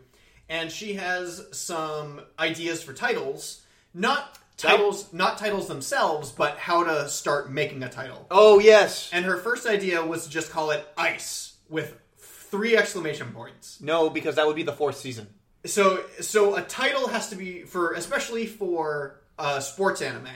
[0.49, 3.63] and she has some ideas for titles,
[3.95, 8.27] not titles, not titles themselves, but how to start making a title.
[8.31, 9.09] Oh yes.
[9.13, 13.81] And her first idea was to just call it Ice with three exclamation points.
[13.81, 15.29] No, because that would be the fourth season.
[15.65, 20.29] So, so a title has to be for, especially for uh, sports anime,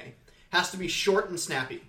[0.50, 1.82] has to be short and snappy.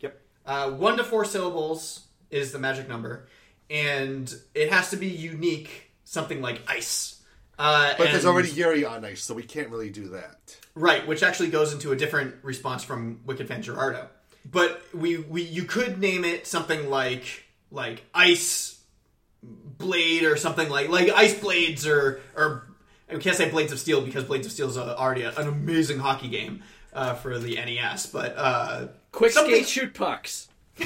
[0.00, 0.20] Yep.
[0.46, 3.28] Uh, one to four syllables is the magic number,
[3.70, 7.22] and it has to be unique, something like ice.
[7.58, 10.56] Uh, But there's already Yuri on ice, so we can't really do that.
[10.78, 14.08] Right, which actually goes into a different response from Wicked Fan Gerardo.
[14.50, 18.80] But we, we, you could name it something like like ice
[19.42, 22.66] blade or something like like ice blades or or
[23.10, 25.48] I can't say Blades of Steel because Blades of Steel is a, already a, an
[25.48, 28.06] amazing hockey game uh, for the NES.
[28.06, 30.48] But uh, Quick something- skate shoot pucks.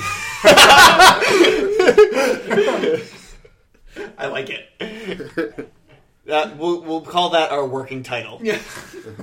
[4.19, 5.71] I like it.
[6.27, 8.39] That we'll, we'll call that our working title.
[8.43, 8.61] Yeah.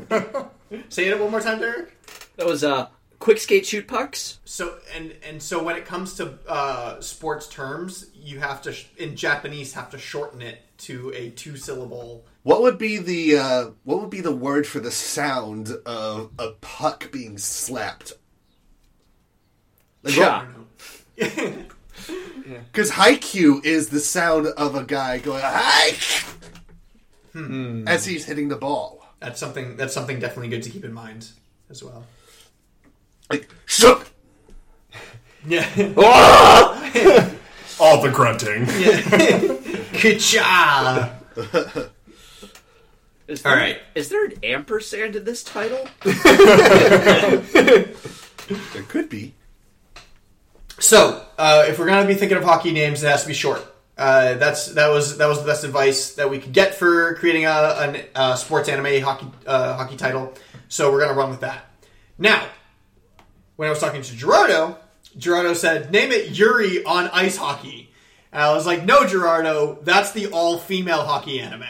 [0.89, 1.97] Say it one more time, Derek.
[2.37, 2.87] That was uh,
[3.19, 4.39] quick skate shoot pucks.
[4.45, 8.87] So and and so when it comes to uh, sports terms, you have to sh-
[8.97, 12.25] in Japanese have to shorten it to a two syllable.
[12.43, 16.51] What would be the uh, what would be the word for the sound of a
[16.61, 18.13] puck being slapped?
[20.03, 20.47] Like, Cha.
[21.15, 26.23] Because Haikyu is the sound of a guy going hike
[27.87, 28.98] as he's hitting the ball.
[29.19, 29.77] That's something.
[29.77, 31.29] That's something definitely good to keep in mind
[31.69, 32.05] as well.
[33.29, 34.09] Like shook.
[35.45, 35.67] Yeah.
[37.79, 38.65] All the grunting.
[39.93, 41.15] Ka-cha!
[43.27, 43.79] Is there, right.
[43.95, 45.87] Is there an ampersand in this title?
[46.03, 46.13] There
[48.87, 49.35] could be.
[50.79, 53.63] So, uh, if we're gonna be thinking of hockey names, it has to be short.
[53.99, 57.45] Uh, that's that was that was the best advice that we could get for creating
[57.45, 57.49] a,
[57.79, 60.33] an uh, sports anime hockey uh, hockey title.
[60.69, 61.65] So we're gonna run with that.
[62.17, 62.47] Now,
[63.57, 64.77] when I was talking to Gerardo,
[65.17, 67.91] Gerardo said, "Name it Yuri on ice hockey."
[68.31, 71.65] And I was like, "No, Gerardo, that's the all female hockey anime."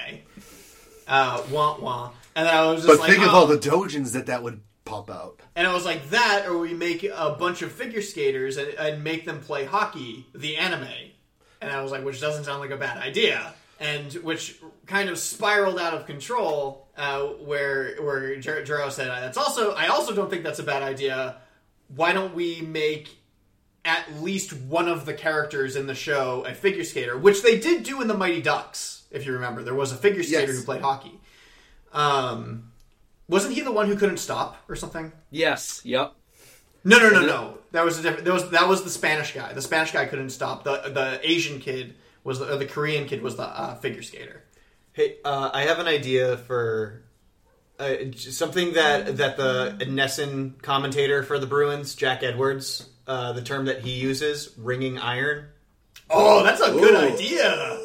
[1.07, 2.11] Uh, wah wah.
[2.35, 4.43] And then I was just But like, think of "Oh." all the dojins that that
[4.43, 5.39] would pop out.
[5.55, 9.03] And I was like, that, or we make a bunch of figure skaters and, and
[9.03, 10.87] make them play hockey, the anime.
[11.61, 13.53] And I was like, which doesn't sound like a bad idea.
[13.79, 14.57] And which
[14.87, 19.87] kind of spiraled out of control, uh, where where Jer- Jero said, "That's also I
[19.87, 21.37] also don't think that's a bad idea.
[21.95, 23.17] Why don't we make
[23.85, 27.83] at least one of the characters in the show a figure skater, which they did
[27.83, 29.63] do in the Mighty Ducks, if you remember.
[29.63, 30.57] There was a figure skater Yes.
[30.59, 31.17] who played hockey.
[31.93, 32.71] Um,
[33.29, 35.13] wasn't he the one who couldn't stop or something?
[35.31, 35.81] Yes.
[35.85, 36.13] Yep.
[36.83, 37.57] No, no, no, no.
[37.71, 38.25] That was a different.
[38.25, 39.53] That was that was the Spanish guy.
[39.53, 40.63] The Spanish guy couldn't stop.
[40.63, 44.43] The the Asian kid was the, or the Korean kid was the uh, figure skater.
[44.93, 47.03] Hey, uh, I have an idea for
[47.77, 53.65] uh, something that that the NESN commentator for the Bruins, Jack Edwards, uh, the term
[53.65, 55.45] that he uses, "ringing iron."
[56.09, 57.79] Oh, that's a good idea.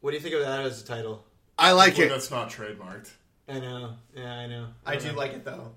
[0.00, 1.24] What do you think of that as a title?
[1.58, 2.10] I like Hopefully it.
[2.10, 3.10] that's not trademarked.
[3.48, 3.94] I know.
[4.14, 4.66] Yeah, I know.
[4.86, 5.72] I do like it though.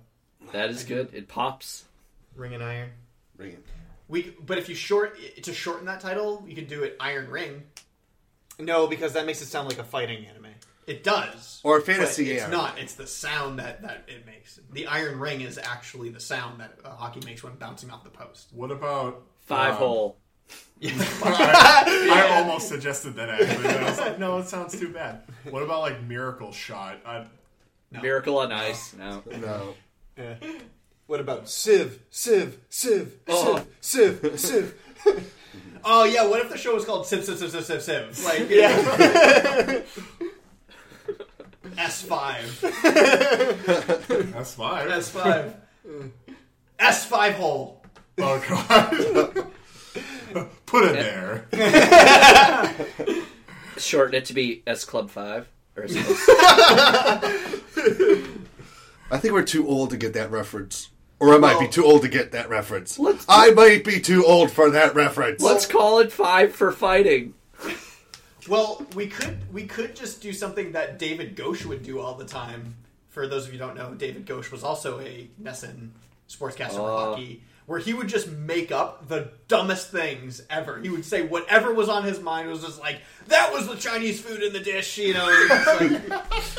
[0.52, 1.10] That is good.
[1.14, 1.86] It pops.
[2.36, 2.90] Ringing iron.
[3.38, 3.66] Ring it.
[4.08, 7.64] We but if you short to shorten that title, you could do it Iron Ring.
[8.60, 10.48] No, because that makes it sound like a fighting anime.
[10.88, 11.62] It does.
[11.64, 12.49] Or but fantasy It's AR.
[12.49, 12.80] not.
[12.80, 14.60] It's the sound that, that it makes.
[14.72, 18.10] The Iron Ring is actually the sound that uh, hockey makes when bouncing off the
[18.10, 18.49] post.
[18.53, 20.18] What about Five um, hole.
[20.84, 23.64] I, I almost suggested that actually.
[23.64, 25.22] But I was like, no, it sounds too bad.
[25.49, 26.99] What about like Miracle Shot?
[27.06, 27.26] I,
[28.02, 28.94] Miracle on Ice.
[28.95, 29.24] No.
[29.40, 29.74] No.
[30.18, 30.36] Yeah.
[31.12, 33.66] What about Civ, Civ, Civ, Oh.
[33.82, 34.74] Civ, Civ, Civ?
[35.84, 38.24] Oh yeah, what if the show was called Civ Civ Civ Civ Civ Civ?
[38.24, 39.82] Like Yeah.
[41.78, 42.62] S five.
[44.32, 44.90] that's fine.
[44.90, 45.54] S five.
[46.80, 47.84] S five hole.
[48.18, 49.48] Oh god.
[50.66, 51.46] Put it there.
[53.78, 55.50] Shorten it to be S Club 5.
[55.76, 55.92] Or S
[59.12, 60.88] I think we're too old to get that reference.
[61.22, 62.98] Or I might be too old to get that reference.
[62.98, 65.41] Let's- I might be too old for that reference.
[65.41, 67.35] Let's call it 5 for fighting.
[68.49, 72.26] Well, we could we could just do something that David Ghosh would do all the
[72.26, 72.76] time.
[73.10, 75.89] For those of you who don't know, David Ghosh was also a NESN
[76.27, 77.11] sportscaster for Oh.
[77.11, 80.80] hockey, where he would just make up the dumbest things ever.
[80.80, 84.19] He would say whatever was on his mind was just like, "That was the Chinese
[84.19, 85.30] food in the dish," you know.
[85.30, 85.91] and It's like,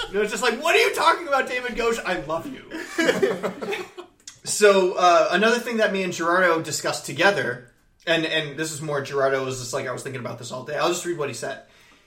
[0.13, 1.99] you know, just like, "What are you talking about, David Ghosh?
[2.05, 2.63] I love you."
[4.45, 7.71] So uh, another thing that me and Gerardo discussed together,
[8.07, 10.65] and and this is more Gerardo was just like I was thinking about this all
[10.65, 10.77] day.
[10.77, 11.63] I'll just read what he said.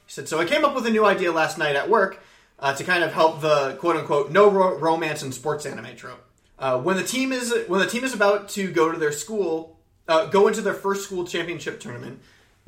[0.06, 2.22] He said, "So I came up with a new idea last night at work
[2.60, 6.22] uh, to kind of help the quote unquote no ro- romance in sports anime trope.
[6.60, 9.80] Uh, when the team is when the team is about to go to their school,
[10.08, 12.20] uh, go into their first school championship tournament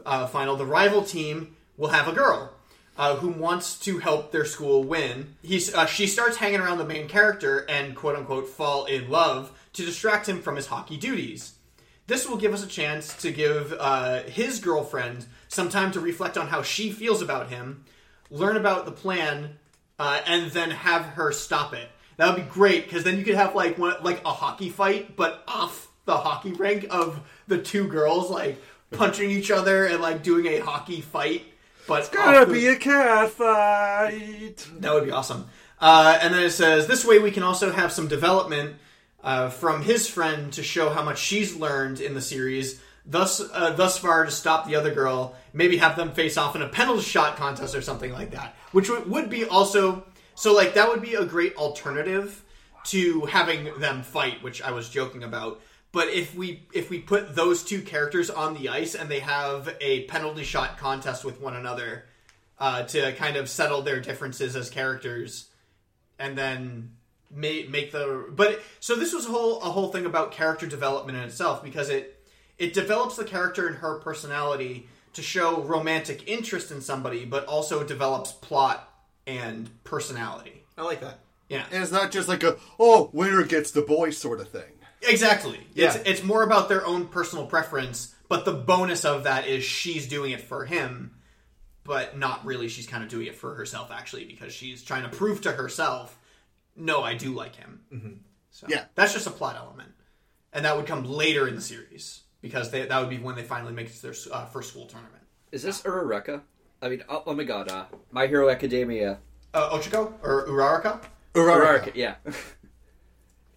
[0.06, 2.54] uh, final, the rival team will have a girl."
[2.98, 5.36] Uh, who wants to help their school win?
[5.44, 9.52] He's, uh, she starts hanging around the main character and quote unquote fall in love
[9.74, 11.54] to distract him from his hockey duties.
[12.08, 16.38] This will give us a chance to give uh, his girlfriend some time to reflect
[16.38, 17.84] on how she feels about him,
[18.32, 19.60] learn about the plan,
[20.00, 21.90] uh, and then have her stop it.
[22.16, 25.16] That would be great because then you could have like one, like a hockey fight,
[25.16, 28.62] but off the hockey rink of the two girls like
[28.92, 31.44] punching each other and like doing a hockey fight.
[31.88, 34.68] But it's Gotta be a cat fight.
[34.80, 35.48] that would be awesome.
[35.80, 38.76] Uh, and then it says this way we can also have some development
[39.24, 42.82] uh, from his friend to show how much she's learned in the series.
[43.06, 45.36] Thus, uh, thus far to stop the other girl.
[45.54, 48.90] Maybe have them face off in a penalty shot contest or something like that, which
[48.90, 50.04] would, would be also
[50.38, 52.44] so like that would be a great alternative
[52.86, 55.62] to having them fight, which I was joking about.
[55.92, 59.76] But if we if we put those two characters on the ice and they have
[59.80, 62.06] a penalty shot contest with one another
[62.60, 65.50] uh, to kind of settle their differences as characters,
[66.20, 66.92] and then
[67.32, 71.18] make make the but so this was a whole a whole thing about character development
[71.18, 72.24] in itself because it
[72.58, 77.84] it develops the character and her personality to show romantic interest in somebody, but also
[77.84, 78.88] develops plot
[79.26, 80.64] and personality.
[80.78, 81.20] I like that.
[81.50, 81.66] Yeah.
[81.72, 84.77] And it's not just like a, oh, winner gets the boy sort of thing.
[85.02, 85.60] Exactly.
[85.74, 85.88] Yeah.
[85.88, 90.08] It's it's more about their own personal preference, but the bonus of that is she's
[90.08, 91.16] doing it for him,
[91.84, 92.68] but not really.
[92.68, 96.18] She's kind of doing it for herself actually because she's trying to prove to herself,
[96.76, 97.82] no, I do like him.
[97.94, 98.12] Mm-hmm.
[98.52, 98.86] So Yeah.
[98.96, 99.92] that's just a plot element,
[100.52, 103.44] and that would come later in the series because they, that would be when they
[103.44, 105.24] finally make it to their uh, first school tournament.
[105.52, 106.42] Is this Uraraka?
[106.82, 109.20] I mean, oh, oh my god, uh, My Hero Academia.
[109.54, 111.02] Uh, Ochiko or Uraraka?
[111.34, 112.16] Uraraka, yeah.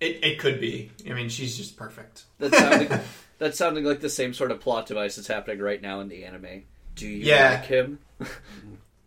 [0.00, 0.90] It it could be.
[1.08, 2.24] I mean, she's just perfect.
[2.38, 2.88] That's sounding,
[3.38, 6.24] that's sounding like the same sort of plot device that's happening right now in the
[6.24, 6.62] anime.
[6.94, 7.50] Do you Yeah.
[7.60, 7.98] like him?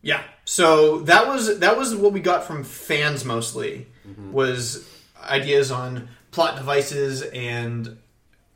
[0.06, 0.22] Yeah.
[0.44, 3.88] So that was that was what we got from fans mostly
[4.34, 4.86] was
[5.24, 7.98] ideas on plot devices and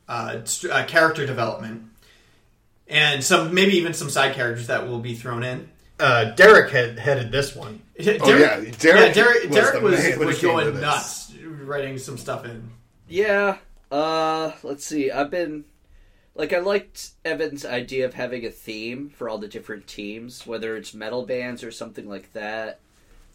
[0.10, 1.84] uh, st- uh, character development,
[2.90, 5.70] and some maybe even some side characters that will be thrown in.
[5.98, 7.82] Uh, Derek had headed this one.
[7.98, 10.50] Derek, Oh, yeah, Derek yeah, Derek, was Derek the was, man when was it came
[10.58, 10.82] to going this.
[10.82, 11.27] nuts
[11.68, 12.72] writing some stuff in.
[13.08, 13.58] Yeah.
[13.92, 15.12] Uh, let's see.
[15.12, 15.66] I've been
[16.36, 20.76] like I liked Evan's idea of having a theme for all the different teams, whether
[20.76, 22.80] it's metal bands or something like that.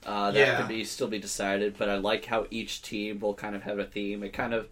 [0.04, 0.56] Uh, that Yeah.
[0.56, 3.78] could be still be decided, but I like how each team will kind of have
[3.78, 4.22] a theme.
[4.22, 4.68] It kind of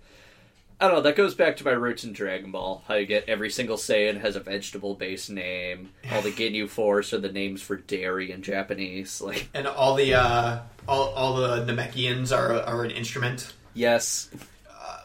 [0.81, 1.03] I don't know.
[1.03, 2.83] That goes back to my roots in Dragon Ball.
[2.89, 5.91] How you get every single Saiyan has a vegetable-based name.
[6.11, 9.21] All the Ginyu Force are the names for dairy in Japanese.
[9.21, 13.53] Like, And all the uh, all, all the Namekians are are an instrument.
[13.75, 14.31] yes,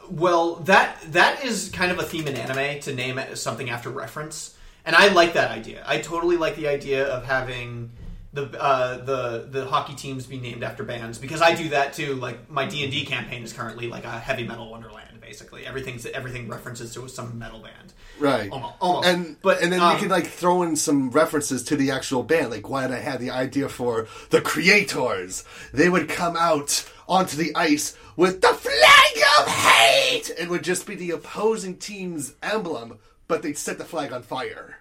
[0.09, 3.89] Well, that that is kind of a theme in anime to name it something after
[3.89, 5.83] reference, and I like that idea.
[5.85, 7.91] I totally like the idea of having
[8.33, 12.15] the uh, the the hockey teams be named after bands because I do that too.
[12.15, 15.14] Like my D and D campaign is currently like a heavy metal wonderland.
[15.25, 17.93] Basically, everything's everything references to some metal band.
[18.19, 18.51] Right.
[18.51, 19.07] Almost, almost.
[19.07, 22.23] And but and then um, you can like throw in some references to the actual
[22.23, 22.51] band.
[22.51, 27.55] Like when I had the idea for the Kreators, they would come out onto the
[27.55, 30.31] ice with the flag of hate.
[30.37, 34.77] It would just be the opposing team's emblem but they'd set the flag on fire.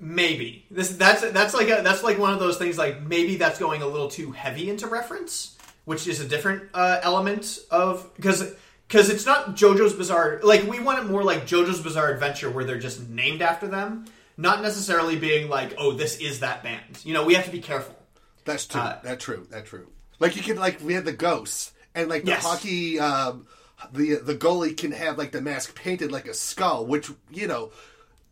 [0.00, 2.76] Maybe this that's that's like a, that's like one of those things.
[2.76, 6.98] Like maybe that's going a little too heavy into reference, which is a different uh,
[7.02, 8.52] element of because
[8.92, 10.38] because it's not JoJo's Bizarre.
[10.42, 14.04] Like we want it more like JoJo's Bizarre Adventure, where they're just named after them,
[14.36, 17.00] not necessarily being like, oh, this is that band.
[17.02, 17.96] You know, we have to be careful.
[18.44, 18.82] That's true.
[18.82, 19.46] Uh, that's true.
[19.50, 19.88] That's true.
[20.18, 22.42] Like you can like we had the ghosts and like the Yes.
[22.44, 23.00] hockey.
[23.00, 23.46] Um,
[23.92, 27.72] the the goalie can have like the mask painted like a skull, which you know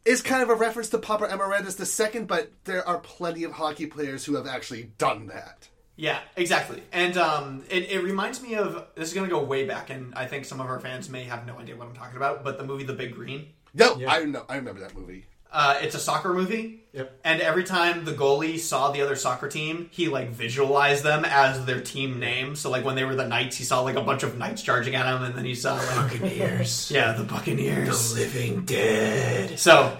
[0.04, 2.20] is kind of a reference to Papa Emeritus II.
[2.24, 5.68] But there are plenty of hockey players who have actually done that.
[5.96, 6.82] Yeah, exactly.
[6.92, 10.14] And um, it, it reminds me of this is going to go way back, and
[10.14, 12.42] I think some of our fans may have no idea what I'm talking about.
[12.42, 13.48] But the movie The Big Green.
[13.74, 14.44] No, I know.
[14.48, 15.26] I remember that movie.
[15.52, 16.80] Uh, it's a soccer movie.
[16.92, 17.20] Yep.
[17.24, 21.64] And every time the goalie saw the other soccer team, he like visualized them as
[21.64, 22.56] their team name.
[22.56, 24.94] So like when they were the Knights, he saw like a bunch of Knights charging
[24.94, 26.90] at him, and then he saw like Buccaneers.
[26.90, 28.14] yeah, the Buccaneers.
[28.14, 29.58] The Living dead.
[29.58, 29.96] So,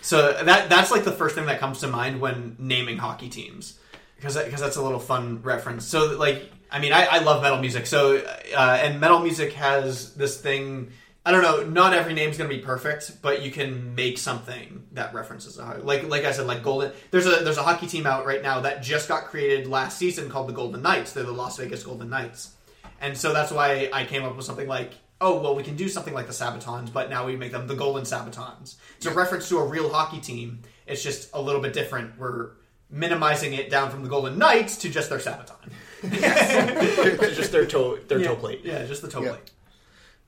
[0.00, 3.78] so that that's like the first thing that comes to mind when naming hockey teams,
[4.16, 5.84] because because that's a little fun reference.
[5.84, 7.86] So like, I mean, I, I love metal music.
[7.86, 8.16] So
[8.56, 10.90] uh, and metal music has this thing.
[11.26, 11.64] I don't know.
[11.64, 16.08] Not every name's gonna be perfect, but you can make something that references a like
[16.08, 16.92] like I said, like Golden.
[17.10, 20.28] There's a there's a hockey team out right now that just got created last season
[20.28, 21.12] called the Golden Knights.
[21.12, 22.54] They're the Las Vegas Golden Knights,
[23.00, 25.88] and so that's why I came up with something like oh well we can do
[25.88, 29.48] something like the sabatons but now we make them the golden sabatons it's a reference
[29.48, 32.50] to a real hockey team it's just a little bit different we're
[32.94, 35.56] minimizing it down from the golden knights to just their sabaton
[37.34, 38.60] just their toe, their yeah, toe plate.
[38.62, 39.30] yeah just the toe Yeah.
[39.30, 39.50] plate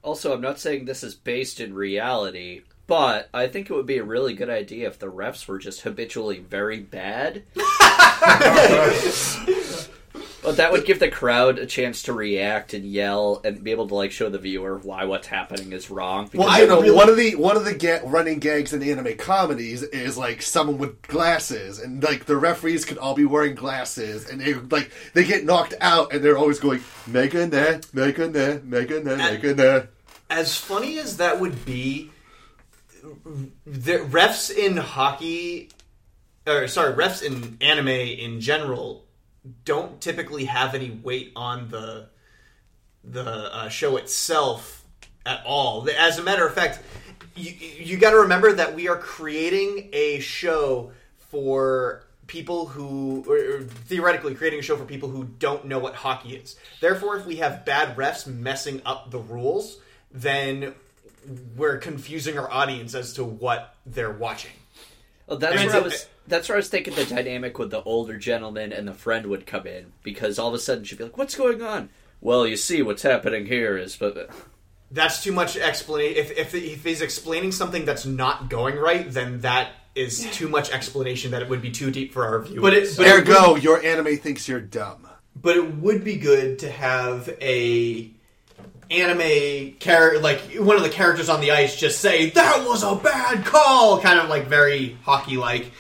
[0.02, 3.98] Also, I'm not saying this is based in reality, but I think it would be
[3.98, 7.43] a really good idea if the refs were just habitually very bad.
[10.47, 13.89] but that would give the crowd a chance to react and yell and be able
[13.89, 16.31] to like show the viewer why what's happening is wrong.
[16.32, 19.16] Well, I know, really- one of the one of the ga- running gags in anime
[19.16, 24.31] comedies is like someone with glasses, and like the referees could all be wearing glasses,
[24.31, 28.60] and they like they get knocked out, and they're always going mega ne, mega ne,
[28.62, 29.82] mega ne, mega ne.
[30.31, 32.12] As funny as that would be,
[33.66, 35.70] the refs in hockey,
[36.47, 39.05] or sorry, refs in anime in general,
[39.64, 42.09] don't typically have any weight on the
[43.05, 44.85] the uh, show itself
[45.24, 45.89] at all.
[45.97, 46.81] As a matter of fact,
[47.36, 50.93] you, you got to remember that we are creating a show
[51.31, 55.94] for people who, or, or theoretically creating a show for people who don't know what
[55.94, 56.56] hockey is.
[56.81, 59.78] Therefore, if we have bad refs messing up the rules,
[60.10, 60.74] then
[61.56, 64.52] we're confusing our audience as to what they're watching.
[65.27, 66.07] Well, that's where I was.
[66.28, 69.47] That's where I was thinking the dynamic with the older gentleman and the friend would
[69.47, 71.89] come in because all of a sudden she'd be like, "What's going on?"
[72.20, 74.31] Well, you see, what's happening here is, but
[74.90, 76.16] That's too much explanation.
[76.16, 80.70] If, if if he's explaining something that's not going right, then that is too much
[80.70, 81.32] explanation.
[81.32, 82.62] That it would be too deep for our viewers.
[82.62, 85.09] but it but There it would- Your anime thinks you're dumb.
[85.35, 88.11] but it would be good to have a
[88.90, 92.94] anime character like one of the characters on the ice just say that was a
[92.94, 95.72] bad call kind of like very hockey like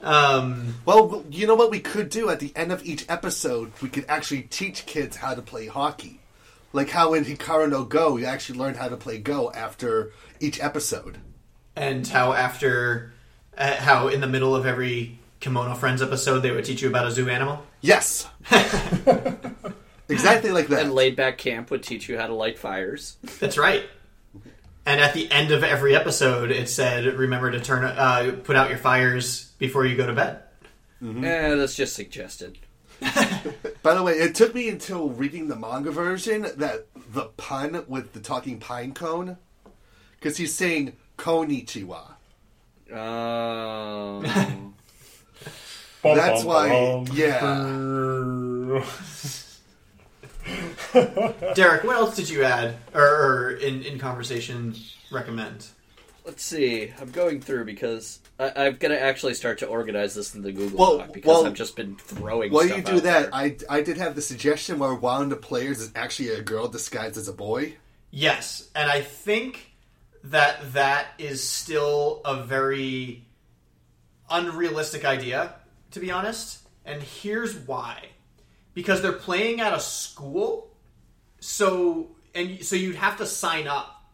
[0.00, 3.72] um Well, you know what we could do at the end of each episode?
[3.82, 6.20] We could actually teach kids how to play hockey.
[6.72, 10.60] Like how in Hikaru no Go, you actually learn how to play Go after each
[10.62, 11.18] episode.
[11.74, 13.12] and how after
[13.56, 17.06] uh, how in the middle of every Kemono Friends episode they would teach you about
[17.06, 18.28] a zoo animal Yes.
[20.08, 20.80] exactly like that.
[20.82, 23.16] and laid back camp would teach you how to light fires.
[23.40, 23.84] that's right
[24.86, 28.70] and at the end of every episode it said remember to turn uh, put out
[28.70, 30.42] your fires before you go to bed
[31.00, 32.58] Eh, that's just suggested.
[33.84, 38.14] By the way, it took me until reading the manga version that the pun with
[38.14, 39.36] the talking pine cone,
[40.18, 42.14] because he's saying "Konichiwa."
[42.92, 44.74] Um,
[46.02, 48.82] That's why, yeah.
[51.54, 54.74] derek what else did you add or, or in, in conversation
[55.10, 55.66] recommend
[56.28, 56.92] let's see.
[57.00, 60.52] I'm going through because I, I'm going to actually start to organize this in the
[60.52, 62.52] Google Well- Doc because well- I've just been throwing.
[62.52, 63.34] While stuff you do out that, there.
[63.34, 66.68] I I did have the suggestion where one of the players is actually a girl
[66.68, 67.76] disguised as a boy.
[68.10, 69.72] Yes, and I think
[70.24, 73.24] that that is still a very
[74.30, 75.54] unrealistic idea,
[75.92, 76.58] to be honest.
[76.84, 78.10] And here's why:
[78.78, 80.70] because they're playing at a school,
[81.40, 84.04] so and so you'd have to sign up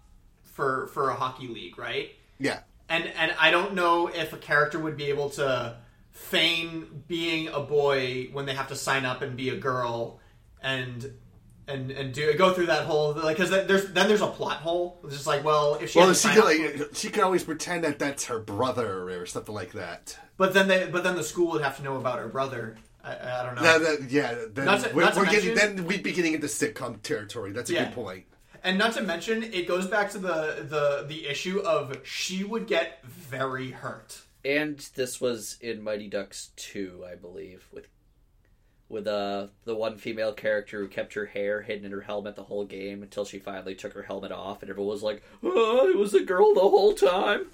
[0.43, 2.13] for for a hockey league, right?
[2.39, 2.61] Yeah.
[2.89, 5.77] and and I don't know if a character would be able to
[6.13, 10.19] feign being a boy when they have to sign up and be a girl,
[10.63, 11.13] and
[11.69, 14.99] and and do go through that whole like because there's then there's a plot hole.
[15.05, 17.85] It's just like well if she well, has she could like she could always pretend
[17.85, 20.19] that that's her brother or something like that.
[20.39, 22.79] but then they but then the school would have to know about her brother.
[23.05, 23.63] I, I don't know.
[23.63, 26.13] That- that- yeah, then Not to- we're, not to we're getting mention- then we'd be
[26.13, 27.53] getting into sitcom territory.
[27.53, 27.85] That's a Yeah.
[27.87, 28.25] good point.
[28.63, 32.67] And not to mention, it goes back to the the the issue of she would
[32.67, 34.23] get very hurt.
[34.43, 37.89] And this was in Mighty Ducks 2, I believe, with
[38.89, 42.45] with uh the one female character who kept her hair hidden in her helmet the
[42.45, 45.97] whole game until she finally took her helmet off and everyone was like, "Oh, it
[45.99, 47.47] was a girl the whole time."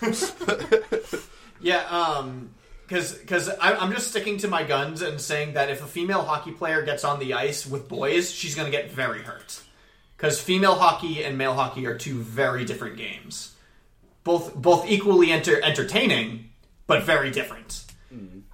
[1.64, 2.54] Yeah, um,
[2.92, 6.50] because because I'm just sticking to my guns and saying that if a female hockey
[6.52, 9.62] player gets on the ice with boys, she's going to get very hurt.
[10.16, 13.54] Because female hockey and male hockey are two very different games,
[14.24, 16.50] both both equally enter- entertaining,
[16.86, 17.84] but very different.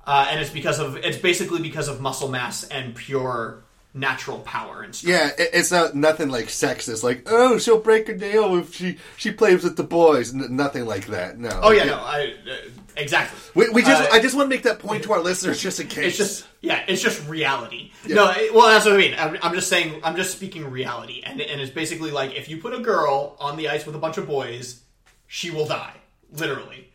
[0.07, 4.83] Uh, and it's because of it's basically because of muscle mass and pure natural power
[4.83, 5.37] and strength.
[5.39, 7.03] Yeah, it, it's not nothing like sexist.
[7.03, 10.35] Like, oh, she'll break her nail if she she plays with the boys.
[10.35, 11.39] N- nothing like that.
[11.39, 11.51] No.
[11.63, 12.68] Oh yeah, no, I uh,
[12.99, 13.39] exactly.
[13.55, 15.81] We, we just Uh, I just want to make that point to our listeners, just
[15.81, 16.07] in case.
[16.09, 17.93] It's just yeah, it's just reality.
[18.07, 18.15] Yeah.
[18.17, 19.15] No, it- well that's what I mean.
[19.19, 20.01] I'm, I'm just saying.
[20.05, 23.57] I'm just speaking reality, and and it's basically like if you put a girl on
[23.57, 24.83] the ice with a bunch of boys,
[25.27, 25.95] she will die,
[26.33, 26.91] literally.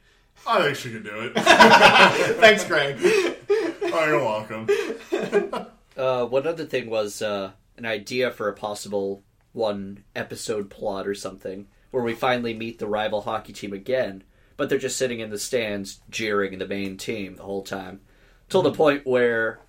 [0.46, 1.34] I think she can do it.
[2.40, 2.98] Thanks, Greg.
[3.02, 4.68] oh, you're welcome.
[5.96, 9.22] Uh, one other thing was uh, an idea for a possible
[9.52, 14.24] one episode plot or something where we finally meet the rival hockey team again,
[14.64, 18.00] but they're just sitting in the stands jeering the main team the whole time,
[18.48, 19.60] till the point where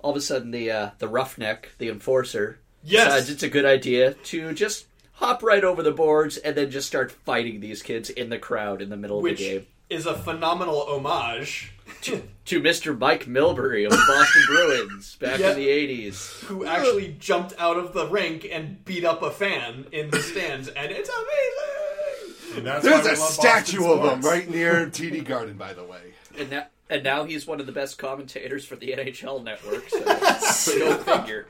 [0.00, 3.04] all of a sudden the uh, the roughneck, the enforcer, Yes!
[3.06, 6.88] decides it's a good idea to just hop right over the boards and then just
[6.88, 9.66] start fighting these kids in the crowd in the middle of the game.
[9.88, 12.98] is a phenomenal homage To Mr.
[12.98, 15.50] Mike Milbury of the Boston Bruins back Yeah.
[15.52, 16.40] in the 80s.
[16.46, 20.66] who actually jumped out of the rink and beat up a fan in the stands,
[20.66, 21.81] and it's amazing.
[22.56, 26.12] And that's There's why a statue of him right near TD Garden, by the way.
[26.38, 29.88] And now, and now he's one of the best commentators for the NHL network.
[29.88, 31.46] So go figure.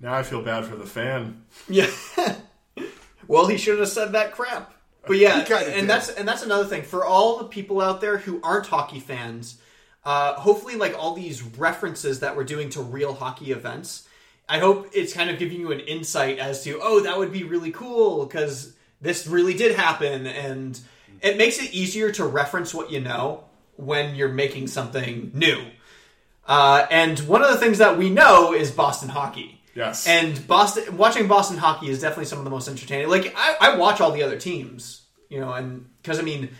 [0.00, 1.44] Now I feel bad for the fan.
[1.68, 1.90] Yeah.
[3.28, 4.74] well, he should have said that crap.
[5.06, 5.86] But yeah, and did.
[5.88, 9.58] that's and that's another thing for all the people out there who aren't hockey fans.
[10.04, 14.08] Uh, hopefully, like all these references that we're doing to real hockey events,
[14.48, 17.44] I hope it's kind of giving you an insight as to oh, that would be
[17.44, 20.78] really cool because this really did happen, and
[21.20, 23.44] it makes it easier to reference what you know
[23.76, 25.64] when you're making something new.
[26.46, 29.60] Uh, and one of the things that we know is Boston hockey.
[29.74, 30.06] Yes.
[30.06, 33.08] And Boston, watching Boston hockey is definitely some of the most entertaining.
[33.08, 36.50] Like I, I watch all the other teams, you know, and because I mean,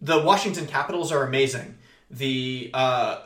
[0.00, 1.76] the Washington Capitals are amazing.
[2.10, 3.20] The uh,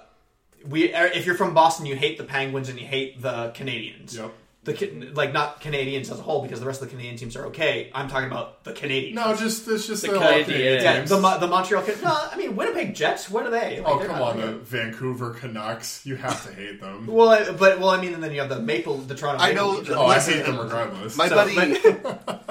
[0.66, 4.16] we if you're from Boston, you hate the Penguins and you hate the Canadians.
[4.16, 4.32] Yep.
[4.64, 7.46] The like not Canadians as a whole because the rest of the Canadian teams are
[7.46, 7.90] okay.
[7.92, 9.16] I'm talking about the Canadians.
[9.16, 10.44] No, just it's just The the, Canadiens.
[10.44, 11.10] Canadian yeah, teams.
[11.10, 11.82] the, Mo- the Montreal.
[11.82, 13.28] Can- no, I mean Winnipeg Jets.
[13.28, 13.80] What are they?
[13.80, 16.06] Like, Oh come not- on, the Vancouver Canucks.
[16.06, 17.08] You have to hate them.
[17.08, 19.42] Well, I, but well, I mean, and then you have the Maple, the Toronto.
[19.42, 19.90] I know- Leafs.
[19.90, 21.16] Oh, I hate them regardless.
[21.16, 21.76] My So, buddy,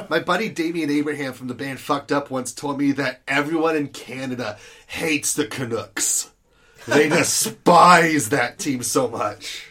[0.09, 3.87] my buddy Damien Abraham from the band Fucked Up once told me that everyone in
[3.87, 4.57] Canada
[4.87, 6.30] hates the Canucks.
[6.87, 9.67] They despise that team so much.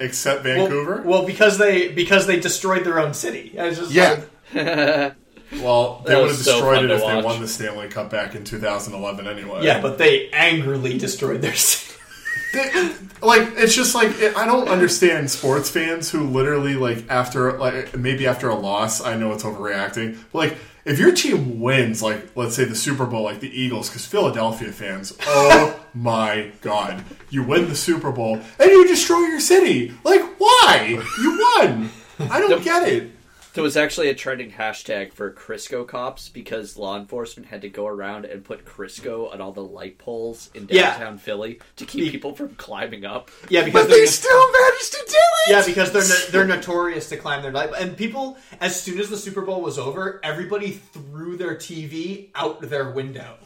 [0.00, 1.02] Except Vancouver.
[1.04, 3.58] Well, because they because they destroyed their own city.
[3.58, 4.20] I was just Yeah.
[4.54, 5.14] like-
[5.62, 7.24] Well, they That would was have so destroyed fun it to if they watch.
[7.26, 9.60] won the Stanley Cup back in 2011 anyway.
[9.62, 11.88] yeah, but they angrily destroyed their city.
[12.54, 12.90] They-
[13.22, 18.26] like it's just like I don't understand sports fans who literally like after like maybe
[18.26, 22.54] after a loss I know it's overreacting but like if your team wins like let's
[22.54, 27.68] say the Super Bowl like the Eagles because Philadelphia fans oh my god you win
[27.68, 31.90] the Super Bowl and you destroy your city like why you won
[32.30, 33.10] I don't get it
[33.54, 37.86] There was actually a trending hashtag for Crisco cops because law enforcement had to go
[37.86, 40.92] around and put Crisco on all the light poles in Yeah.
[40.92, 43.30] downtown Philly to keep people from climbing up.
[43.50, 45.16] Yeah, because But they're they still managed to do
[45.48, 45.50] it.
[45.50, 47.68] yeah because they're no- they're notorious to climb their light.
[47.78, 52.62] And people, as soon as the Super Bowl was over, everybody threw their TV out
[52.62, 53.36] their window.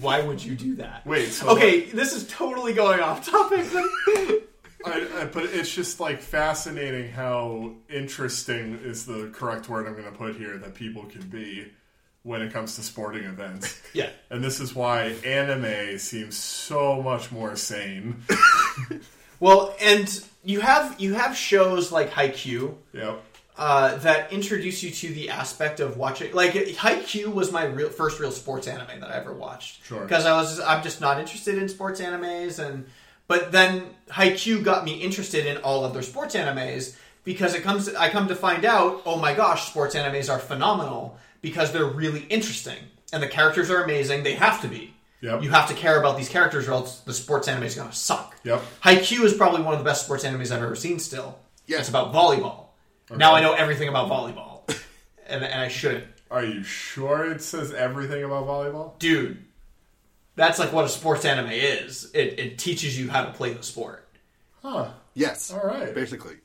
[0.00, 1.06] Why would you do that?
[1.06, 3.66] Wait, so Okay, this is totally going off topic.
[4.86, 10.10] I, I, but it's just like fascinating how interesting is the correct word I'm going
[10.10, 11.70] to put here that people can be
[12.22, 13.82] when it comes to sporting events.
[13.92, 14.10] yeah.
[14.30, 18.22] And this is why anime seems so much more sane.
[19.40, 23.24] Well, and you have you have shows like Haikyu Yep.
[23.60, 26.32] Uh, that introduce you to the aspect of watching.
[26.32, 29.84] Like Haikyu was my real, first real sports anime that I ever watched.
[29.84, 30.00] Sure.
[30.00, 32.86] Because I was I'm just not interested in sports animes, and
[33.26, 37.94] but then Haikyu got me interested in all other sports animes because it comes.
[37.94, 42.22] I come to find out, oh my gosh, sports animes are phenomenal because they're really
[42.30, 42.78] interesting
[43.12, 44.22] and the characters are amazing.
[44.22, 44.94] They have to be.
[45.20, 45.42] Yep.
[45.42, 47.94] You have to care about these characters, or else the sports anime is going to
[47.94, 48.36] suck.
[48.44, 48.62] Yep.
[48.82, 50.98] Haikyu is probably one of the best sports animes I've ever seen.
[50.98, 51.80] Still, Yeah.
[51.80, 52.68] it's about volleyball.
[53.16, 54.62] Now I know everything about volleyball,
[55.28, 58.98] and, and I shouldn't, Are you sure it says everything about volleyball?
[58.98, 59.44] dude.
[60.36, 62.10] That's like what a sports anime is.
[62.14, 64.08] It, it teaches you how to play the sport.
[64.62, 64.90] Huh.
[65.12, 65.50] Yes.
[65.52, 65.94] All right.
[65.94, 66.36] Basically.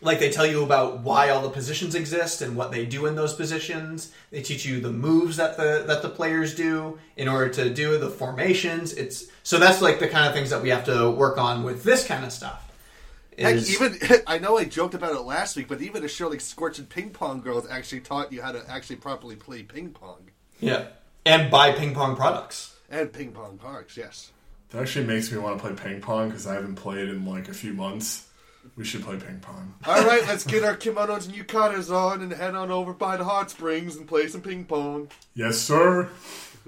[0.00, 3.14] Like they tell you about why all the positions exist and what they do in
[3.14, 4.10] those positions.
[4.32, 7.96] They teach you the moves that the that the players do in order to do
[7.98, 8.92] the formations.
[8.92, 11.84] It's so that's like the kind of things that we have to work on with
[11.84, 12.63] this kind of stuff.
[13.38, 16.28] Heck, is- even I know I joked about it last week, but even a show
[16.28, 20.30] like Scorching Ping Pong Girls actually taught you how to actually properly play ping pong
[20.60, 20.86] yeah,
[21.26, 22.74] and buy ping pong products.
[22.90, 23.96] and ping pong parks.
[23.96, 24.30] Yes.
[24.70, 27.48] That actually makes me want to play ping pong because I haven't played in like
[27.48, 28.28] a few months.
[28.76, 29.74] We should play ping pong.
[29.86, 33.24] All right, let's get our kimonos and yukatas on and head on over by the
[33.24, 35.08] hot springs and play some ping pong.
[35.34, 36.08] Yes, sir.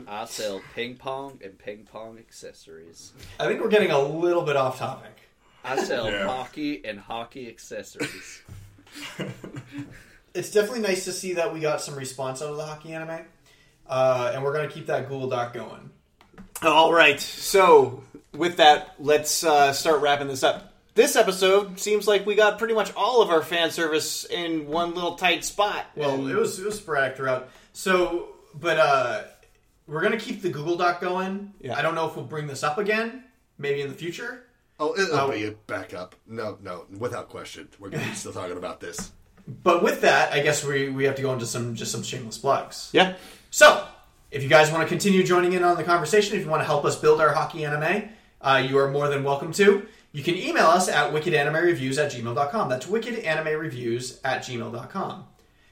[0.07, 3.13] I sell ping pong and ping pong accessories.
[3.41, 5.26] I think we're getting a little bit off topic.
[5.67, 6.27] I sell Yeah.
[6.27, 8.43] hockey and hockey accessories.
[10.35, 13.21] It's definitely nice to see that we got some response out of the hockey anime,
[13.87, 15.89] uh, and we're gonna keep that Google Doc going.
[16.63, 17.19] All right.
[17.19, 18.03] So
[18.35, 20.75] with that, let's uh, start wrapping this up.
[20.95, 24.95] This episode seems like we got pretty much all of our fan service in one
[24.95, 25.87] little tight spot.
[25.95, 27.49] Well, And- it was it was sporadic throughout.
[27.73, 29.23] So, but uh,
[29.87, 31.55] we're gonna keep the Google Doc going.
[31.63, 31.79] Yeah.
[31.79, 33.25] I don't know if we'll bring this up again,
[33.57, 34.43] maybe in the future.
[34.79, 35.31] Oh, it'll Oh.
[35.33, 36.15] be a backup.
[36.27, 37.69] No, no, without question.
[37.79, 39.13] We're going to be still talking about this.
[39.63, 42.37] But with that, I guess we we have to go into some just some shameless
[42.39, 42.91] plugs.
[42.93, 43.15] yeah.
[43.51, 43.87] So,
[44.31, 46.67] if you guys want to continue joining in on the conversation, if you want to
[46.67, 48.11] help us build our hockey anime,
[48.43, 49.87] uh, you are more than welcome to.
[50.13, 52.69] You can email us at wickedanimereviews at gmail.com.
[52.69, 55.25] That's wickedanimereviews at gmail.com.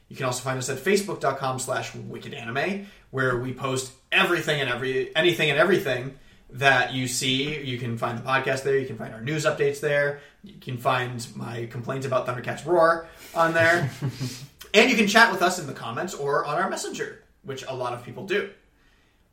[0.08, 5.14] You can also find us at facebook.com slash wickedanime, where we post everything and every
[5.16, 6.14] anything and everything
[6.54, 7.60] that you see.
[7.62, 8.78] You can find the podcast there.
[8.78, 10.20] You can find our news updates there.
[10.42, 13.90] You can find my complaints about Thundercats Roar on there.
[14.74, 17.74] and you can chat with us in the comments or on our messenger, which a
[17.74, 18.50] lot of people do.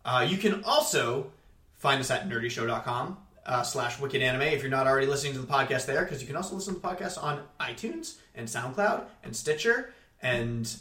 [0.04, 1.32] Uh, you can also
[1.76, 5.48] find us at nerdyshow.com uh, slash wicked anime if you're not already listening to the
[5.48, 9.36] podcast there, because you can also listen to the podcast on iTunes and SoundCloud and
[9.36, 9.94] Stitcher
[10.24, 10.76] and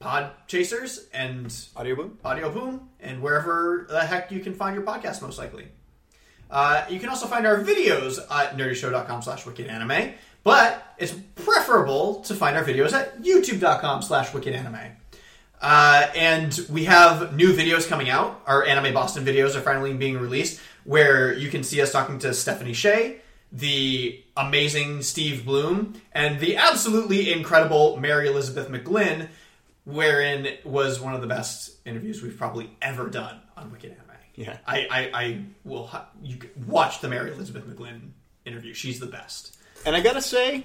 [0.00, 2.18] Pod Chasers and Audio boom.
[2.24, 5.68] Audio Boom and wherever the heck you can find your podcast, most likely.
[6.50, 10.14] Uh, you can also find our videos at nerdyshow.com slash wicked anime,
[10.44, 14.96] but it's preferable to find our videos at youtube.com slash wicked anime.
[15.60, 18.40] Uh, and we have new videos coming out.
[18.46, 22.32] Our Anime Boston videos are finally being released, where you can see us talking to
[22.32, 23.14] Stephanie Sheh,
[23.50, 29.28] the amazing Steve Blum, and the absolutely incredible Mary Elizabeth McGlynn,
[29.84, 34.07] wherein was one of the best interviews we've probably ever done on Wicked Anime.
[34.38, 34.56] Yeah.
[34.66, 38.10] I, I, I will ha- you watch the Mary Elizabeth McGlynn
[38.44, 38.72] interview.
[38.72, 39.56] She's the best.
[39.84, 40.64] And I gotta say,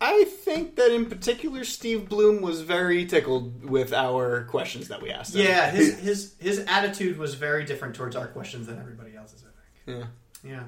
[0.00, 5.10] I think that in particular, Steve Blum was very tickled with our questions that we
[5.12, 5.36] asked.
[5.36, 5.42] him.
[5.46, 9.44] Yeah, his his his attitude was very different towards our questions than everybody else's.
[9.44, 10.04] I think.
[10.44, 10.50] Yeah.
[10.50, 10.62] Yeah.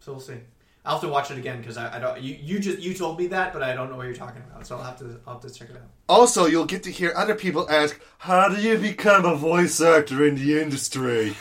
[0.00, 0.36] So we'll see.
[0.84, 2.20] I'll have to watch it again because I, I don't.
[2.20, 4.66] You, you just you told me that, but I don't know what you're talking about.
[4.66, 5.82] So I'll have to I'll have to check it out.
[6.08, 10.26] Also, you'll get to hear other people ask, How do you become a voice actor
[10.26, 11.36] in the industry?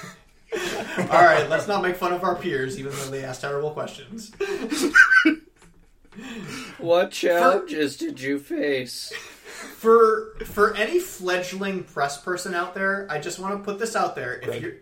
[0.98, 4.32] All right, let's not make fun of our peers, even though they ask terrible questions.
[6.78, 9.14] What challenges did you face?
[9.14, 14.16] For for any fledgling press person out there, I just want to put this out
[14.16, 14.40] there.
[14.40, 14.74] If you're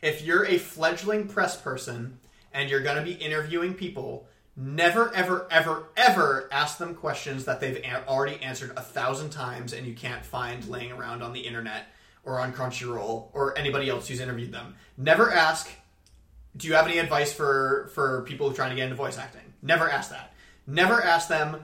[0.00, 2.18] if you're a fledgling press person
[2.58, 4.26] and you're going to be interviewing people,
[4.56, 9.86] never ever ever ever ask them questions that they've already answered a thousand times and
[9.86, 11.86] you can't find laying around on the internet
[12.24, 14.74] or on Crunchyroll or anybody else who's interviewed them.
[14.96, 15.70] Never ask
[16.56, 19.16] do you have any advice for for people who are trying to get into voice
[19.16, 19.54] acting?
[19.62, 20.34] Never ask that.
[20.66, 21.60] Never ask them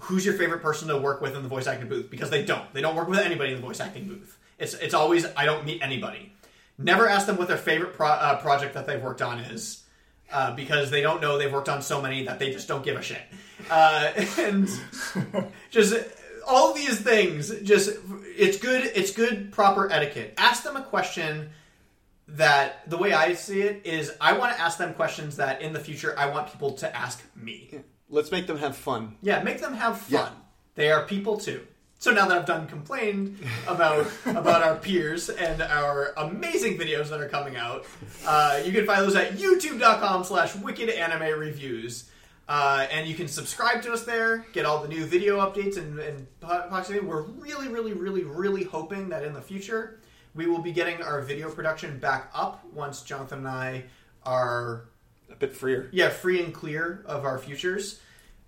[0.00, 2.72] who's your favorite person to work with in the voice acting booth because they don't.
[2.74, 4.36] They don't work with anybody in the voice acting booth.
[4.58, 6.32] It's it's always I don't meet anybody.
[6.78, 9.84] Never ask them what their favorite pro, uh, project that they've worked on is.
[10.30, 12.96] Uh, because they don't know they've worked on so many that they just don't give
[12.96, 13.22] a shit.
[13.70, 14.68] Uh, and
[15.70, 15.94] just
[16.46, 17.96] all these things, just
[18.36, 18.90] it's good.
[18.94, 20.34] It's good proper etiquette.
[20.36, 21.50] Ask them a question
[22.28, 25.72] that the way I see it is I want to ask them questions that in
[25.72, 27.70] the future I want people to ask me.
[28.10, 29.16] Let's make them have fun.
[29.22, 30.32] Yeah, make them have fun.
[30.74, 31.66] They are people too.
[32.00, 37.20] So now that I've done complained about about our peers and our amazing videos that
[37.20, 37.86] are coming out,
[38.24, 42.08] uh, you can find those at youtube.com slash wicked anime reviews.
[42.48, 45.98] Uh, and you can subscribe to us there, get all the new video updates and,
[45.98, 46.26] and
[47.06, 50.00] we're really, really, really, really hoping that in the future
[50.34, 53.84] we will be getting our video production back up once Jonathan and I
[54.24, 54.84] are
[55.30, 55.88] a bit freer.
[55.92, 58.00] Yeah, free and clear of our futures,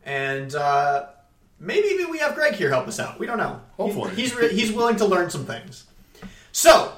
[0.05, 1.07] and uh,
[1.61, 3.19] maybe even we have Greg here help us out.
[3.21, 3.61] We don't know.
[3.77, 4.11] Hopefully.
[4.15, 5.85] He- he's re- he's willing to learn some things.
[6.53, 6.93] So,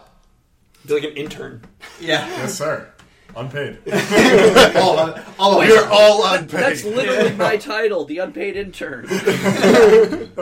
[0.86, 1.62] Be like an intern.
[2.00, 2.88] yeah, Yes, sir.
[3.34, 3.78] Unpaid.
[4.76, 6.60] all of, all of You're all unpaid.
[6.60, 9.06] That's literally my title, the unpaid intern.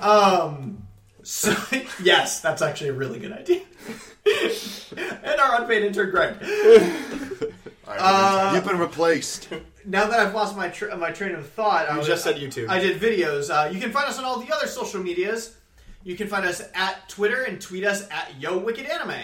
[0.00, 0.82] Um,
[1.22, 1.54] so,
[2.02, 3.60] yes, that's actually a really good idea.
[5.22, 6.34] and our unpaid intern, Greg.
[8.54, 9.48] You've been replaced.
[9.84, 12.68] Now that I've lost my tr- my train of thought, I was- just said YouTube.
[12.68, 13.50] I did videos.
[13.50, 15.56] Uh, you can find us on all the other social medias.
[16.02, 19.22] You can find us at Twitter and tweet us at Yo Wicked Anime.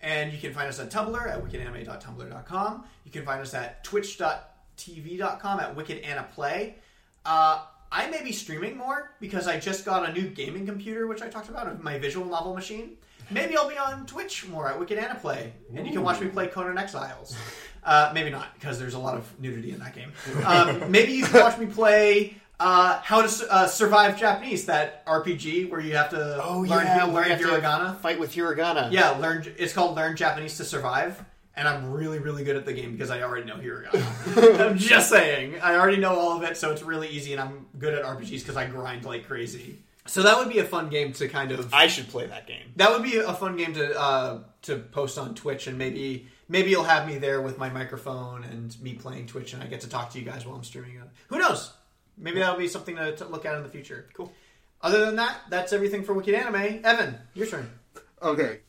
[0.00, 2.84] And you can find us on Tumblr at wickedanime.tumblr.com.
[3.04, 6.74] You can find us at twitch.tv.com at wickedanaplay.
[7.26, 7.60] Uh,
[7.90, 11.28] I may be streaming more because I just got a new gaming computer, which I
[11.28, 12.96] talked about, my visual novel machine.
[13.30, 16.46] Maybe I'll be on Twitch more at Wicked Anaplay, and you can watch me play
[16.46, 17.36] Conan Exiles.
[17.88, 20.12] Uh, maybe not, because there's a lot of nudity in that game.
[20.44, 25.70] Um, maybe you can watch me play uh, How to uh, Survive Japanese, that RPG
[25.70, 27.98] where you have to Oh learn, yeah, learn to hiragana.
[28.00, 28.92] Fight with hiragana.
[28.92, 29.44] Yeah, learn.
[29.56, 31.24] It's called Learn Japanese to Survive,
[31.56, 34.60] and I'm really, really good at the game because I already know hiragana.
[34.70, 37.66] I'm just saying, I already know all of it, so it's really easy, and I'm
[37.78, 39.78] good at RPGs because I grind like crazy.
[40.06, 41.72] So that would be a fun game to kind of.
[41.72, 42.72] I should play that game.
[42.76, 46.70] That would be a fun game to uh, to post on Twitch, and maybe maybe
[46.70, 49.88] you'll have me there with my microphone and me playing Twitch, and I get to
[49.88, 51.02] talk to you guys while I'm streaming it.
[51.28, 51.72] Who knows?
[52.16, 54.08] Maybe that'll be something to, to look at in the future.
[54.14, 54.32] Cool.
[54.80, 56.80] Other than that, that's everything for Wicked Anime.
[56.84, 57.70] Evan, your turn.
[58.22, 58.60] Okay.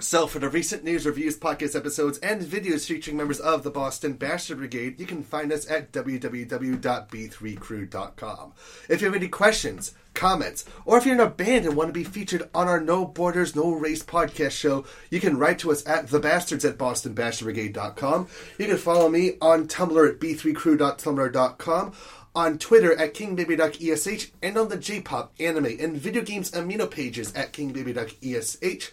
[0.00, 4.12] So, for the recent news, reviews, podcast episodes, and videos featuring members of the Boston
[4.12, 8.52] Bastard Brigade, you can find us at www.b3crew.com.
[8.88, 11.92] If you have any questions, comments, or if you're in a band and want to
[11.92, 15.86] be featured on our No Borders, No Race podcast show, you can write to us
[15.86, 18.26] at thebastards at bostonbastardbrigade.com.
[18.58, 21.92] You can follow me on Tumblr at b3crew.tumblr.com
[22.34, 27.52] on Twitter at KingBabyDuckESH, and on the J-pop, anime, and video games amino pages at
[27.52, 28.90] KingBabyDuckESH,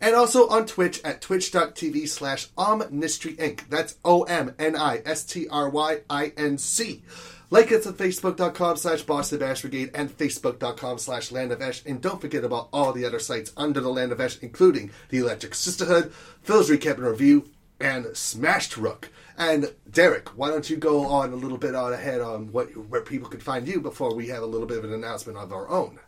[0.00, 3.68] and also on Twitch at twitch.tv slash omnistryinc.
[3.68, 7.02] That's O-M-N-I-S-T-R-Y-I-N-C.
[7.50, 11.82] Like us at facebook.com slash Boston Bash Brigade and facebook.com slash Land of Esh.
[11.86, 15.18] And don't forget about all the other sites under the Land of Esh, including the
[15.18, 16.12] Electric Sisterhood,
[16.42, 17.48] Phil's Recap and Review,
[17.80, 19.10] and Smashed Rook.
[19.38, 23.00] And Derek, why don't you go on a little bit on ahead on what where
[23.00, 25.68] people could find you before we have a little bit of an announcement of our
[25.70, 26.00] own.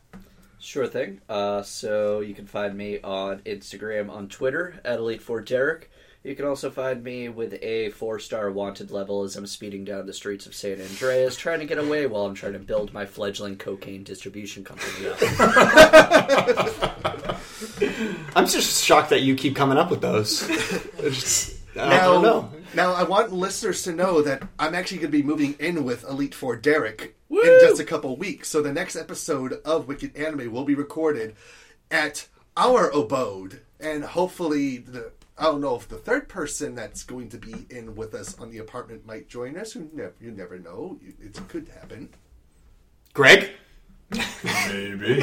[0.59, 1.23] Sure thing.
[1.27, 5.85] Uh, so you can find me on Instagram, on Twitter at Elite4Derek.
[6.23, 10.05] You can also find me with a four star wanted level as I'm speeding down
[10.05, 13.07] the streets of San Andreas, trying to get away while I'm trying to build my
[13.07, 15.17] fledgling cocaine distribution company up.
[18.37, 20.47] I'm just shocked that you keep coming up with those.
[20.99, 22.51] It's just- I Now, don't know.
[22.75, 26.03] now I want listeners to know that I'm actually going to be moving in with
[26.05, 27.41] Elite Four Derek Woo!
[27.41, 28.49] in just a couple weeks.
[28.49, 31.37] So the next episode of Wicked Anime will be recorded
[31.91, 32.27] at
[32.57, 35.13] our abode, and hopefully the.
[35.41, 38.51] I don't know if the third person that's going to be in with us on
[38.51, 39.75] the apartment might join us.
[39.75, 40.99] You never, you never know.
[41.03, 42.11] It could happen.
[43.15, 43.49] Greg?
[44.13, 45.23] Maybe.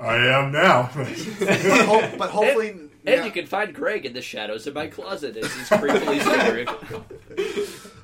[0.00, 0.90] I am now.
[0.94, 1.08] But,
[1.84, 3.24] ho- but hopefully, And yeah.
[3.26, 6.68] you can find Greg in the shadows of my closet as he's creepily staring.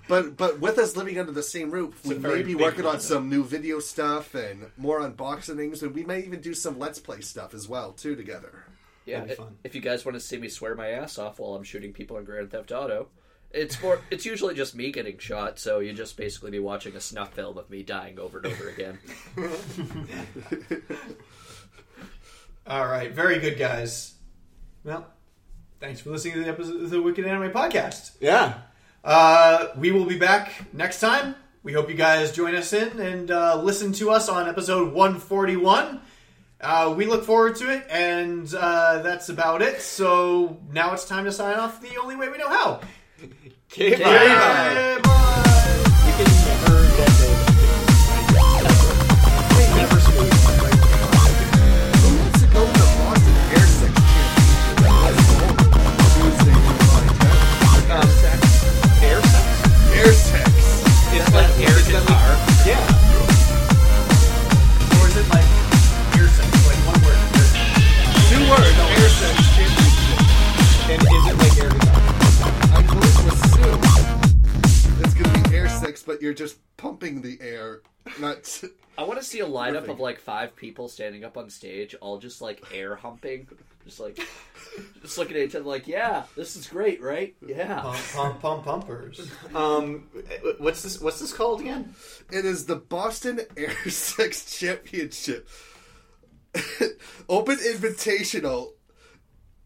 [0.08, 3.30] But but with us living under the same roof, we may be working on some
[3.30, 7.54] new video stuff and more unboxings, and we may even do some let's play stuff
[7.54, 8.64] as well too together.
[9.06, 9.56] Yeah, That'd be i- fun.
[9.64, 12.16] if you guys want to see me swear my ass off while I'm shooting people
[12.18, 13.08] in Grand Theft Auto,
[13.50, 14.00] it's more.
[14.10, 17.58] It's usually just me getting shot, so you just basically be watching a snuff film
[17.58, 18.98] of me dying over and over again.
[22.66, 24.14] All right, very good, guys.
[24.84, 25.06] Well,
[25.80, 28.12] thanks for listening to the episode of the Wicked Anime Podcast.
[28.20, 28.58] Yeah.
[29.02, 31.34] Uh, we will be back next time.
[31.62, 36.00] We hope you guys join us in and uh, listen to us on episode 141.
[36.64, 39.80] Uh, we look forward to it, and uh, that's about it.
[39.82, 42.80] So now it's time to sign off the only way we know how.
[43.72, 44.96] Okay, Bye.
[46.06, 47.33] You can never get the- Never
[76.06, 77.82] they're just pumping the air.
[78.20, 78.62] Not.
[78.98, 82.18] I want to see a lineup of like five people standing up on stage, all
[82.18, 83.48] just like air humping,
[83.84, 84.20] just like
[85.02, 87.34] just looking at each other like, "Yeah, this is great, right?
[87.44, 89.30] Yeah." Pump, pump, pump, pumpers.
[89.54, 90.08] Um,
[90.58, 91.00] what's this?
[91.00, 91.94] What's this called again?
[92.30, 95.48] It is the Boston Air Sex Championship.
[97.28, 98.73] Open Invitational.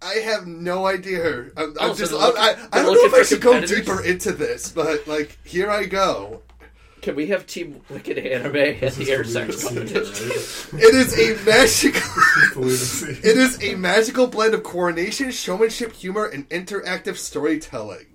[0.01, 1.47] I have no idea.
[1.57, 2.12] I'm, I'm Oh, just.
[2.12, 5.39] they're I, I, I don't know if I should go deeper into this, but like,
[5.45, 6.43] here I go.
[7.03, 10.31] Can we have Team Wicked Anime at the air sex competition?
[10.79, 12.01] It is a magical.
[13.25, 18.07] it is a magical blend of coronation, showmanship, humor, and interactive storytelling.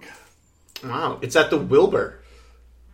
[0.83, 2.19] Wow, it's at the Wilbur,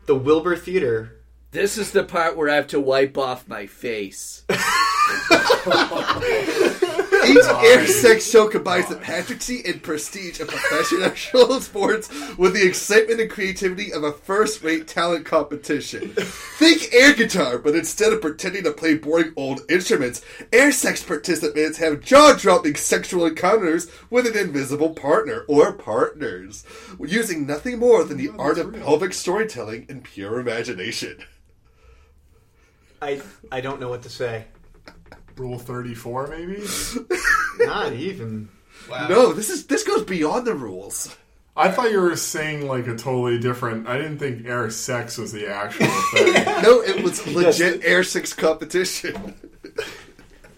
[0.06, 1.16] the Wilbur Theater.
[1.52, 4.44] This is the part where I have to wipe off my face.
[7.26, 13.20] Each air sex show combines the pageantry and prestige of professional sports with the excitement
[13.20, 16.10] and creativity of a first-rate talent competition.
[16.10, 20.22] Think air guitar, but instead of pretending to play boring old instruments,
[20.54, 26.64] air sex participants have jaw-dropping sexual encounters with an invisible partner or partners,
[27.00, 31.18] using nothing more than the art of pelvic storytelling and pure imagination.
[33.02, 33.22] I
[33.52, 34.46] I don't know what to say.
[35.40, 36.62] Rule thirty-four, maybe.
[37.66, 38.50] Not even.
[38.90, 41.16] No, this is this goes beyond the rules.
[41.56, 43.88] I thought you were saying like a totally different.
[43.88, 46.34] I didn't think air sex was the actual thing.
[46.64, 49.34] No, it was legit air sex competition.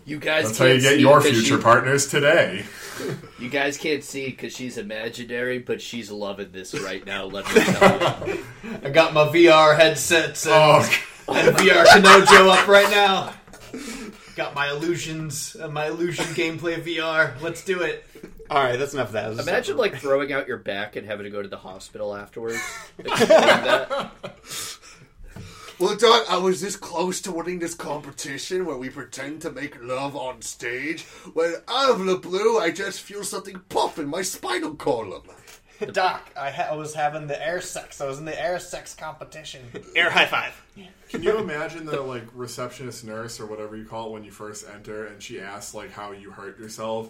[0.05, 2.65] You guys That's how you get your future she- partners today.
[3.39, 7.25] You guys can't see because she's imaginary, but she's loving this right now.
[7.25, 8.45] Let me tell you.
[8.83, 13.33] I got my VR headsets and, Oh, and VR Kanojo up right now.
[14.41, 17.39] Got my illusions, uh, my illusion gameplay VR.
[17.41, 18.03] Let's do it.
[18.49, 19.33] All right, that's enough of that.
[19.33, 22.59] Imagine like throwing out your back and having to go to the hospital afterwards.
[25.77, 29.81] Well, Doc, I was this close to winning this competition where we pretend to make
[29.81, 34.21] love on stage, when out of the blue, I just feel something pop in my
[34.21, 35.23] spinal column.
[35.91, 37.99] Doc, I, ha- I was having the air sex.
[37.99, 39.63] I was in the air sex competition.
[39.95, 40.53] air high five.
[41.11, 44.65] Can you imagine the like receptionist nurse or whatever you call it when you first
[44.73, 47.09] enter, and she asks like how you hurt yourself,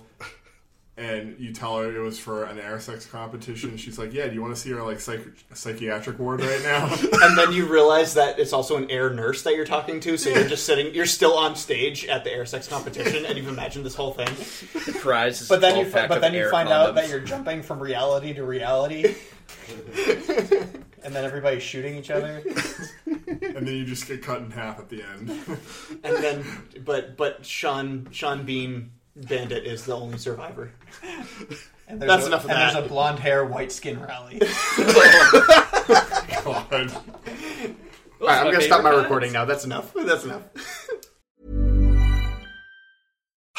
[0.98, 3.78] and you tell her it was for an air sex competition.
[3.78, 6.86] She's like, "Yeah, do you want to see our like psych- psychiatric ward right now?"
[7.22, 10.32] and then you realize that it's also an air nurse that you're talking to, so
[10.32, 13.86] you're just sitting, you're still on stage at the air sex competition, and you've imagined
[13.86, 14.30] this whole thing.
[14.86, 17.20] The prize is But then you, 12 but then you air find out that you're
[17.20, 19.16] jumping from reality to reality,
[21.04, 22.42] and then everybody's shooting each other.
[23.06, 25.32] and then you just get cut in half at the end.
[26.04, 26.44] And then,
[26.84, 30.72] but but Sean Sean Bean Bandit is the only survivor.
[31.88, 32.74] And there's That's a, enough of and that.
[32.74, 34.40] There's a blonde hair, white skin rally.
[36.44, 36.92] God.
[38.22, 39.46] All right, I'm gonna stop my recording now.
[39.46, 39.94] That's enough.
[39.94, 40.44] That's enough.